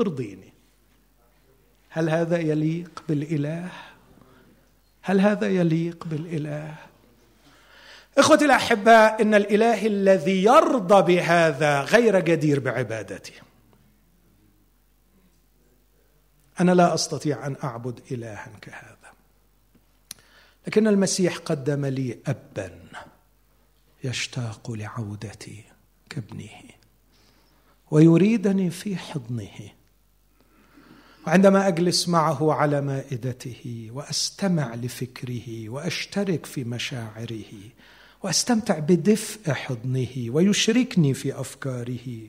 ارضيني 0.01 0.53
هل 1.89 2.11
هذا 2.11 2.39
يليق 2.39 3.03
بالإله؟ 3.09 3.69
هل 5.03 5.21
هذا 5.21 5.49
يليق 5.49 6.05
بالإله؟ 6.07 6.75
إخوتي 8.19 8.45
الأحباء 8.45 9.23
إن 9.23 9.35
الإله 9.35 9.87
الذي 9.87 10.45
يرضى 10.45 11.14
بهذا 11.14 11.81
غير 11.81 12.21
جدير 12.21 12.61
بعبادته. 12.61 13.33
أنا 16.61 16.73
لا 16.73 16.95
أستطيع 16.95 17.47
أن 17.47 17.57
أعبد 17.64 18.01
الها 18.11 18.53
كهذا. 18.61 19.12
لكن 20.66 20.87
المسيح 20.87 21.37
قدم 21.37 21.87
لي 21.87 22.19
ابا 22.27 22.79
يشتاق 24.05 24.71
لعودتي 24.71 25.64
كابنه 26.11 26.51
ويريدني 27.91 28.71
في 28.71 28.97
حضنه. 28.97 29.71
وعندما 31.27 31.69
أجلس 31.69 32.09
معه 32.09 32.53
على 32.53 32.81
مائدته 32.81 33.91
وأستمع 33.93 34.75
لفكره 34.75 35.69
وأشترك 35.69 36.47
في 36.47 36.64
مشاعره 36.64 37.53
واستمتع 38.23 38.79
بدفء 38.79 39.53
حضنه 39.53 40.27
ويشركني 40.29 41.14
في 41.14 41.41
أفكاره. 41.41 42.29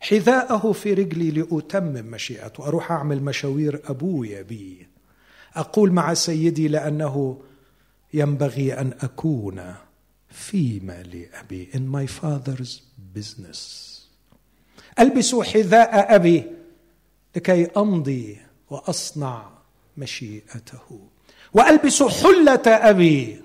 حذاءه 0.00 0.72
في 0.72 0.94
رجلي 0.94 1.30
لأتمم 1.30 2.10
مشيئته 2.10 2.66
أروح 2.66 2.92
أعمل 2.92 3.22
مشاوير 3.22 3.82
ابويا 3.84 4.42
بي 4.42 4.86
أقول 5.54 5.92
مع 5.92 6.14
سيدي 6.14 6.68
لأنه 6.68 7.40
ينبغي 8.14 8.72
أن 8.72 8.92
أكون 9.00 9.74
في 10.30 10.80
مال 10.80 11.26
ابي 11.34 11.68
in 11.72 11.96
my 11.96 12.06
father's 12.22 12.80
business. 13.16 13.60
البس 14.98 15.34
حذاء 15.34 16.14
أبي 16.14 16.44
لكي 17.36 17.66
أمضي 17.76 18.38
وأصنع 18.70 19.50
مشيئته. 19.96 21.08
والبس 21.52 22.02
حلة 22.02 22.62
أبي 22.66 23.40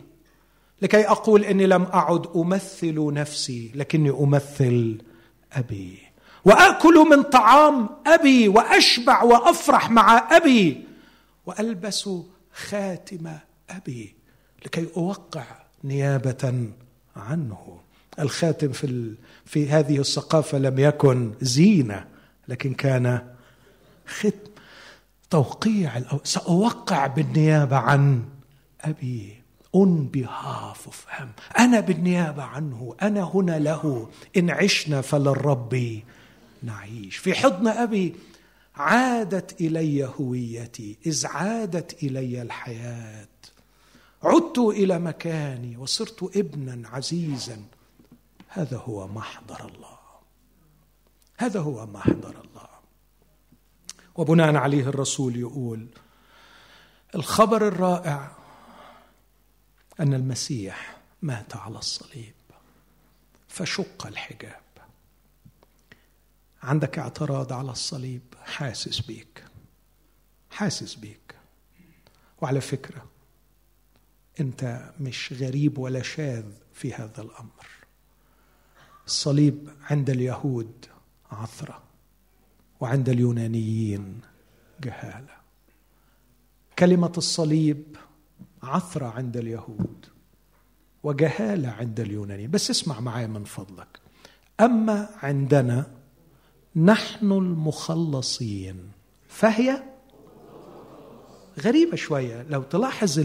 لكي 0.82 1.08
أقول 1.08 1.46
إني 1.46 1.68
لم 1.68 1.84
أعد 1.84 2.28
أمثل 2.36 3.14
نفسي 3.14 3.72
لكني 3.76 4.10
أمثل 4.10 5.02
أبي. 5.54 6.00
وأكل 6.46 7.06
من 7.10 7.24
طعام 7.24 7.90
أبي 8.08 8.48
وأشبع 8.48 9.24
وأفرح 9.24 9.92
مع 9.92 10.38
أبي 10.38 10.86
وألبس 11.46 12.10
خاتم 12.54 13.32
أبي 13.70 14.16
لكي 14.66 14.88
أوقع 14.98 15.46
نيابة 15.84 16.70
عنه. 17.16 17.80
الخاتم 18.20 18.72
في 18.72 19.16
في 19.46 19.70
هذه 19.70 20.00
الثقافة 20.00 20.58
لم 20.58 20.80
يكن 20.80 21.34
زينة 21.42 22.06
لكن 22.48 22.74
كان 22.74 23.28
ختم 24.08 24.50
توقيع 25.30 26.02
سأوقع 26.24 27.08
بالنيابة 27.08 27.78
عن 27.78 28.24
أبي. 28.82 29.39
On 29.74 30.10
behalf 30.12 30.88
of 30.88 31.06
him. 31.18 31.28
أنا 31.60 31.80
بالنيابة 31.80 32.44
عنه. 32.44 32.96
أنا 33.02 33.24
هنا 33.24 33.60
له. 33.60 34.10
إن 34.38 34.50
عشنا 34.50 35.02
فللرب 35.02 36.02
نعيش. 36.64 37.18
في 37.18 37.34
حضن 37.34 37.68
أبي 37.68 38.16
عادت 38.76 39.62
إلي 39.62 40.06
هويتي. 40.20 40.98
إذ 41.06 41.28
عادت 41.28 42.04
إلي 42.04 42.42
الحياة. 42.42 43.28
عدت 44.24 44.58
إلى 44.58 45.00
مكاني 45.00 45.78
وصرت 45.78 46.38
ابنا 46.38 46.90
عزيزا. 46.90 47.62
هذا 48.48 48.78
هو 48.78 49.08
محضر 49.08 49.60
الله. 49.76 50.00
هذا 51.38 51.60
هو 51.60 51.86
محضر 51.86 52.30
الله. 52.30 52.70
وبناء 54.16 54.56
عليه 54.56 54.90
الرسول 54.90 55.36
يقول 55.36 55.88
الخبر 57.16 57.68
الرائع 57.68 58.32
أن 60.00 60.14
المسيح 60.14 60.98
مات 61.22 61.56
على 61.56 61.78
الصليب 61.78 62.34
فشق 63.48 64.08
الحجاب. 64.08 64.62
عندك 66.64 67.00
اعتراض 67.00 67.54
على 67.54 67.72
الصليب؟ 67.72 68.22
حاسس 68.44 69.00
بيك. 69.00 69.44
حاسس 70.52 70.96
بيك. 70.96 71.36
وعلى 72.42 72.62
فكرة 72.62 73.06
أنت 74.40 74.92
مش 75.00 75.34
غريب 75.34 75.78
ولا 75.78 76.02
شاذ 76.02 76.46
في 76.74 76.94
هذا 76.94 77.22
الأمر. 77.22 77.66
الصليب 79.06 79.70
عند 79.82 80.10
اليهود 80.10 80.86
عثرة 81.32 81.84
وعند 82.80 83.10
اليونانيين 83.10 84.22
جهالة. 84.82 85.38
كلمة 86.80 87.14
الصليب 87.18 87.98
عثرة 88.64 89.06
عند 89.06 89.38
اليهود 89.38 90.06
وجهالة 91.04 91.70
عند 91.70 92.00
اليونانيين. 92.00 92.52
بس 92.52 92.70
اسمع 92.70 93.00
معايا 93.00 93.28
من 93.28 93.44
فضلك. 93.44 94.00
أما 94.60 95.10
عندنا 95.24 95.92
نحن 96.76 97.32
المخلصين 97.32 98.92
فهي 99.28 99.84
غريبة 101.60 101.96
شوية. 101.96 102.44
لو 102.50 102.64
تلاحظ 102.64 103.20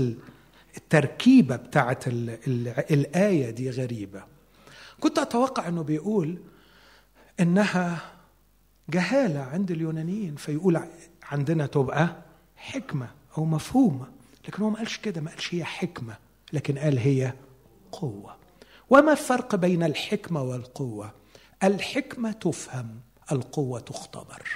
التركيبة 0.77 1.57
بتاعت 1.57 2.09
الآية 2.09 3.51
دي 3.51 3.71
غريبة. 3.71 4.23
كنت 5.01 5.19
أتوقع 5.19 5.69
أنه 5.69 5.83
بيقول 5.83 6.39
إنها 7.41 8.13
جهالة 8.89 9.41
عند 9.41 9.71
اليونانيين 9.71 10.37
فيقول 10.37 10.81
عندنا 11.23 11.67
تبقى 11.67 12.17
حكمة 12.57 13.09
أو 13.39 13.45
مفهومة. 13.45 14.07
لكن 14.49 14.63
هو 14.63 14.71
ما 14.71 14.77
قالش 14.77 14.97
كده 14.97 15.21
ما 15.21 15.31
قالش 15.31 15.55
هي 15.55 15.65
حكمة 15.65 16.17
لكن 16.53 16.79
قال 16.79 16.99
هي 16.99 17.33
قوة. 17.93 18.37
وما 18.91 19.13
الفرق 19.13 19.55
بين 19.55 19.83
الحكمة 19.83 20.43
والقوة؟ 20.43 21.13
الحكمة 21.63 22.33
تفهم 22.33 23.01
القوة 23.33 23.81
تختبر. 23.81 24.49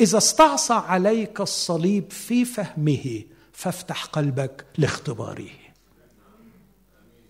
إذا 0.00 0.18
استعصى 0.18 0.74
عليك 0.74 1.40
الصليب 1.40 2.10
في 2.10 2.44
فهمه 2.44 3.22
فافتح 3.52 4.04
قلبك 4.04 4.66
لاختباره. 4.78 5.50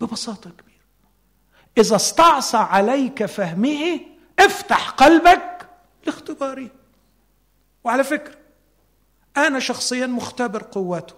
ببساطة 0.00 0.50
كبيرة. 0.50 0.76
إذا 1.78 1.96
استعصى 1.96 2.56
عليك 2.56 3.26
فهمه 3.26 4.00
افتح 4.38 4.90
قلبك 4.90 5.68
لاختباره. 6.06 6.70
وعلى 7.84 8.04
فكرة 8.04 8.45
أنا 9.36 9.58
شخصيا 9.58 10.06
مختبر 10.06 10.62
قوته 10.62 11.14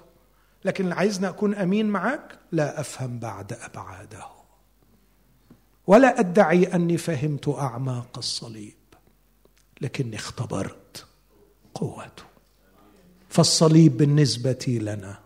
لكن 0.65 0.93
عايزني 0.93 1.29
أكون 1.29 1.55
أمين 1.55 1.87
معك؟ 1.87 2.39
لا 2.53 2.81
أفهم 2.81 3.19
بعد 3.19 3.53
أبعاده. 3.53 4.25
ولا 5.87 6.21
أدعي 6.21 6.75
أني 6.75 6.99
فهمت 6.99 7.49
أعماق 7.49 8.19
الصليب 8.19 8.75
لكني 9.81 10.17
اختبرت 10.17 11.07
قوته. 11.75 12.23
فالصليب 13.29 13.97
بالنسبة 13.97 14.79
لنا 14.83 15.19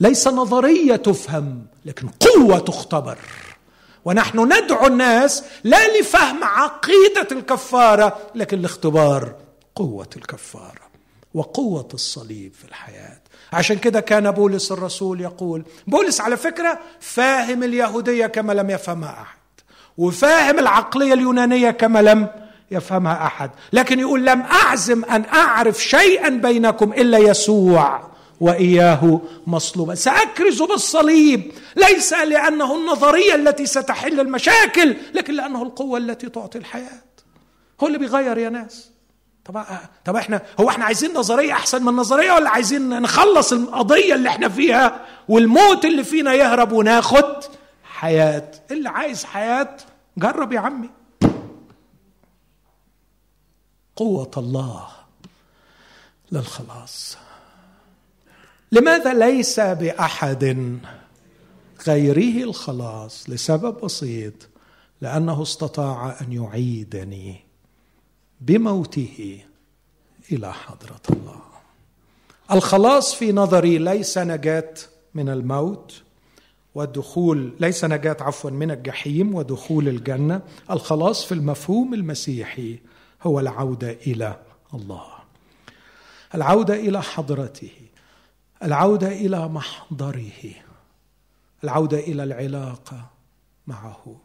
ليس 0.00 0.28
نظرية 0.28 0.96
تفهم 0.96 1.66
لكن 1.84 2.08
قوة 2.08 2.58
تختبر. 2.58 3.18
ونحن 4.04 4.52
ندعو 4.52 4.86
الناس 4.86 5.44
لا 5.64 6.00
لفهم 6.00 6.44
عقيدة 6.44 7.28
الكفارة 7.32 8.30
لكن 8.34 8.58
لاختبار 8.58 9.36
قوة 9.74 10.10
الكفارة. 10.16 10.85
وقوة 11.36 11.88
الصليب 11.94 12.52
في 12.54 12.64
الحياة. 12.64 13.18
عشان 13.52 13.78
كده 13.78 14.00
كان 14.00 14.30
بولس 14.30 14.72
الرسول 14.72 15.20
يقول 15.20 15.64
بولس 15.86 16.20
على 16.20 16.36
فكرة 16.36 16.78
فاهم 17.00 17.62
اليهودية 17.62 18.26
كما 18.26 18.52
لم 18.52 18.70
يفهمها 18.70 19.10
أحد 19.22 19.38
وفاهم 19.98 20.58
العقلية 20.58 21.12
اليونانية 21.12 21.70
كما 21.70 22.02
لم 22.02 22.28
يفهمها 22.70 23.26
أحد 23.26 23.50
لكن 23.72 24.00
يقول 24.00 24.26
لم 24.26 24.40
أعزم 24.40 25.04
أن 25.04 25.24
أعرف 25.24 25.84
شيئا 25.84 26.28
بينكم 26.28 26.92
إلا 26.92 27.18
يسوع 27.18 28.10
وإياه 28.40 29.20
مصلوبا. 29.46 29.94
سأكرز 29.94 30.62
بالصليب 30.62 31.52
ليس 31.76 32.12
لأنه 32.12 32.74
النظرية 32.74 33.34
التي 33.34 33.66
ستحل 33.66 34.20
المشاكل 34.20 34.96
لكن 35.14 35.34
لأنه 35.34 35.62
القوة 35.62 35.98
التي 35.98 36.28
تعطي 36.28 36.58
الحياة. 36.58 37.02
هو 37.80 37.86
اللي 37.86 37.98
بيغير 37.98 38.38
يا 38.38 38.48
ناس. 38.48 38.95
طب 39.48 39.64
طب 40.04 40.16
إحنا 40.16 40.42
هو 40.60 40.68
إحنا 40.68 40.84
عايزين 40.84 41.14
نظرية 41.14 41.52
أحسن 41.52 41.84
من 41.84 41.92
نظرية 41.92 42.32
ولا 42.32 42.50
عايزين 42.50 43.02
نخلص 43.02 43.52
القضية 43.52 44.14
اللي 44.14 44.28
إحنا 44.28 44.48
فيها 44.48 45.06
والموت 45.28 45.84
اللي 45.84 46.04
فينا 46.04 46.32
يهرب 46.34 46.72
وناخد 46.72 47.44
حياة؟ 47.84 48.50
اللي 48.70 48.88
عايز 48.88 49.24
حياة 49.24 49.76
جرب 50.18 50.52
يا 50.52 50.60
عمي. 50.60 50.90
قوة 53.96 54.30
الله 54.36 54.88
للخلاص. 56.32 57.16
لماذا 58.72 59.14
ليس 59.14 59.60
بأحد 59.60 60.78
غيره 61.86 62.44
الخلاص؟ 62.44 63.30
لسبب 63.30 63.80
بسيط 63.84 64.34
لأنه 65.00 65.42
استطاع 65.42 66.16
أن 66.20 66.32
يعيدني. 66.32 67.45
بموته 68.40 69.40
إلى 70.32 70.52
حضرة 70.52 71.00
الله. 71.10 71.42
الخلاص 72.50 73.14
في 73.14 73.32
نظري 73.32 73.78
ليس 73.78 74.18
نجاة 74.18 74.74
من 75.14 75.28
الموت 75.28 76.02
والدخول 76.74 77.52
ليس 77.60 77.84
نجاة 77.84 78.16
عفوا 78.20 78.50
من 78.50 78.70
الجحيم 78.70 79.34
ودخول 79.34 79.88
الجنة. 79.88 80.42
الخلاص 80.70 81.24
في 81.24 81.32
المفهوم 81.32 81.94
المسيحي 81.94 82.78
هو 83.22 83.40
العودة 83.40 83.90
إلى 83.90 84.40
الله. 84.74 85.06
العودة 86.34 86.74
إلى 86.74 87.02
حضرته 87.02 87.70
العودة 88.62 89.08
إلى 89.08 89.48
محضره 89.48 90.54
العودة 91.64 91.98
إلى 91.98 92.22
العلاقة 92.22 93.10
معه. 93.66 94.16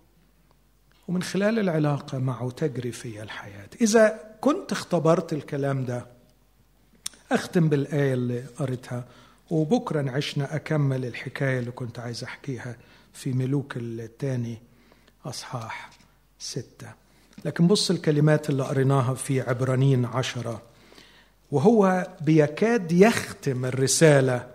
ومن 1.11 1.23
خلال 1.23 1.59
العلاقة 1.59 2.17
معه 2.17 2.51
تجري 2.51 2.91
في 2.91 3.23
الحياة. 3.23 3.69
إذا 3.81 4.19
كنت 4.41 4.71
اختبرت 4.71 5.33
الكلام 5.33 5.85
ده 5.85 6.05
أختم 7.31 7.69
بالآية 7.69 8.13
اللي 8.13 8.43
قريتها 8.57 9.05
وبكره 9.49 10.01
نعشنا 10.01 10.55
أكمل 10.55 11.05
الحكاية 11.05 11.59
اللي 11.59 11.71
كنت 11.71 11.99
عايز 11.99 12.23
أحكيها 12.23 12.75
في 13.13 13.33
ملوك 13.33 13.73
الثاني 13.77 14.57
أصحاح 15.25 15.89
ستة. 16.39 16.93
لكن 17.45 17.67
بص 17.67 17.91
الكلمات 17.91 18.49
اللي 18.49 18.63
قريناها 18.63 19.13
في 19.13 19.41
عبرانين 19.41 20.05
عشرة. 20.05 20.61
وهو 21.51 22.07
بيكاد 22.21 22.91
يختم 22.91 23.65
الرسالة 23.65 24.47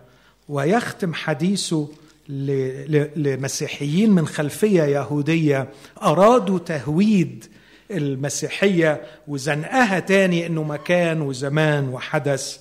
ويختم 0.49 1.13
حديثه 1.13 1.89
لمسيحيين 2.29 4.11
من 4.11 4.27
خلفية 4.27 4.83
يهودية 4.83 5.69
أرادوا 6.01 6.59
تهويد 6.59 7.45
المسيحية 7.91 9.01
وزنقها 9.27 9.99
تاني 9.99 10.45
إنه 10.45 10.63
مكان 10.63 11.21
وزمان 11.21 11.89
وحدث. 11.89 12.57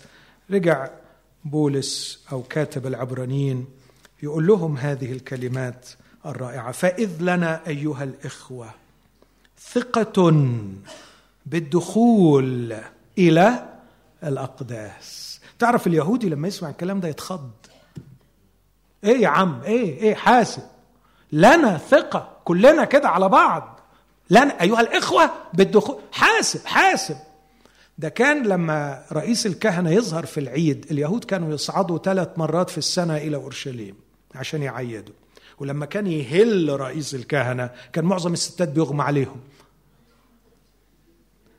رجع 0.50 0.88
بولس 1.44 2.24
أو 2.32 2.42
كاتب 2.42 2.86
العبرانيين 2.86 3.64
يقول 4.22 4.46
لهم 4.46 4.76
هذه 4.76 5.12
الكلمات 5.12 5.88
الرائعة 6.26 6.72
فإذ 6.72 7.10
لنا 7.20 7.60
أيها 7.68 8.04
الإخوة 8.04 8.70
ثقة 9.72 10.52
بالدخول 11.46 12.76
إلى 13.18 13.68
الأقداس. 14.24 15.40
تعرف 15.58 15.86
اليهودي 15.86 16.28
لما 16.28 16.48
يسمع 16.48 16.70
الكلام 16.70 17.00
ده 17.00 17.08
يتخض. 17.08 17.50
إيه 19.06 19.22
يا 19.22 19.28
عم؟ 19.28 19.62
إيه؟ 19.64 19.98
إيه؟ 20.02 20.14
حاسب. 20.14 20.62
لنا 21.32 21.78
ثقة 21.78 22.36
كلنا 22.44 22.84
كده 22.84 23.08
على 23.08 23.28
بعض. 23.28 23.80
لنا 24.30 24.60
أيها 24.60 24.80
الإخوة 24.80 25.30
بالدخول. 25.54 26.00
حاسب 26.12 26.66
حاسب. 26.66 27.16
ده 27.98 28.08
كان 28.08 28.42
لما 28.46 29.04
رئيس 29.12 29.46
الكهنة 29.46 29.90
يظهر 29.90 30.26
في 30.26 30.40
العيد 30.40 30.86
اليهود 30.90 31.24
كانوا 31.24 31.54
يصعدوا 31.54 31.98
ثلاث 31.98 32.28
مرات 32.36 32.70
في 32.70 32.78
السنة 32.78 33.16
إلى 33.16 33.36
أورشليم 33.36 33.94
عشان 34.34 34.62
يعيدوا. 34.62 35.14
ولما 35.58 35.86
كان 35.86 36.06
يهل 36.06 36.80
رئيس 36.80 37.14
الكهنة 37.14 37.70
كان 37.92 38.04
معظم 38.04 38.32
الستات 38.32 38.68
بيغمى 38.68 39.02
عليهم. 39.02 39.40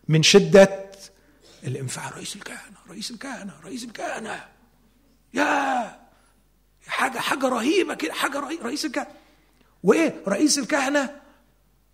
من 0.07 0.23
شدة 0.23 0.85
الانفعال 1.63 2.15
رئيس 2.15 2.35
الكهنة 2.35 2.77
رئيس 2.89 3.11
الكهنة 3.11 3.53
رئيس 3.65 3.83
الكهنة. 3.83 4.45
يا 5.33 6.06
حاجة 6.87 7.19
حاجة 7.19 7.47
رهيبة 7.49 7.93
كده 7.93 8.13
حاجة 8.13 8.39
رهيبه 8.39 8.63
رئيس 8.65 8.85
الكهنه 8.85 9.07
وإيه؟ 9.83 10.15
رئيس 10.27 10.59
الكهنة 10.59 11.09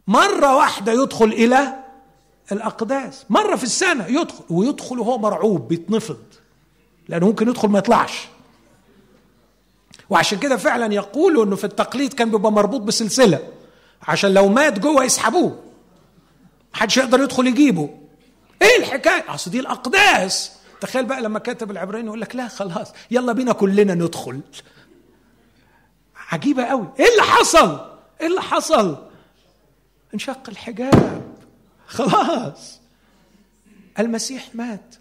مرة 0.08 0.56
واحدة 0.56 0.92
يدخل 0.92 1.26
إلى 1.26 1.74
الأقداس 2.52 3.26
مرة 3.30 3.56
في 3.56 3.64
السنة 3.64 4.08
يدخل 4.08 4.44
ويدخل 4.50 5.00
وهو 5.00 5.18
مرعوب 5.18 5.68
بيتنفض 5.68 6.18
لأنه 7.08 7.26
ممكن 7.28 7.50
يدخل 7.50 7.68
ما 7.68 7.80
يطلعش. 7.80 8.28
وعشان 10.10 10.40
كده 10.40 10.58
فعلا 10.58 10.94
يقولوا 10.94 11.46
إنه 11.46 11.56
في 11.56 11.64
التقليد 11.64 12.14
كان 12.14 12.32
بيبقى 12.32 12.52
مربوط 12.52 12.82
بسلسلة 12.82 13.40
عشان 14.02 14.34
لو 14.34 14.48
مات 14.48 14.80
جوه 14.80 15.04
يسحبوه 15.04 15.60
محدش 16.74 16.98
يقدر 16.98 17.20
يدخل 17.24 17.48
يجيبه. 17.48 17.90
إيه 18.62 18.78
الحكاية؟ 18.80 19.26
أصل 19.30 19.52
دي 19.52 19.60
الأقداس. 19.60 20.52
تخيل 20.82 21.06
بقى 21.06 21.22
لما 21.22 21.40
كاتب 21.40 21.72
العبراني 21.72 22.06
يقول 22.06 22.22
لك 22.22 22.36
لا 22.36 22.48
خلاص 22.48 22.88
يلا 23.12 23.34
بينا 23.34 23.54
كلنا 23.54 23.94
ندخل. 23.94 24.40
عجيبة 26.34 26.66
قوي. 26.66 26.88
إيه 27.00 27.06
اللي 27.12 27.22
حصل؟ 27.22 27.98
إيه 28.22 28.28
اللي 28.28 28.42
حصل؟ 28.42 29.08
انشق 30.14 30.50
الحجاب. 30.50 31.36
خلاص. 31.88 32.80
المسيح 34.00 34.56
مات. 34.56 34.96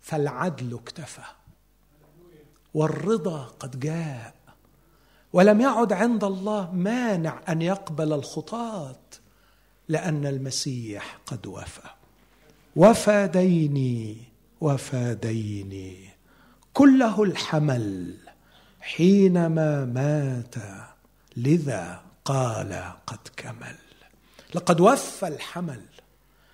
فالعدل 0.00 0.74
اكتفى. 0.74 1.22
والرضا 2.74 3.42
قد 3.44 3.80
جاء. 3.80 4.34
ولم 5.32 5.60
يعد 5.60 5.92
عند 5.92 6.24
الله 6.24 6.70
مانع 6.72 7.40
أن 7.48 7.62
يقبل 7.62 8.12
الخطاة 8.12 9.00
لأن 9.88 10.26
المسيح 10.26 11.18
قد 11.26 11.46
وفى. 11.46 11.88
وفى 12.76 13.26
ديني 13.32 14.16
وفى 14.60 15.14
ديني 15.22 16.08
كله 16.72 17.22
الحمل. 17.22 18.16
حينما 18.84 19.84
مات 19.84 20.54
لذا 21.36 22.00
قال 22.24 22.82
قد 23.06 23.18
كمل. 23.36 23.76
لقد 24.54 24.80
وفى 24.80 25.28
الحمل 25.28 25.80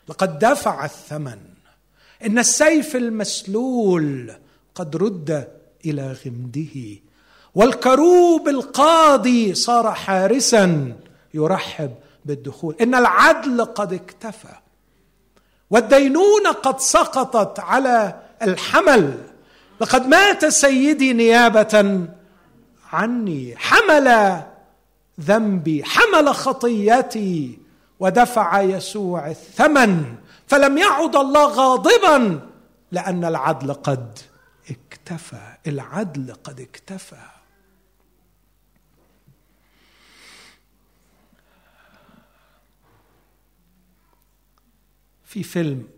لقد 0.09 0.39
دفع 0.39 0.85
الثمن. 0.85 1.39
إن 2.27 2.39
السيف 2.39 2.97
المسلول 2.97 4.33
قد 4.75 4.97
رد 4.97 5.49
إلى 5.85 6.17
غمده 6.27 7.01
والكروب 7.55 8.49
القاضي 8.49 9.55
صار 9.55 9.93
حارسا 9.93 10.97
يرحب 11.35 11.95
بالدخول. 12.25 12.77
إن 12.81 12.95
العدل 12.95 13.65
قد 13.65 13.93
اكتفى 13.93 14.55
والدينونه 15.71 16.53
قد 16.53 16.81
سقطت 16.81 17.61
على 17.61 18.21
الحمل. 18.43 19.19
لقد 19.81 20.07
مات 20.07 20.45
سيدي 20.45 21.13
نيابة 21.13 22.07
عني 22.93 23.57
حمل 23.57 24.41
ذنبي 25.21 25.85
حمل 25.85 26.35
خطيتي 26.35 27.59
ودفع 28.01 28.61
يسوع 28.61 29.31
الثمن 29.31 30.17
فلم 30.47 30.79
يعد 30.79 31.17
الله 31.17 31.47
غاضبا 31.47 32.49
لأن 32.93 33.25
العدل 33.25 33.73
قد 33.73 34.19
اكتفى 34.71 35.57
العدل 35.67 36.35
قد 36.45 36.61
اكتفى. 36.61 37.17
في 45.25 45.43
فيلم 45.43 45.89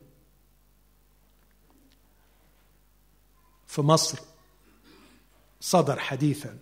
في 3.66 3.80
مصر 3.82 4.18
صدر 5.60 5.98
حديثا 5.98 6.58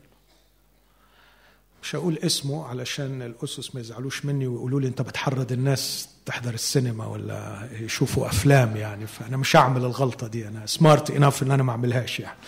مش 1.82 1.96
هقول 1.96 2.18
اسمه 2.18 2.66
علشان 2.66 3.22
الأسس 3.22 3.74
ما 3.74 3.80
يزعلوش 3.80 4.24
مني 4.24 4.46
ويقولوا 4.46 4.80
لي 4.80 4.88
أنت 4.88 5.02
بتحرض 5.02 5.52
الناس 5.52 6.08
تحضر 6.26 6.54
السينما 6.54 7.06
ولا 7.06 7.68
يشوفوا 7.72 8.26
أفلام 8.26 8.76
يعني. 8.76 9.06
فأنا 9.06 9.36
مش 9.36 9.56
هعمل 9.56 9.84
الغلطة 9.84 10.26
دي. 10.26 10.48
أنا 10.48 10.66
سمارت 10.66 11.10
اناف 11.10 11.42
إن 11.42 11.50
أنا 11.50 11.62
ما 11.62 11.72
أعملهاش 11.72 12.20
يعني. 12.20 12.38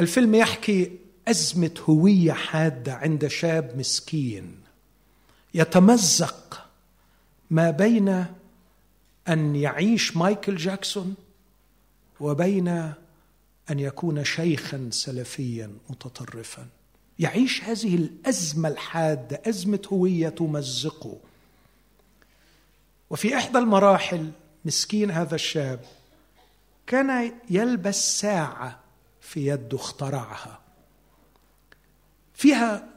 الفيلم 0.00 0.34
يحكي 0.34 0.92
أزمة 1.28 1.74
هوية 1.88 2.32
حادة 2.32 2.94
عند 2.94 3.26
شاب 3.26 3.78
مسكين 3.78 4.54
يتمزق 5.54 6.66
ما 7.50 7.70
بين 7.70 8.26
أن 9.28 9.56
يعيش 9.56 10.16
مايكل 10.16 10.56
جاكسون 10.56 11.14
وبين 12.20 12.92
أن 13.70 13.80
يكون 13.80 14.24
شيخا 14.24 14.88
سلفيا 14.92 15.76
متطرفا. 15.90 16.66
يعيش 17.18 17.64
هذه 17.64 17.94
الأزمة 17.94 18.68
الحادة 18.68 19.42
أزمة 19.46 19.82
هوية 19.92 20.28
تمزقه. 20.28 21.16
وفي 23.10 23.36
إحدى 23.36 23.58
المراحل 23.58 24.30
مسكين 24.64 25.10
هذا 25.10 25.34
الشاب 25.34 25.80
كان 26.86 27.32
يلبس 27.50 28.20
ساعة 28.20 28.80
في 29.20 29.46
يده 29.46 29.76
اخترعها. 29.76 30.58
فيها 32.34 32.88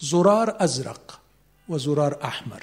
زرار 0.00 0.56
أزرق 0.64 1.20
وزرار 1.68 2.18
أحمر. 2.24 2.62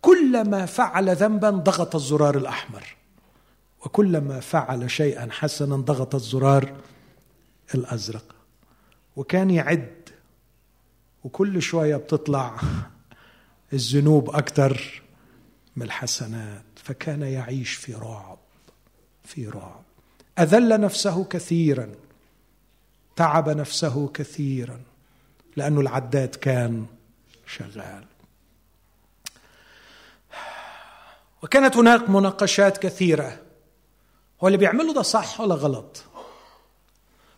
كلما 0.00 0.66
فعل 0.66 1.16
ذنبا 1.16 1.50
ضغط 1.50 1.94
الزرار 1.94 2.36
الأحمر. 2.36 2.96
وكلما 3.84 4.40
فعل 4.40 4.90
شيئا 4.90 5.28
حسنا 5.30 5.76
ضغط 5.76 6.14
الزرار 6.14 6.76
الأزرق. 7.74 8.34
وكان 9.16 9.50
يعد 9.50 10.08
وكل 11.24 11.62
شوية 11.62 11.96
بتطلع 11.96 12.60
الذنوب 13.72 14.30
أكثر 14.30 15.02
من 15.76 15.82
الحسنات. 15.82 16.62
فكان 16.76 17.22
يعيش 17.22 17.74
في 17.74 17.94
رعب 17.94 18.38
في 19.24 19.48
رعب. 19.48 19.82
أذل 20.38 20.80
نفسه 20.80 21.24
كثيرا 21.24 21.88
تعب 23.16 23.48
نفسه 23.48 24.08
كثيرا 24.08 24.80
لأنه 25.56 25.80
العداد 25.80 26.34
كان 26.34 26.86
شغال. 27.46 28.04
وكانت 31.42 31.76
هناك 31.76 32.10
مناقشات 32.10 32.78
كثيرة. 32.78 33.38
هو 34.42 34.46
اللي 34.46 34.58
بيعمله 34.58 34.94
ده 34.94 35.02
صح 35.02 35.40
ولا 35.40 35.54
غلط؟ 35.54 36.04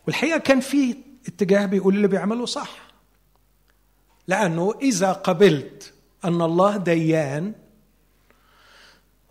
والحقيقة 0.07 0.37
كان 0.37 0.59
في 0.59 0.97
اتجاه 1.27 1.65
بيقول 1.65 1.95
اللي 1.95 2.07
بيعمله 2.07 2.45
صح. 2.45 2.77
لأنه 4.27 4.73
إذا 4.81 5.11
قبلت 5.11 5.93
أن 6.25 6.41
الله 6.41 6.77
ديان 6.77 7.53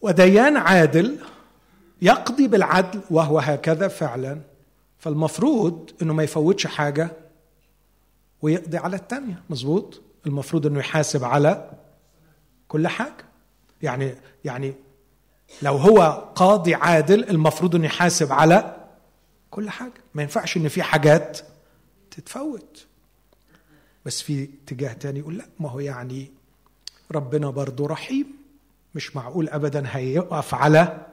وديان 0.03 0.57
عادل 0.57 1.19
يقضي 2.03 2.49
بالعدل 2.49 3.01
وهو 3.11 3.39
هكذا 3.39 3.89
فعلا. 3.89 4.41
فالمفروض 4.99 5.91
إنه 6.03 6.15
ما 6.15 6.23
يفوتش 6.23 6.67
حاجة 6.67 7.11
ويقضي 8.43 8.79
على 8.79 8.97
الثانية 8.97 9.43
مظبوط؟ 9.51 10.03
المفروض 10.27 10.67
إنه 10.67 10.79
يحاسب 10.79 11.25
على 11.25 11.71
كل 12.69 12.89
حاجة. 12.89 13.25
يعني 13.83 14.15
يعني 14.45 14.75
لو 15.63 15.77
هو 15.77 16.01
قاضي 16.35 16.75
عادل 16.75 17.31
المفروض 17.31 17.75
إنه 17.75 17.87
يحاسب 17.87 18.33
على 18.33 18.77
كل 19.51 19.71
حاجة. 19.71 19.93
ما 20.15 20.23
ينفعش 20.23 20.57
إن 20.57 20.69
في 20.69 20.83
حاجات 20.83 21.41
تتفوت. 22.11 22.87
بس 24.05 24.23
في 24.23 24.49
اتجاه 24.65 24.93
تاني 24.93 25.19
يقول 25.19 25.39
لا 25.39 25.45
ما 25.61 25.71
هو 25.71 25.81
يعني 25.81 26.31
ربنا 27.13 27.51
برضه 27.51 27.87
رحيم. 27.87 28.27
مش 28.95 29.17
معقول 29.17 29.49
ابدا 29.49 29.85
هيقف 29.87 30.55
على 30.55 31.07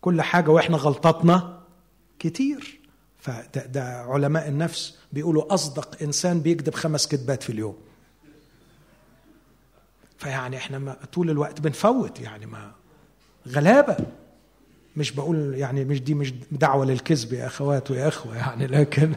كل 0.00 0.22
حاجة 0.22 0.50
وإحنا 0.50 0.76
غلطتنا 0.76 1.60
كتير. 2.18 2.80
فده 3.18 3.66
ده 3.66 4.00
علماء 4.02 4.48
النفس 4.48 4.98
بيقولوا 5.12 5.54
أصدق 5.54 6.02
إنسان 6.02 6.40
بيكذب 6.40 6.74
خمس 6.74 7.08
كذبات 7.08 7.42
في 7.42 7.50
اليوم. 7.50 7.76
فيعني 10.18 10.56
إحنا 10.56 10.78
ما 10.78 10.96
طول 11.12 11.30
الوقت 11.30 11.60
بنفوت 11.60 12.20
يعني 12.20 12.46
ما 12.46 12.72
غلابة. 13.46 13.96
مش 14.96 15.12
بقول 15.12 15.54
يعني 15.54 15.84
مش 15.84 16.02
دي 16.02 16.14
مش 16.14 16.32
دعوة 16.50 16.84
للكذب 16.84 17.32
يا 17.32 17.46
أخوات 17.46 17.90
ويا 17.90 18.08
أخوة 18.08 18.36
يعني 18.36 18.66
لكن 18.66 19.12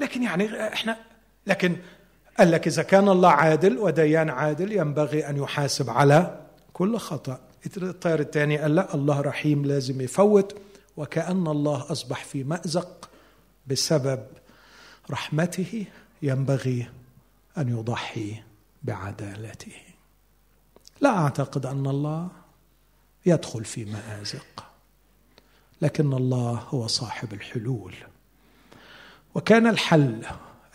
لكن 0.00 0.22
يعني 0.22 0.68
إحنا 0.72 0.96
لكن 1.46 1.76
قال 2.38 2.50
لك 2.50 2.66
إذا 2.66 2.82
كان 2.82 3.08
الله 3.08 3.28
عادل 3.28 3.78
وديان 3.78 4.30
عادل 4.30 4.72
ينبغي 4.72 5.28
أن 5.28 5.36
يحاسب 5.36 5.90
على 5.90 6.40
كل 6.72 6.96
خطأ. 6.98 7.40
الطير 7.76 8.20
الثاني 8.20 8.58
قال 8.58 8.74
لا 8.74 8.94
الله 8.94 9.20
رحيم 9.20 9.64
لازم 9.64 10.00
يفوت 10.00 10.56
وكأن 10.96 11.46
الله 11.46 11.92
أصبح 11.92 12.24
في 12.24 12.44
مأزق 12.44 13.10
بسبب 13.66 14.20
رحمته 15.10 15.84
ينبغي 16.22 16.88
أن 17.58 17.68
يضحي 17.68 18.42
بعدالته. 18.82 19.85
لا 21.00 21.18
أعتقد 21.18 21.66
أن 21.66 21.86
الله 21.86 22.28
يدخل 23.26 23.64
في 23.64 23.84
مآزق 23.84 24.64
لكن 25.82 26.12
الله 26.12 26.62
هو 26.68 26.86
صاحب 26.86 27.32
الحلول. 27.32 27.94
وكان 29.34 29.66
الحل 29.66 30.26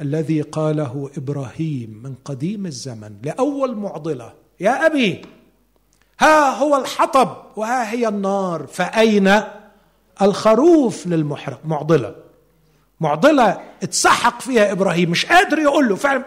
الذي 0.01 0.41
قاله 0.41 1.09
إبراهيم 1.17 1.99
من 2.03 2.15
قديم 2.25 2.65
الزمن 2.65 3.17
لأول 3.23 3.75
معضلة 3.75 4.33
يا 4.59 4.85
أبي 4.85 5.21
ها 6.19 6.49
هو 6.57 6.77
الحطب 6.77 7.37
وها 7.55 7.91
هي 7.91 8.07
النار 8.07 8.67
فأين 8.67 9.41
الخروف 10.21 11.07
للمحرق؟ 11.07 11.59
معضلة. 11.65 12.15
معضلة 12.99 13.61
اتسحق 13.83 14.41
فيها 14.41 14.71
إبراهيم 14.71 15.09
مش 15.09 15.25
قادر 15.25 15.59
يقول 15.59 15.89
له 15.89 15.95
فعلا 15.95 16.25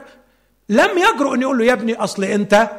لم 0.69 0.91
يجرؤ 0.99 1.35
أن 1.35 1.43
يقول 1.43 1.59
له 1.59 1.65
يا 1.65 1.73
ابني 1.73 1.95
أصل 1.95 2.25
أنت 2.25 2.71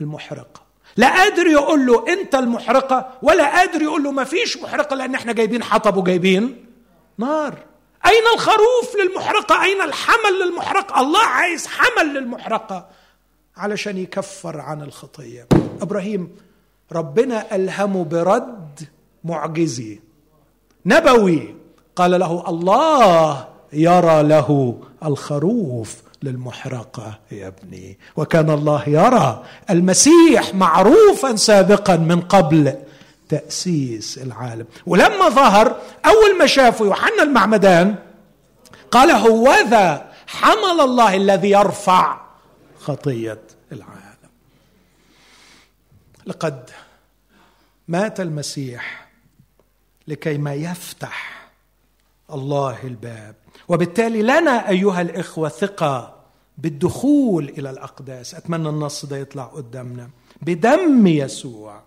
المحرقة. 0.00 0.68
لا 0.96 1.22
قادر 1.22 1.46
يقول 1.46 1.86
له 1.86 2.04
أنت 2.08 2.34
المحرقة 2.34 3.08
ولا 3.22 3.58
قادر 3.58 3.82
يقول 3.82 4.04
له 4.04 4.12
ما 4.12 4.24
فيش 4.24 4.56
محرقة 4.56 4.96
لأن 4.96 5.14
إحنا 5.14 5.32
جايبين 5.32 5.62
حطب 5.62 5.96
وجايبين 5.96 6.66
نار. 7.18 7.58
أين 8.06 8.22
الخروف 8.34 8.96
للمحرقة؟ 9.02 9.62
أين 9.64 9.82
الحمل 9.82 10.40
للمحرقة؟ 10.44 11.00
الله 11.00 11.24
عايز 11.24 11.66
حمل 11.66 12.14
للمحرقة 12.14 12.86
علشان 13.56 13.98
يكفر 13.98 14.60
عن 14.60 14.82
الخطية. 14.82 15.46
إبراهيم 15.82 16.36
ربنا 16.92 17.56
الهمه 17.56 18.04
برد 18.04 18.88
معجزي. 19.24 20.00
نبوي 20.86 21.54
قال 21.96 22.10
له 22.10 22.44
الله 22.48 23.48
يرى 23.72 24.22
له 24.22 24.80
الخروف. 25.04 25.96
للمحرقة 26.22 27.18
يا 27.32 27.46
ابني. 27.46 27.98
وكان 28.16 28.50
الله 28.50 28.88
يرى 28.88 29.44
المسيح 29.70 30.54
معروفا 30.54 31.36
سابقا 31.36 31.96
من 31.96 32.20
قبل 32.20 32.74
تأسيس 33.28 34.18
العالم. 34.18 34.66
ولما 34.86 35.28
ظهر 35.28 35.80
أول 36.06 36.38
ما 36.38 36.46
شافه 36.46 36.84
يوحنا 36.84 37.22
المعمدان 37.22 37.94
قال 38.90 39.10
هوذا 39.10 40.12
حمل 40.26 40.80
الله 40.80 41.16
الذي 41.16 41.50
يرفع 41.50 42.20
خطية 42.80 43.40
العالم. 43.72 44.30
لقد 46.26 46.70
مات 47.88 48.20
المسيح 48.20 49.08
لكي 50.08 50.38
ما 50.38 50.54
يفتح 50.54 51.48
الله 52.32 52.78
الباب. 52.84 53.34
وبالتالي 53.68 54.22
لنا 54.22 54.68
أيها 54.68 55.00
الإخوة 55.00 55.48
ثقة 55.48 56.14
بالدخول 56.58 57.48
إلى 57.58 57.70
الأقداس. 57.70 58.34
أتمنى 58.34 58.68
النص 58.68 59.04
ده 59.06 59.16
يطلع 59.16 59.44
قدامنا. 59.44 60.10
بدم 60.42 61.06
يسوع. 61.06 61.80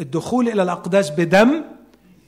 الدخول 0.00 0.48
إلى 0.48 0.62
الأقداس 0.62 1.10
بدم 1.10 1.64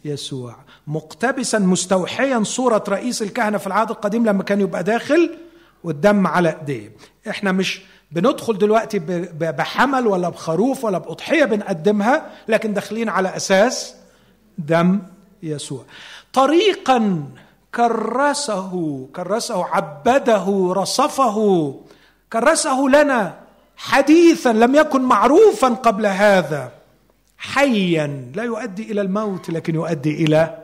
يسوع. 0.04 0.56
مقتبسا 0.86 1.58
مستوحيا 1.58 2.42
صورة 2.42 2.84
رئيس 2.88 3.22
الكهنة 3.22 3.58
في 3.58 3.66
العهد 3.66 3.90
القديم 3.90 4.26
لما 4.26 4.42
كان 4.42 4.60
يبقى 4.60 4.84
داخل 4.84 5.30
والدم 5.84 6.26
على 6.26 6.56
إيديه. 6.60 6.92
إحنا 7.30 7.52
مش 7.52 7.82
بندخل 8.12 8.58
دلوقتي 8.58 8.98
بحمل 9.40 10.06
ولا 10.06 10.28
بخروف 10.28 10.84
ولا 10.84 10.98
بأضحية 10.98 11.44
بنقدمها 11.44 12.30
لكن 12.48 12.74
داخلين 12.74 13.08
على 13.08 13.36
أساس 13.36 13.94
دم 14.58 15.00
يسوع. 15.42 15.84
طريقا 16.32 17.24
كرسه 17.74 19.06
كرسه 19.16 19.64
عبده 19.64 20.72
رصفه. 20.76 21.74
كرسه 22.32 22.80
لنا 22.88 23.34
حديثا 23.76 24.48
لم 24.52 24.74
يكن 24.74 25.02
معروفا 25.02 25.68
قبل 25.68 26.06
هذا. 26.06 26.72
حيا. 27.38 28.30
لا 28.34 28.42
يؤدي 28.42 28.92
إلى 28.92 29.00
الموت 29.00 29.50
لكن 29.50 29.74
يؤدي 29.74 30.24
إلى 30.24 30.58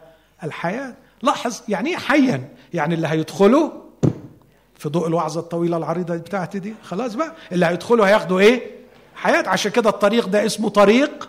الحياة. 0.44 0.94
لاحظ 1.22 1.60
يعني 1.68 1.90
إيه 1.90 1.96
حيا؟ 1.96 2.48
يعني 2.74 2.94
اللي 2.94 3.08
هيدخله 3.08 3.72
في 4.78 4.88
ضوء 4.88 5.06
الوعظة 5.08 5.40
الطويلة 5.40 5.76
العريضة 5.76 6.16
بتاعتي 6.16 6.58
دي. 6.58 6.74
خلاص 6.82 7.14
بقى. 7.14 7.32
اللي 7.52 7.66
هيدخلوا 7.66 8.06
هياخدوا 8.06 8.40
إيه؟ 8.40 8.70
حياة. 9.14 9.48
عشان 9.48 9.72
كده 9.72 9.90
الطريق 9.90 10.28
ده 10.28 10.46
اسمه 10.46 10.68
طريق. 10.68 11.28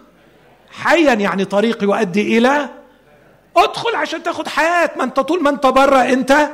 حيا 0.72 1.14
يعني 1.14 1.46
طريق 1.46 1.84
يؤدي 1.84 2.38
إلى 2.38 2.70
ادخل 3.58 3.96
عشان 3.96 4.24
تاخد 4.24 4.48
حياة. 4.48 4.92
ما 4.98 5.04
انت 5.04 5.20
طول 5.20 5.44
ما 5.44 5.50
انت 5.50 5.66
بره 5.66 5.98
انت 5.98 6.50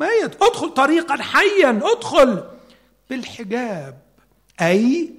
ميت. 0.00 0.42
ادخل 0.42 0.74
طريقا 0.74 1.22
حيا. 1.22 1.80
ادخل 1.82 2.44
بالحجاب. 3.10 3.98
أي 4.60 5.10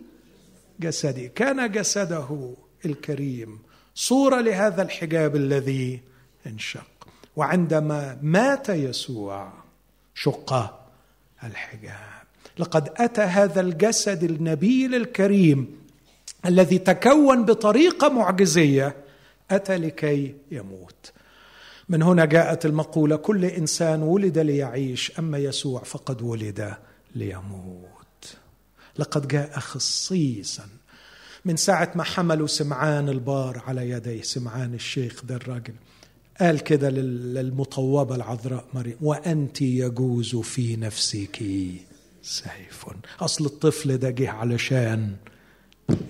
جسدي. 0.80 1.28
كان 1.28 1.72
جسده 1.72 2.54
الكريم. 2.86 3.60
صورة 3.96 4.42
لهذا 4.42 4.82
الحجاب 4.82 5.36
الذي 5.36 6.02
انشق. 6.48 7.08
وعندما 7.36 8.18
مات 8.22 8.70
يسوع 8.70 9.54
شق 10.16 10.80
الحجاب. 11.44 12.18
لقد 12.60 12.90
أتى 12.98 13.22
هذا 13.22 13.62
الجسد 13.62 14.24
النبيل 14.24 14.96
الكريم 14.96 15.78
الذي 16.46 16.78
تكون 16.78 17.46
بطريقة 17.46 18.10
معجزية 18.10 18.96
أتى 19.52 19.78
لكي 19.78 20.36
يموت. 20.52 21.12
من 21.90 22.02
هنا 22.04 22.26
جاءت 22.26 22.66
المقولة 22.66 23.16
كل 23.16 23.46
إنسان 23.46 24.02
ولد 24.04 24.38
ليعيش 24.38 25.20
أما 25.20 25.38
يسوع 25.38 25.84
فقد 25.84 26.22
ولد 26.22 26.74
ليموت. 27.16 28.38
لقد 28.98 29.28
جاء 29.28 29.60
خصيصا 29.60 30.68
من 31.46 31.56
ساعة 31.56 31.92
ما 31.96 32.04
حملوا 32.04 32.48
سمعان 32.48 33.10
البار 33.10 33.64
على 33.68 33.90
يديه 33.90 34.22
سمعان 34.22 34.74
الشيخ 34.74 35.26
ده 35.26 35.36
الراجل 35.36 35.74
قال 36.40 36.60
كده 36.60 36.90
للمطوبة 36.90 38.16
العذراء 38.16 38.66
مريم 38.74 38.96
وأنت 39.02 39.62
يجوز 39.62 40.36
في 40.36 40.76
نفسك 40.76 41.44
سيف. 42.22 42.86
أصل 43.20 43.46
الطفل 43.46 43.98
ده 43.98 44.10
جه 44.10 44.30
علشان 44.30 45.16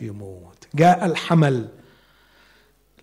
يموت. 0.02 0.68
جاء 0.76 1.06
الحمل. 1.06 1.68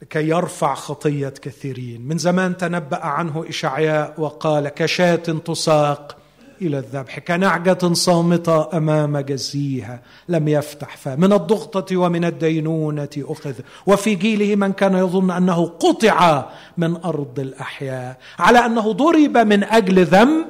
لكي 0.03 0.29
يرفع 0.29 0.75
خطية 0.75 1.29
كثيرين. 1.29 2.01
من 2.01 2.19
زمان 2.19 2.57
تنبأ 2.57 3.05
عنه 3.05 3.45
إشعياء 3.49 4.15
وقال 4.19 4.69
كشاة 4.69 5.15
تساق 5.17 6.17
إلى 6.63 6.79
الذبح 6.79 7.19
كنعجة 7.19 7.93
صامتة 7.93 8.77
أمام 8.77 9.19
جزيها 9.19 10.01
لم 10.29 10.49
يفتح 10.49 10.97
فاه 10.97 11.17
من 11.17 11.33
الضغطة 11.33 11.97
ومن 11.97 12.25
الدينونة 12.25 13.09
أخذ. 13.19 13.55
وفي 13.87 14.15
جيله 14.15 14.57
من 14.57 14.73
كان 14.73 14.95
يظن 14.95 15.31
أنه 15.31 15.67
قطع 15.67 16.45
من 16.79 16.97
أرض 16.97 17.41
الأحياء 17.41 18.17
على 18.39 18.59
أنه 18.59 18.93
ضرب 18.93 19.39
من 19.39 19.65
أجل 19.65 20.05
ذنب 20.05 20.47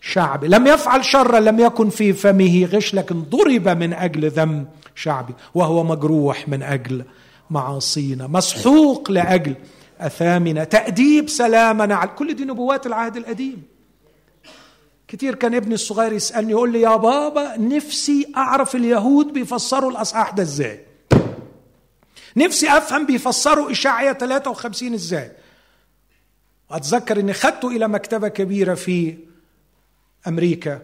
شعبي. 0.00 0.48
لم 0.48 0.66
يفعل 0.66 1.04
شرا 1.04 1.40
لم 1.40 1.60
يكن 1.60 1.88
في 1.90 2.12
فمه 2.12 2.68
غش 2.72 2.94
لكن 2.94 3.22
ضرب 3.22 3.68
من 3.68 3.92
أجل 3.92 4.30
ذنب 4.30 4.66
شعبي 4.94 5.34
وهو 5.54 5.84
مجروح 5.84 6.48
من 6.48 6.62
أجل 6.62 7.04
معاصينا. 7.50 8.26
مسحوق 8.26 9.10
لأجل. 9.10 9.54
أثامنا. 10.00 10.64
تأديب 10.64 11.28
سلامنا 11.28 11.94
على 11.94 12.10
كل 12.10 12.34
دي 12.34 12.44
نبوات 12.44 12.86
العهد 12.86 13.16
القديم. 13.16 13.62
كتير 15.08 15.34
كان 15.34 15.54
ابني 15.54 15.74
الصغير 15.74 16.12
يسألني 16.12 16.50
يقول 16.50 16.72
لي 16.72 16.80
يا 16.80 16.96
بابا 16.96 17.56
نفسي 17.56 18.32
أعرف 18.36 18.76
اليهود 18.76 19.32
بيفسروا 19.32 19.90
الأصحاح 19.90 20.30
ده 20.30 20.42
إزاي؟ 20.42 20.80
نفسي 22.36 22.68
أفهم 22.68 23.06
بيفسروا 23.06 23.70
اشعيا 23.70 24.12
53 24.12 24.94
إزاي؟ 24.94 25.32
اتذكر 26.70 27.20
إني 27.20 27.32
خدته 27.32 27.68
إلى 27.68 27.88
مكتبة 27.88 28.28
كبيرة 28.28 28.74
في 28.74 29.16
أمريكا 30.26 30.82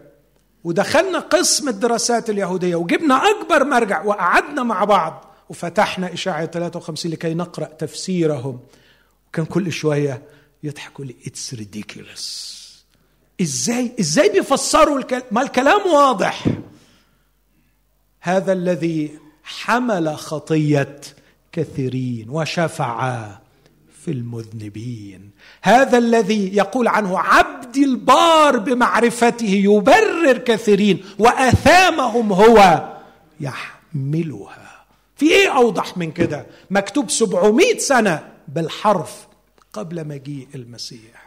ودخلنا 0.63 1.19
قسم 1.19 1.69
الدراسات 1.69 2.29
اليهودية 2.29 2.75
وجبنا 2.75 3.21
أكبر 3.29 3.63
مرجع 3.63 4.03
وقعدنا 4.03 4.63
مع 4.63 4.83
بعض. 4.83 5.34
وفتحنا 5.49 6.13
إشعياء 6.13 6.45
53 6.45 7.11
لكي 7.11 7.33
نقرأ 7.33 7.65
تفسيرهم. 7.65 8.59
وكان 9.27 9.45
كل 9.45 9.71
شوية 9.71 10.21
يضحكوا 10.63 11.05
لي 11.05 11.15
it's 11.27 11.53
ridiculous 11.53 12.55
إزاي 13.41 13.91
إزاي 13.99 14.29
بيفسروا 14.29 14.99
الكلام 14.99 15.23
ما 15.31 15.41
الكلام 15.41 15.87
واضح؟ 15.87 16.45
هذا 18.19 18.53
الذي 18.53 19.19
حمل 19.43 20.17
خطية 20.17 21.01
كثيرين 21.51 22.29
وشفع 22.29 23.27
في 24.03 24.11
المذنبين. 24.11 25.31
هذا 25.61 25.97
الذي 25.97 26.55
يقول 26.55 26.87
عنه 26.87 27.19
عبدي 27.19 27.83
البار 27.83 28.57
بمعرفته 28.57 29.45
يبرر 29.45 30.37
كثيرين 30.37 31.03
وأثامهم 31.19 32.33
هو 32.33 32.89
يحملها. 33.39 34.64
في 35.15 35.31
إيه 35.31 35.57
أوضح 35.57 35.97
من 35.97 36.11
كده؟ 36.11 36.45
مكتوب 36.69 37.09
سبعمائة 37.09 37.77
سنة 37.77 38.27
بالحرف 38.47 39.27
قبل 39.73 40.07
مجيء 40.07 40.47
المسيح. 40.55 41.25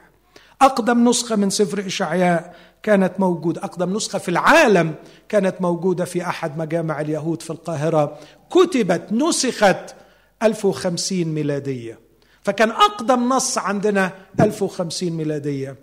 أقدم 0.62 1.08
نسخة 1.08 1.36
من 1.36 1.50
سفر 1.50 1.86
إشعياء 1.86 2.56
كانت 2.82 3.12
موجودة 3.20 3.64
أقدم 3.64 3.96
نسخة 3.96 4.18
في 4.18 4.28
العالم 4.28 4.94
كانت 5.28 5.60
موجودة 5.60 6.04
في 6.04 6.22
أحد 6.22 6.58
مجامع 6.58 7.00
اليهود 7.00 7.42
في 7.42 7.50
القاهرة. 7.50 8.18
كتبت 8.50 9.12
نسخت 9.12 9.94
1050 10.42 11.24
ميلادية. 11.24 11.98
فكان 12.42 12.70
أقدم 12.70 13.28
نص 13.28 13.58
عندنا 13.58 14.12
1050 14.40 15.10
ميلادية. 15.10 15.76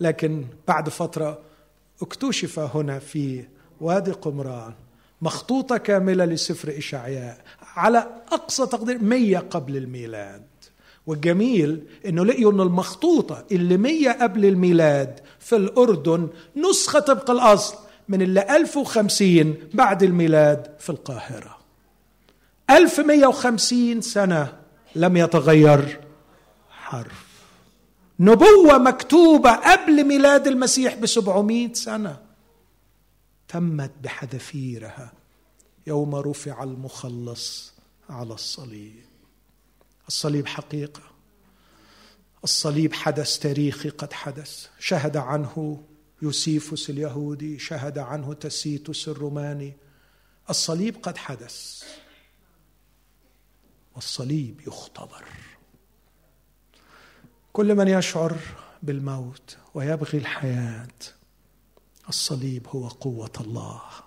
لكن 0.00 0.44
بعد 0.68 0.88
فترة 0.88 1.38
اكتشف 2.02 2.58
هنا 2.58 2.98
في 2.98 3.44
وادي 3.80 4.10
قمران 4.12 4.74
مخطوطة 5.24 5.76
كاملة 5.76 6.24
لسفر 6.24 6.78
إشعياء. 6.78 7.38
على 7.76 8.06
أقصى 8.32 8.66
تقدير 8.66 8.98
مية 8.98 9.38
قبل 9.38 9.76
الميلاد. 9.76 10.42
والجميل 11.06 11.86
إنه 12.06 12.24
لقيوا 12.24 12.52
ان 12.52 12.60
المخطوطة 12.60 13.44
اللي 13.52 13.76
مية 13.76 14.10
قبل 14.10 14.44
الميلاد 14.44 15.20
في 15.38 15.56
الأردن 15.56 16.28
نسخة 16.56 16.98
طبق 17.00 17.30
الأصل 17.30 17.76
من 18.08 18.22
اللي 18.22 18.56
1050 18.56 19.54
بعد 19.74 20.02
الميلاد 20.02 20.66
في 20.78 20.90
القاهرة. 20.90 21.58
1150 22.70 24.00
سنة 24.00 24.52
لم 24.94 25.16
يتغير 25.16 26.00
حرف. 26.70 27.24
نبوة 28.20 28.78
مكتوبة 28.78 29.50
قبل 29.50 30.04
ميلاد 30.04 30.46
المسيح 30.46 30.94
بسبعمائة 30.94 31.72
سنة. 31.72 32.16
تمت 33.48 33.90
بحذافيرها. 34.02 35.12
يوم 35.86 36.14
رفع 36.14 36.62
المخلص 36.62 37.72
على 38.10 38.34
الصليب. 38.34 39.04
الصليب 40.08 40.46
حقيقة. 40.46 41.02
الصليب 42.44 42.92
حدث 42.92 43.38
تاريخي 43.38 43.88
قد 43.88 44.12
حدث. 44.12 44.68
شهد 44.78 45.16
عنه 45.16 45.84
يوسيفوس 46.22 46.90
اليهودي 46.90 47.58
شهد 47.58 47.98
عنه 47.98 48.34
تسيتوس 48.34 49.08
الروماني. 49.08 49.72
الصليب 50.50 50.96
قد 51.02 51.16
حدث. 51.16 51.84
والصليب 53.94 54.60
يختبر. 54.66 55.24
كل 57.52 57.74
من 57.74 57.88
يشعر 57.88 58.38
بالموت 58.82 59.56
ويبغي 59.74 60.18
الحياة 60.18 60.88
الصليب 62.08 62.68
هو 62.68 62.88
قوة 62.88 63.32
الله. 63.40 64.03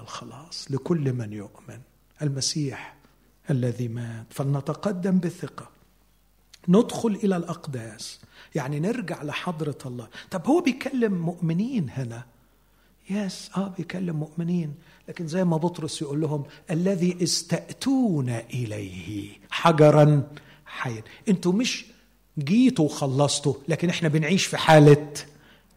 للخلاص 0.00 0.66
لكل 0.70 1.12
من 1.12 1.32
يؤمن. 1.32 1.80
المسيح 2.22 2.96
الذي 3.50 3.88
مات 3.88 4.26
فلنتقدم 4.30 5.18
بثقه 5.18 5.68
ندخل 6.68 7.08
إلى 7.24 7.36
الأقداس. 7.36 8.20
يعني 8.54 8.80
نرجع 8.80 9.22
لحضرة 9.22 9.78
الله. 9.86 10.08
طب 10.30 10.46
هو 10.46 10.60
بيكلم 10.60 11.12
مؤمنين 11.12 11.90
هنا؟ 11.90 12.24
يس 13.10 13.50
آه 13.56 13.68
بيكلم 13.68 14.16
مؤمنين. 14.16 14.74
لكن 15.08 15.28
زي 15.28 15.44
ما 15.44 15.56
بطرس 15.56 16.02
يقول 16.02 16.20
لهم 16.20 16.44
الذي 16.70 17.22
استأتون 17.22 18.28
إليه 18.28 19.30
حجرا 19.50 20.28
حيا. 20.66 21.02
أنتوا 21.28 21.52
مش 21.52 21.84
جيتوا 22.38 22.84
وخلصتوا 22.84 23.54
لكن 23.68 23.88
إحنا 23.88 24.08
بنعيش 24.08 24.46
في 24.46 24.56
حالة 24.56 25.12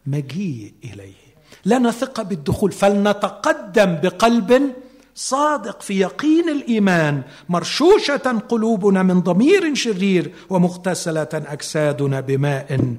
مجيء 0.06 0.74
إليه. 0.84 1.21
لنا 1.64 1.90
ثقة 1.90 2.22
بالدخول 2.22 2.72
فلنتقدم 2.72 3.94
بقلب 3.94 4.74
صادق 5.14 5.82
في 5.82 6.00
يقين 6.00 6.48
الإيمان 6.48 7.22
مرشوشة 7.48 8.42
قلوبنا 8.48 9.02
من 9.02 9.20
ضمير 9.20 9.74
شرير 9.74 10.34
ومغتسلة 10.50 11.28
أجسادنا 11.32 12.20
بماء 12.20 12.96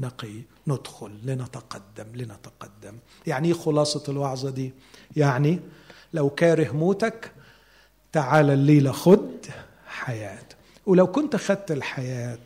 نقي. 0.00 0.42
ندخل 0.66 1.12
لنتقدم 1.24 2.06
لنتقدم. 2.14 2.98
يعني 3.26 3.48
إيه 3.48 3.54
خلاصة 3.54 4.02
الوعظة 4.08 4.50
دي؟ 4.50 4.72
يعني 5.16 5.60
لو 6.14 6.30
كاره 6.30 6.72
موتك 6.72 7.32
تعال 8.12 8.50
الليلة 8.50 8.92
خد 8.92 9.46
حياة. 9.86 10.46
ولو 10.86 11.06
كنت 11.06 11.36
خدت 11.36 11.70
الحياة 11.70 12.38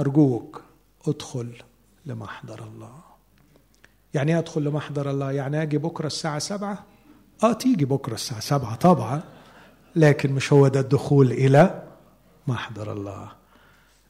أرجوك 0.00 0.62
ادخل 1.08 1.52
لمحضر 2.06 2.64
الله. 2.64 3.13
يعني 4.14 4.38
أدخل 4.38 4.62
لمحضر 4.64 5.10
الله 5.10 5.32
يعني 5.32 5.62
أجي 5.62 5.78
بكرة 5.78 6.06
الساعة 6.06 6.38
سبعة؟ 6.38 6.84
آه 7.42 7.52
تيجي 7.52 7.84
بكرة 7.84 8.14
الساعة 8.14 8.40
سبعة 8.40 8.74
طبعا 8.74 9.22
لكن 9.96 10.32
مش 10.32 10.52
هو 10.52 10.68
ده 10.68 10.80
الدخول 10.80 11.32
إلى 11.32 11.82
محضر 12.46 12.92
الله. 12.92 13.32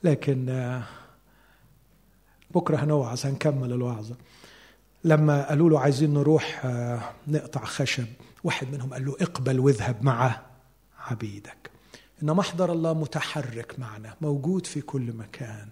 لكن 0.05 0.48
آه، 0.48 0.82
بكرة 2.51 2.76
هنوعظ 2.76 3.26
هنكمل 3.26 3.72
الوعظه 3.72 4.14
لما 5.05 5.48
قالوا 5.48 5.70
له 5.70 5.81
عايزين 5.81 6.14
نروح 6.14 6.60
آه، 6.64 7.01
نقطع 7.28 7.64
خشب 7.64 8.06
واحد 8.44 8.72
منهم 8.72 8.93
قال 8.93 9.05
له 9.06 9.16
اقبل 9.20 9.60
واذهب 9.60 9.97
مع 10.02 10.40
عبيدك. 10.98 11.70
إن 12.22 12.31
محضر 12.32 12.72
الله 12.72 12.93
متحرك 12.94 13.78
معنا 13.78 14.14
موجود 14.20 14.66
في 14.66 14.81
كل 14.81 15.12
مكان 15.12 15.68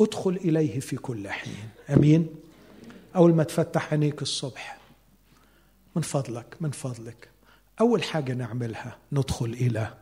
ادخل 0.00 0.30
إليه 0.30 0.80
في 0.80 0.96
كل 0.96 1.28
حين. 1.28 1.68
أمين؟ 1.90 2.26
أول 3.16 3.34
ما 3.34 3.44
تفتح 3.44 3.92
عينيك 3.92 4.22
الصبح 4.22 4.78
من 5.96 6.02
فضلك 6.02 6.56
من 6.60 6.70
فضلك. 6.70 7.28
أول 7.80 8.02
حاجة 8.02 8.32
نعملها 8.32 8.98
ندخل 9.12 9.46
إلى 9.46 9.94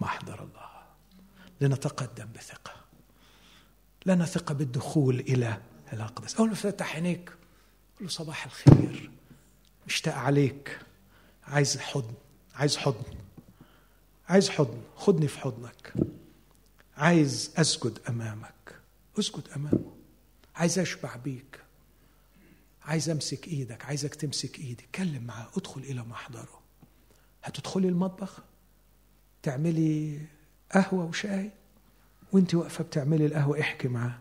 محضر 0.00 0.42
الله. 0.42 0.66
لنتقدم 1.60 2.28
بثقة. 2.34 2.72
لنا 4.06 4.24
ثقة 4.24 4.54
بالدخول 4.54 5.20
إلى 5.20 5.60
الأقدس. 5.92 6.34
أول 6.34 6.48
ما 6.48 6.54
فتح 6.54 6.94
عينيك 6.94 7.32
له 8.00 8.08
صباح 8.08 8.44
الخير. 8.44 9.10
مشتاق 9.86 10.14
عليك. 10.14 10.78
عايز 11.44 11.78
حضن 11.78 12.14
عايز 12.54 12.76
حضن. 12.76 13.04
عايز 14.28 14.50
حضن. 14.50 14.82
خدني 14.96 15.28
في 15.28 15.38
حضنك. 15.38 15.92
عايز 16.96 17.50
أسجد 17.56 17.98
أمامك. 18.08 18.80
أسجد 19.18 19.48
أمامه. 19.56 19.92
عايز 20.56 20.78
أشبع 20.78 21.16
بيك. 21.16 21.60
عايز 22.86 23.10
امسك 23.10 23.48
إيدك 23.48 23.84
عايزك 23.84 24.14
تمسك 24.14 24.58
ايدي. 24.58 24.84
اتكلم 24.84 25.22
معاه 25.24 25.48
ادخل 25.56 25.80
إلى 25.80 26.02
محضره. 26.02 26.60
هتدخلي 27.44 27.88
المطبخ؟ 27.88 28.38
تعملي 29.42 30.20
قهوة 30.72 31.04
وشاي؟ 31.04 31.50
وانت 32.32 32.54
واقفة 32.54 32.84
بتعملي 32.84 33.26
القهوة 33.26 33.60
احكي 33.60 33.88
معاه. 33.88 34.18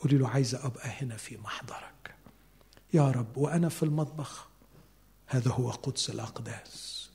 قولي 0.00 0.18
له 0.18 0.28
عايزه 0.28 0.66
أبقى 0.66 0.88
هنا 0.88 1.16
في 1.16 1.36
محضرك. 1.36 2.14
يا 2.94 3.10
رب 3.10 3.36
وأنا 3.36 3.68
في 3.68 3.82
المطبخ. 3.82 4.48
هذا 5.26 5.50
هو 5.50 5.70
قدس 5.70 6.10
الأقداس. 6.10 7.10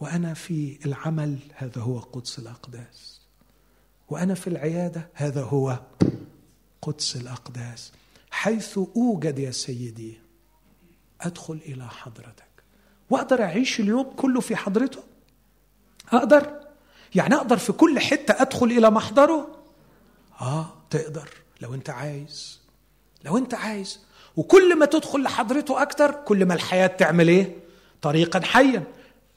وأنا 0.00 0.34
في 0.34 0.78
العمل 0.86 1.38
هذا 1.54 1.82
هو 1.82 1.98
قدس 1.98 2.38
الأقداس. 2.38 3.20
وأنا 4.08 4.34
في 4.34 4.46
العيادة 4.46 5.08
هذا 5.14 5.42
هو 5.42 5.80
قدس 6.82 7.16
الأقداس. 7.16 7.92
حيث 8.44 8.78
أوجد 8.96 9.38
يا 9.38 9.50
سيدي 9.50 10.20
أدخل 11.20 11.60
إلى 11.66 11.88
حضرتك. 11.88 12.64
وأقدر 13.10 13.42
أعيش 13.42 13.80
اليوم 13.80 14.10
كله 14.16 14.40
في 14.40 14.56
حضرته؟ 14.56 14.98
أقدر. 16.12 16.60
يعني 17.14 17.34
أقدر 17.34 17.56
في 17.56 17.72
كل 17.72 18.00
حتة 18.00 18.42
أدخل 18.42 18.66
إلى 18.66 18.90
محضره؟ 18.90 19.58
آه 20.40 20.66
تقدر 20.90 21.28
لو 21.60 21.74
أنت 21.74 21.90
عايز. 21.90 22.60
لو 23.24 23.38
أنت 23.38 23.54
عايز. 23.54 24.00
وكل 24.36 24.78
ما 24.78 24.86
تدخل 24.86 25.22
لحضرته 25.22 25.82
أكتر 25.82 26.10
كل 26.12 26.46
ما 26.46 26.54
الحياة 26.54 26.86
تعمل 26.86 27.28
إيه؟ 27.28 27.56
طريقا 28.02 28.40
حيا. 28.40 28.84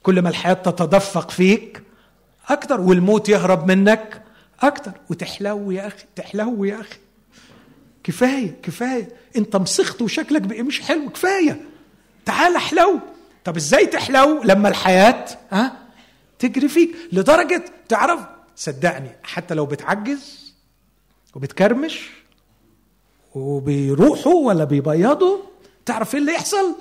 كل 0.02 0.22
ما 0.22 0.28
الحياة 0.28 0.54
تتدفق 0.54 1.30
فيك 1.30 1.82
أكتر 2.48 2.80
والموت 2.80 3.28
يهرب 3.28 3.66
منك 3.66 4.22
أكتر. 4.60 4.92
وتحلو 5.10 5.70
يا 5.70 5.86
أخي 5.86 6.04
تحلو 6.16 6.64
يا 6.64 6.80
أخي. 6.80 6.98
كفاية 8.08 8.56
كفاية. 8.62 9.08
انت 9.36 9.56
مسخت 9.56 10.02
وشكلك 10.02 10.42
بقى 10.42 10.62
مش 10.62 10.80
حلو 10.80 11.10
كفاية. 11.10 11.60
تعال 12.24 12.56
احلو. 12.56 13.00
طب 13.44 13.56
إزاي 13.56 13.86
تحلو 13.86 14.42
لما 14.42 14.68
الحياة 14.68 15.24
ها 15.50 15.76
تجري 16.38 16.68
فيك؟ 16.68 16.96
لدرجة 17.12 17.64
تعرف 17.88 18.20
صدقني 18.56 19.10
حتى 19.22 19.54
لو 19.54 19.66
بتعجز 19.66 20.52
وبتكرمش 21.34 22.10
وبيروحوا 23.34 24.46
ولا 24.46 24.64
بيبيضوا 24.64 25.38
تعرف 25.86 26.14
إيه 26.14 26.20
اللي 26.20 26.32
يحصل؟ 26.32 26.74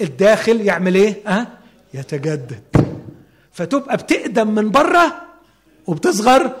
الداخل 0.00 0.60
يعمل 0.60 0.94
إيه؟ 0.94 1.22
ها 1.26 1.58
يتجدد. 1.94 2.62
فتبقى 3.52 3.96
بتقدم 3.96 4.54
من 4.54 4.70
بره 4.70 5.22
وبتصغر 5.86 6.56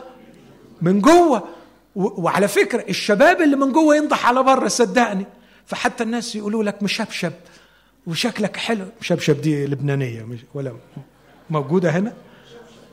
من 0.82 1.00
جوه. 1.00 1.48
وعلى 1.96 2.48
فكرة 2.48 2.84
الشباب 2.88 3.40
اللي 3.42 3.56
من 3.56 3.72
جوه 3.72 3.96
ينضح 3.96 4.26
على 4.26 4.42
بره 4.42 4.68
صدقني. 4.68 5.26
فحتى 5.66 6.04
الناس 6.04 6.36
يقولوا 6.36 6.64
لك 6.64 6.82
مشبشب 6.82 7.32
وشكلك 8.06 8.56
حلو. 8.56 8.84
مشبشب 9.00 9.40
دي 9.40 9.66
لبنانية 9.66 10.22
مش 10.22 10.38
ولا 10.54 10.72
موجودة 11.50 11.90
هنا؟ 11.90 12.12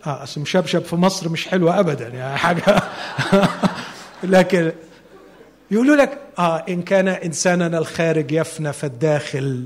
آه 0.06 0.24
أصل 0.24 0.42
مشبشب 0.42 0.84
في 0.84 0.96
مصر 0.96 1.30
مش 1.30 1.48
حلوة 1.48 1.80
ابدا 1.80 2.08
يعني 2.08 2.38
حاجة. 2.38 2.82
لكن 4.24 4.72
يقولوا 5.72 5.96
لك 5.96 6.20
آه 6.40 6.58
إن 6.70 6.82
كان 6.82 7.08
إنساننا 7.08 7.78
الخارج 7.78 8.32
يفنى 8.32 8.74
فالداخل 8.74 9.66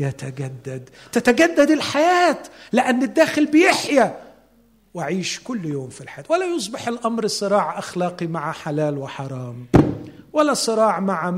يتجدد. 0.00 0.90
تتجدد 1.12 1.70
الحياة 1.70 2.38
لأن 2.72 3.02
الداخل 3.02 3.46
بيحيا. 3.46 4.16
واعيش 4.94 5.40
كل 5.40 5.64
يوم 5.64 5.88
في 5.88 6.00
الحياة. 6.00 6.24
ولا 6.28 6.46
يصبح 6.46 6.88
الأمر 6.88 7.26
صراع 7.26 7.78
أخلاقي 7.78 8.26
مع 8.26 8.52
حلال 8.52 8.98
وحرام 8.98 9.66
ولا 10.32 10.54
صراع 10.54 11.00
مع 11.00 11.30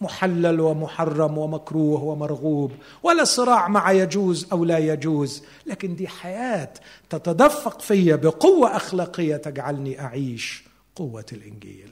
محلل 0.00 0.60
ومحرم 0.60 1.38
ومكروه 1.38 2.02
ومرغوب 2.04 2.72
ولا 3.02 3.24
صراع 3.24 3.68
مع 3.68 3.92
يجوز 3.92 4.46
أو 4.52 4.64
لا 4.64 4.78
يجوز. 4.78 5.42
لكن 5.66 5.96
دي 5.96 6.08
حياة 6.08 6.70
تتدفق 7.10 7.80
في 7.80 8.16
بقوة 8.16 8.76
أخلاقية 8.76 9.36
تجعلني 9.36 10.00
أعيش 10.00 10.64
قوة 10.96 11.26
الإنجيل. 11.32 11.90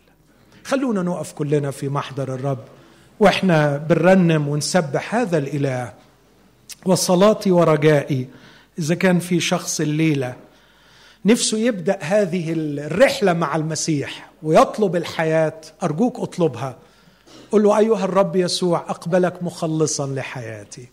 خلونا 0.64 1.02
نقف 1.02 1.32
كلنا 1.32 1.70
في 1.70 1.88
محضر 1.88 2.34
الرب 2.34 2.64
وإحنا 3.20 3.76
بنرنم 3.76 4.48
ونسبح 4.48 5.14
هذا 5.14 5.38
الإله. 5.38 5.92
وصلاتي 6.86 7.50
ورجائي 7.50 8.28
إذا 8.78 8.94
كان 8.94 9.18
في 9.18 9.40
شخص 9.40 9.80
الليلة 9.80 10.34
نفسه 11.24 11.58
يبدأ 11.58 11.98
هذه 12.00 12.52
الرحلة 12.56 13.32
مع 13.32 13.56
المسيح 13.56 14.30
ويطلب 14.42 14.96
الحياة. 14.96 15.60
أرجوك 15.82 16.20
اطلبها. 16.20 16.76
قل 17.50 17.62
له 17.62 17.78
أيها 17.78 18.04
الرب 18.04 18.36
يسوع 18.36 18.78
أقبلك 18.78 19.42
مخلصا 19.42 20.06
لحياتي. 20.06 20.88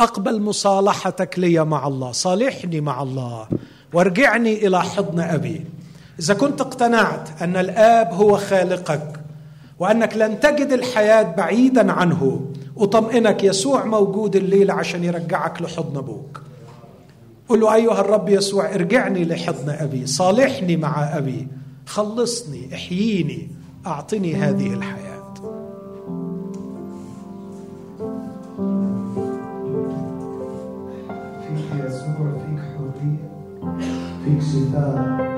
أقبل 0.00 0.40
مصالحتك 0.40 1.38
لي 1.38 1.64
مع 1.64 1.86
الله. 1.86 2.12
صالحني 2.12 2.80
مع 2.80 3.02
الله. 3.02 3.48
وارجعني 3.92 4.66
إلى 4.66 4.82
حضن 4.82 5.20
أبي. 5.20 5.64
إذا 6.20 6.34
كنت 6.34 6.60
اقتنعت 6.60 7.42
أن 7.42 7.56
الآب 7.56 8.12
هو 8.12 8.36
خالقك 8.36 9.20
وأنك 9.78 10.16
لن 10.16 10.40
تجد 10.40 10.72
الحياة 10.72 11.22
بعيدا 11.22 11.92
عنه 11.92 12.50
أطمئنك 12.76 13.44
يسوع 13.44 13.84
موجود 13.84 14.36
الليل 14.36 14.70
عشان 14.70 15.04
يرجعك 15.04 15.62
لحضن 15.62 15.96
أبوك. 15.96 16.42
قل 17.48 17.60
له 17.60 17.74
أيها 17.74 18.00
الرب 18.00 18.28
يسوع 18.28 18.74
ارجعني 18.74 19.24
لحضن 19.24 19.70
أبي 19.70 20.06
صالحني 20.06 20.76
مع 20.76 21.18
أبي 21.18 21.48
خلصني 21.86 22.74
احييني 22.74 23.48
أعطني 23.86 24.34
هذه 24.34 24.74
الحياة. 24.74 25.34
فيك 31.46 31.84
يسوع 31.86 32.32
فيك 32.32 32.60
حرية 32.60 33.30
فيك 34.24 34.42
شفاء. 34.42 35.33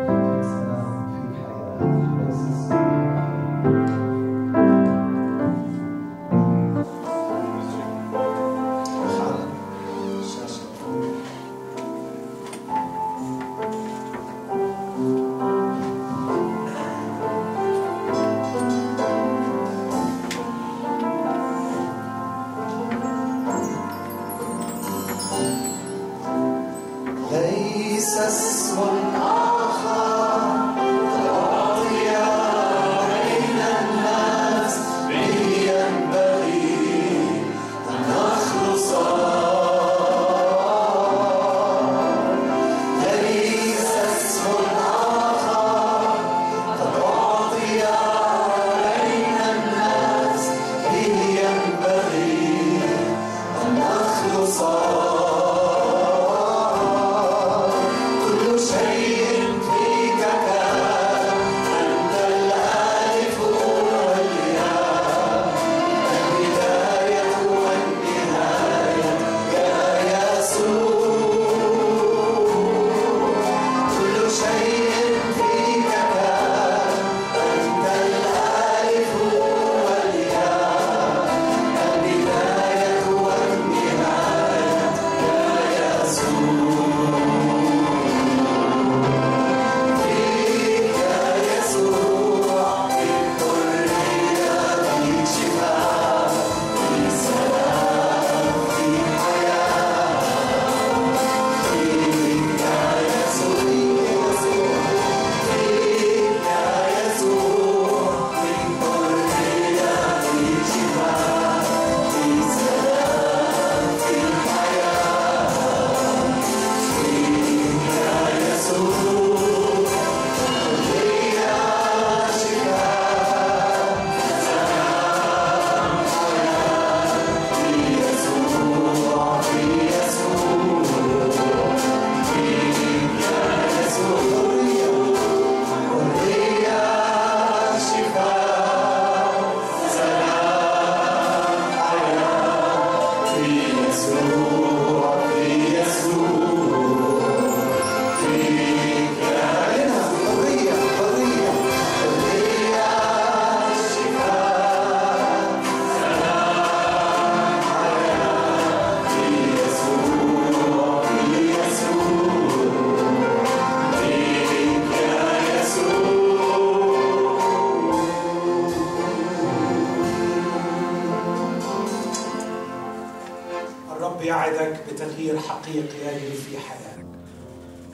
يعدك 174.27 174.81
بتغيير 174.93 175.39
حقيقي 175.39 175.99
يجري 176.07 176.37
في 176.37 176.59
حياتك. 176.59 177.07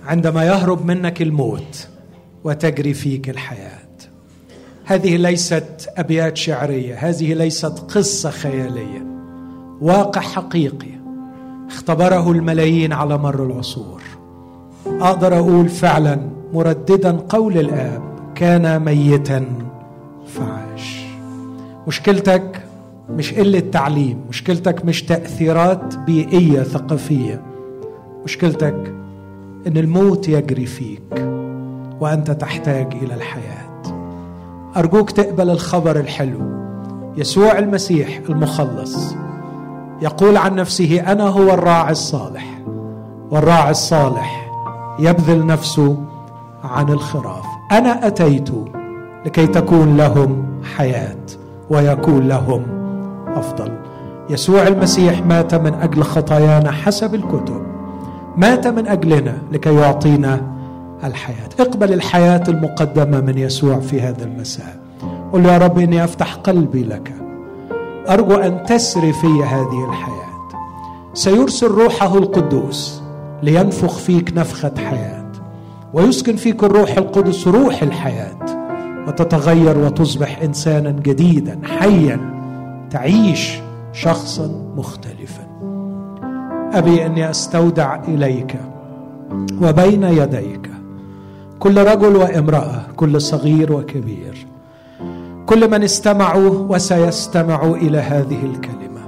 عندما 0.07 0.45
يهرب 0.45 0.87
منك 0.87 1.23
الموت 1.23 1.89
وتجري 2.45 2.95
فيك 2.95 3.31
الحياة. 3.31 3.83
هذه 4.85 5.17
ليست 5.17 5.89
أبيات 5.97 6.37
شعرية 6.37 6.95
هذه 6.95 7.35
ليست 7.35 7.79
قصة 7.79 8.31
خيالية. 8.31 9.07
واقع 9.81 10.21
حقيقي 10.21 10.93
اختبره 11.69 12.31
الملايين 12.31 12.93
على 12.93 13.19
مر 13.19 13.47
العصور. 13.47 14.03
أقدر 14.87 15.39
أقول 15.39 15.69
فعلا 15.69 16.31
مرددا 16.53 17.13
قول 17.29 17.59
الآب 17.59 18.33
كان 18.35 18.85
ميتا 18.85 19.47
فعاش. 20.27 21.05
مشكلتك 21.87 22.63
مش 23.11 23.35
قلة 23.35 23.61
تعليم 23.61 24.21
مشكلتك 24.29 24.85
مش 24.85 25.03
تأثيرات 25.03 25.97
بيئية 25.97 26.63
ثقافية. 26.63 27.43
مشكلتك 28.25 28.95
إن 29.67 29.77
الموت 29.77 30.29
يجري 30.29 30.67
فيك 30.67 31.27
وأنت 32.01 32.31
تحتاج 32.31 32.95
إلى 33.03 33.15
الحياة. 33.15 33.83
أرجوك 34.77 35.11
تقبل 35.11 35.51
الخبر 35.51 36.01
الحلو. 36.01 36.41
يسوع 37.17 37.59
المسيح 37.59 38.21
المخلص 38.29 39.15
يقول 40.03 40.37
عن 40.37 40.55
نفسه 40.55 41.01
أنا 41.13 41.25
هو 41.29 41.55
الراعي 41.55 41.93
الصالح. 41.93 42.59
والراعي 43.31 43.71
الصالح 43.71 44.51
يبذل 44.99 45.47
نفسه 45.47 46.05
عن 46.65 46.89
الخراف. 46.89 47.45
أنا 47.73 48.07
أتيت 48.07 48.49
لكي 49.27 49.47
تكون 49.47 49.97
لهم 49.97 50.45
حياة 50.77 51.17
ويكون 51.71 52.29
لهم 52.29 52.82
أفضل. 53.37 53.73
يسوع 54.31 54.67
المسيح 54.67 55.27
مات 55.27 55.55
من 55.55 55.75
أجل 55.75 56.03
خطايانا 56.03 56.71
حسب 56.71 57.15
الكتب. 57.15 57.63
مات 58.37 58.67
من 58.67 58.87
أجلنا 58.87 59.39
لكي 59.53 59.75
يعطينا 59.75 60.41
الحياة. 61.05 61.49
اقبل 61.61 61.93
الحياة 61.93 62.43
المقدمة 62.49 63.21
من 63.21 63.39
يسوع 63.39 63.81
في 63.81 64.01
هذا 64.01 64.25
المساء. 64.25 64.77
قل 65.33 65.47
يا 65.47 65.59
رب 65.59 65.79
إني 65.79 66.05
أفتح 66.05 66.35
قلبي 66.35 66.85
لك. 66.85 67.15
أرجو 68.09 68.35
أن 68.35 68.65
تسري 68.65 69.13
في 69.13 69.27
هذه 69.27 69.89
الحياة. 69.89 70.23
سيرسل 71.15 71.67
روحه 71.67 72.19
القدوس 72.19 73.03
لينفخ 73.43 73.99
فيك 73.99 74.33
نفخة 74.37 74.73
حياة. 74.77 75.33
ويسكن 75.95 76.37
فيك 76.37 76.65
الروح 76.65 76.97
القدس 76.97 77.49
روح 77.49 77.83
الحياة. 77.83 78.39
وتتغير 79.09 79.79
وتصبح 79.79 80.43
إنسانا 80.43 80.91
جديدا 80.91 81.59
حيا. 81.79 82.42
تعيش 82.93 83.59
شخصا 83.93 84.73
مختلفا. 84.77 85.47
أبي 86.73 87.07
أني 87.07 87.31
أستودع 87.31 88.03
إليك 88.09 88.57
وبين 89.63 90.03
يديك. 90.03 90.71
كل 91.59 91.79
رجل 91.79 92.17
وامرأة 92.17 92.83
كل 92.97 93.21
صغير 93.21 93.73
وكبير. 93.73 94.47
كل 95.47 95.71
من 95.71 95.83
استمعوا 95.83 96.67
وسيستمعوا 96.69 97.77
إلى 97.77 97.99
هذه 97.99 98.45
الكلمة. 98.45 99.01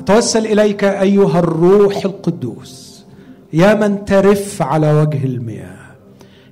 اتوسل 0.00 0.46
إليك 0.46 0.84
أيها 0.84 1.38
الروح 1.38 2.04
القدوس. 2.04 3.04
يا 3.52 3.74
من 3.74 4.04
ترف 4.04 4.62
على 4.62 5.00
وجه 5.00 5.24
المياه. 5.24 5.84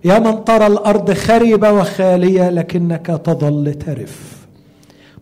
يا 0.05 0.19
من 0.19 0.45
ترى 0.45 0.67
الأرض 0.67 1.13
خربه 1.13 1.73
وخالية 1.73 2.51
لكنك 2.51 3.07
تظل 3.07 3.75
ترف. 3.75 4.42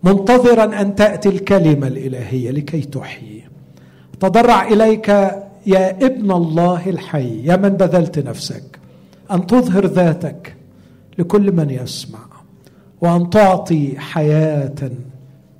منتظرا 0.02 0.80
أن 0.80 0.94
تأتي 0.94 1.28
الكلمة 1.28 1.86
الإلهية 1.86 2.50
لكي 2.50 2.80
تحيي. 2.80 3.44
تضرع 4.20 4.68
إليك 4.68 5.08
يا 5.66 5.90
ابن 5.90 6.32
الله 6.32 6.90
الحي 6.90 7.44
يا 7.44 7.56
من 7.56 7.68
بذلت 7.68 8.18
نفسك 8.18 8.78
أن 9.30 9.46
تظهر 9.46 9.86
ذاتك 9.86 10.54
لكل 11.18 11.52
من 11.52 11.70
يسمع 11.70 12.18
وأن 13.00 13.30
تعطي 13.30 13.98
حياة 13.98 14.90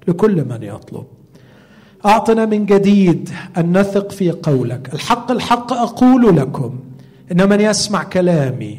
لكل 0.09 0.45
من 0.45 0.63
يطلب. 0.63 1.05
أعطنا 2.07 2.47
من 2.47 2.67
جديد 2.67 3.31
أن 3.57 3.79
نثق 3.79 4.13
في 4.13 4.31
قولك. 4.31 4.95
الحق 4.95 5.31
الحق 5.31 5.73
أقول 5.73 6.37
لكم 6.37 6.79
إن 7.33 7.49
من 7.49 7.61
يسمع 7.61 8.03
كلامي 8.03 8.79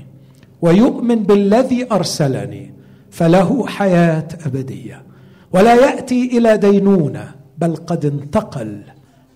ويؤمن 0.62 1.24
بالذي 1.24 1.88
أرسلني 1.92 2.72
فله 3.12 3.68
حياة 3.68 4.28
أبدية. 4.46 5.11
ولا 5.53 5.76
يأتي 5.76 6.38
إلى 6.38 6.57
دينونة 6.57 7.36
بل 7.57 7.76
قد 7.76 8.06
انتقل 8.06 8.84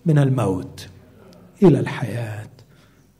من 0.06 0.18
الموت 0.20 0.88
إلى 1.64 1.80
الحياة. 1.80 2.48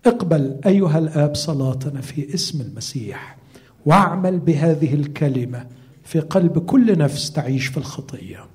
اقبل 0.05 0.59
أيها 0.65 0.97
الآب 0.97 1.35
صلاتنا 1.35 2.01
في 2.01 2.34
اسم 2.34 2.61
المسيح 2.61 3.38
واعمل 3.85 4.39
بهذه 4.39 4.93
الكلمة 4.93 5.65
في 6.03 6.19
قلب 6.19 6.59
كل 6.59 6.97
نفس 6.97 7.31
تعيش 7.31 7.67
في 7.67 7.77
الخطية. 7.77 8.45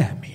آمين. 0.00 0.33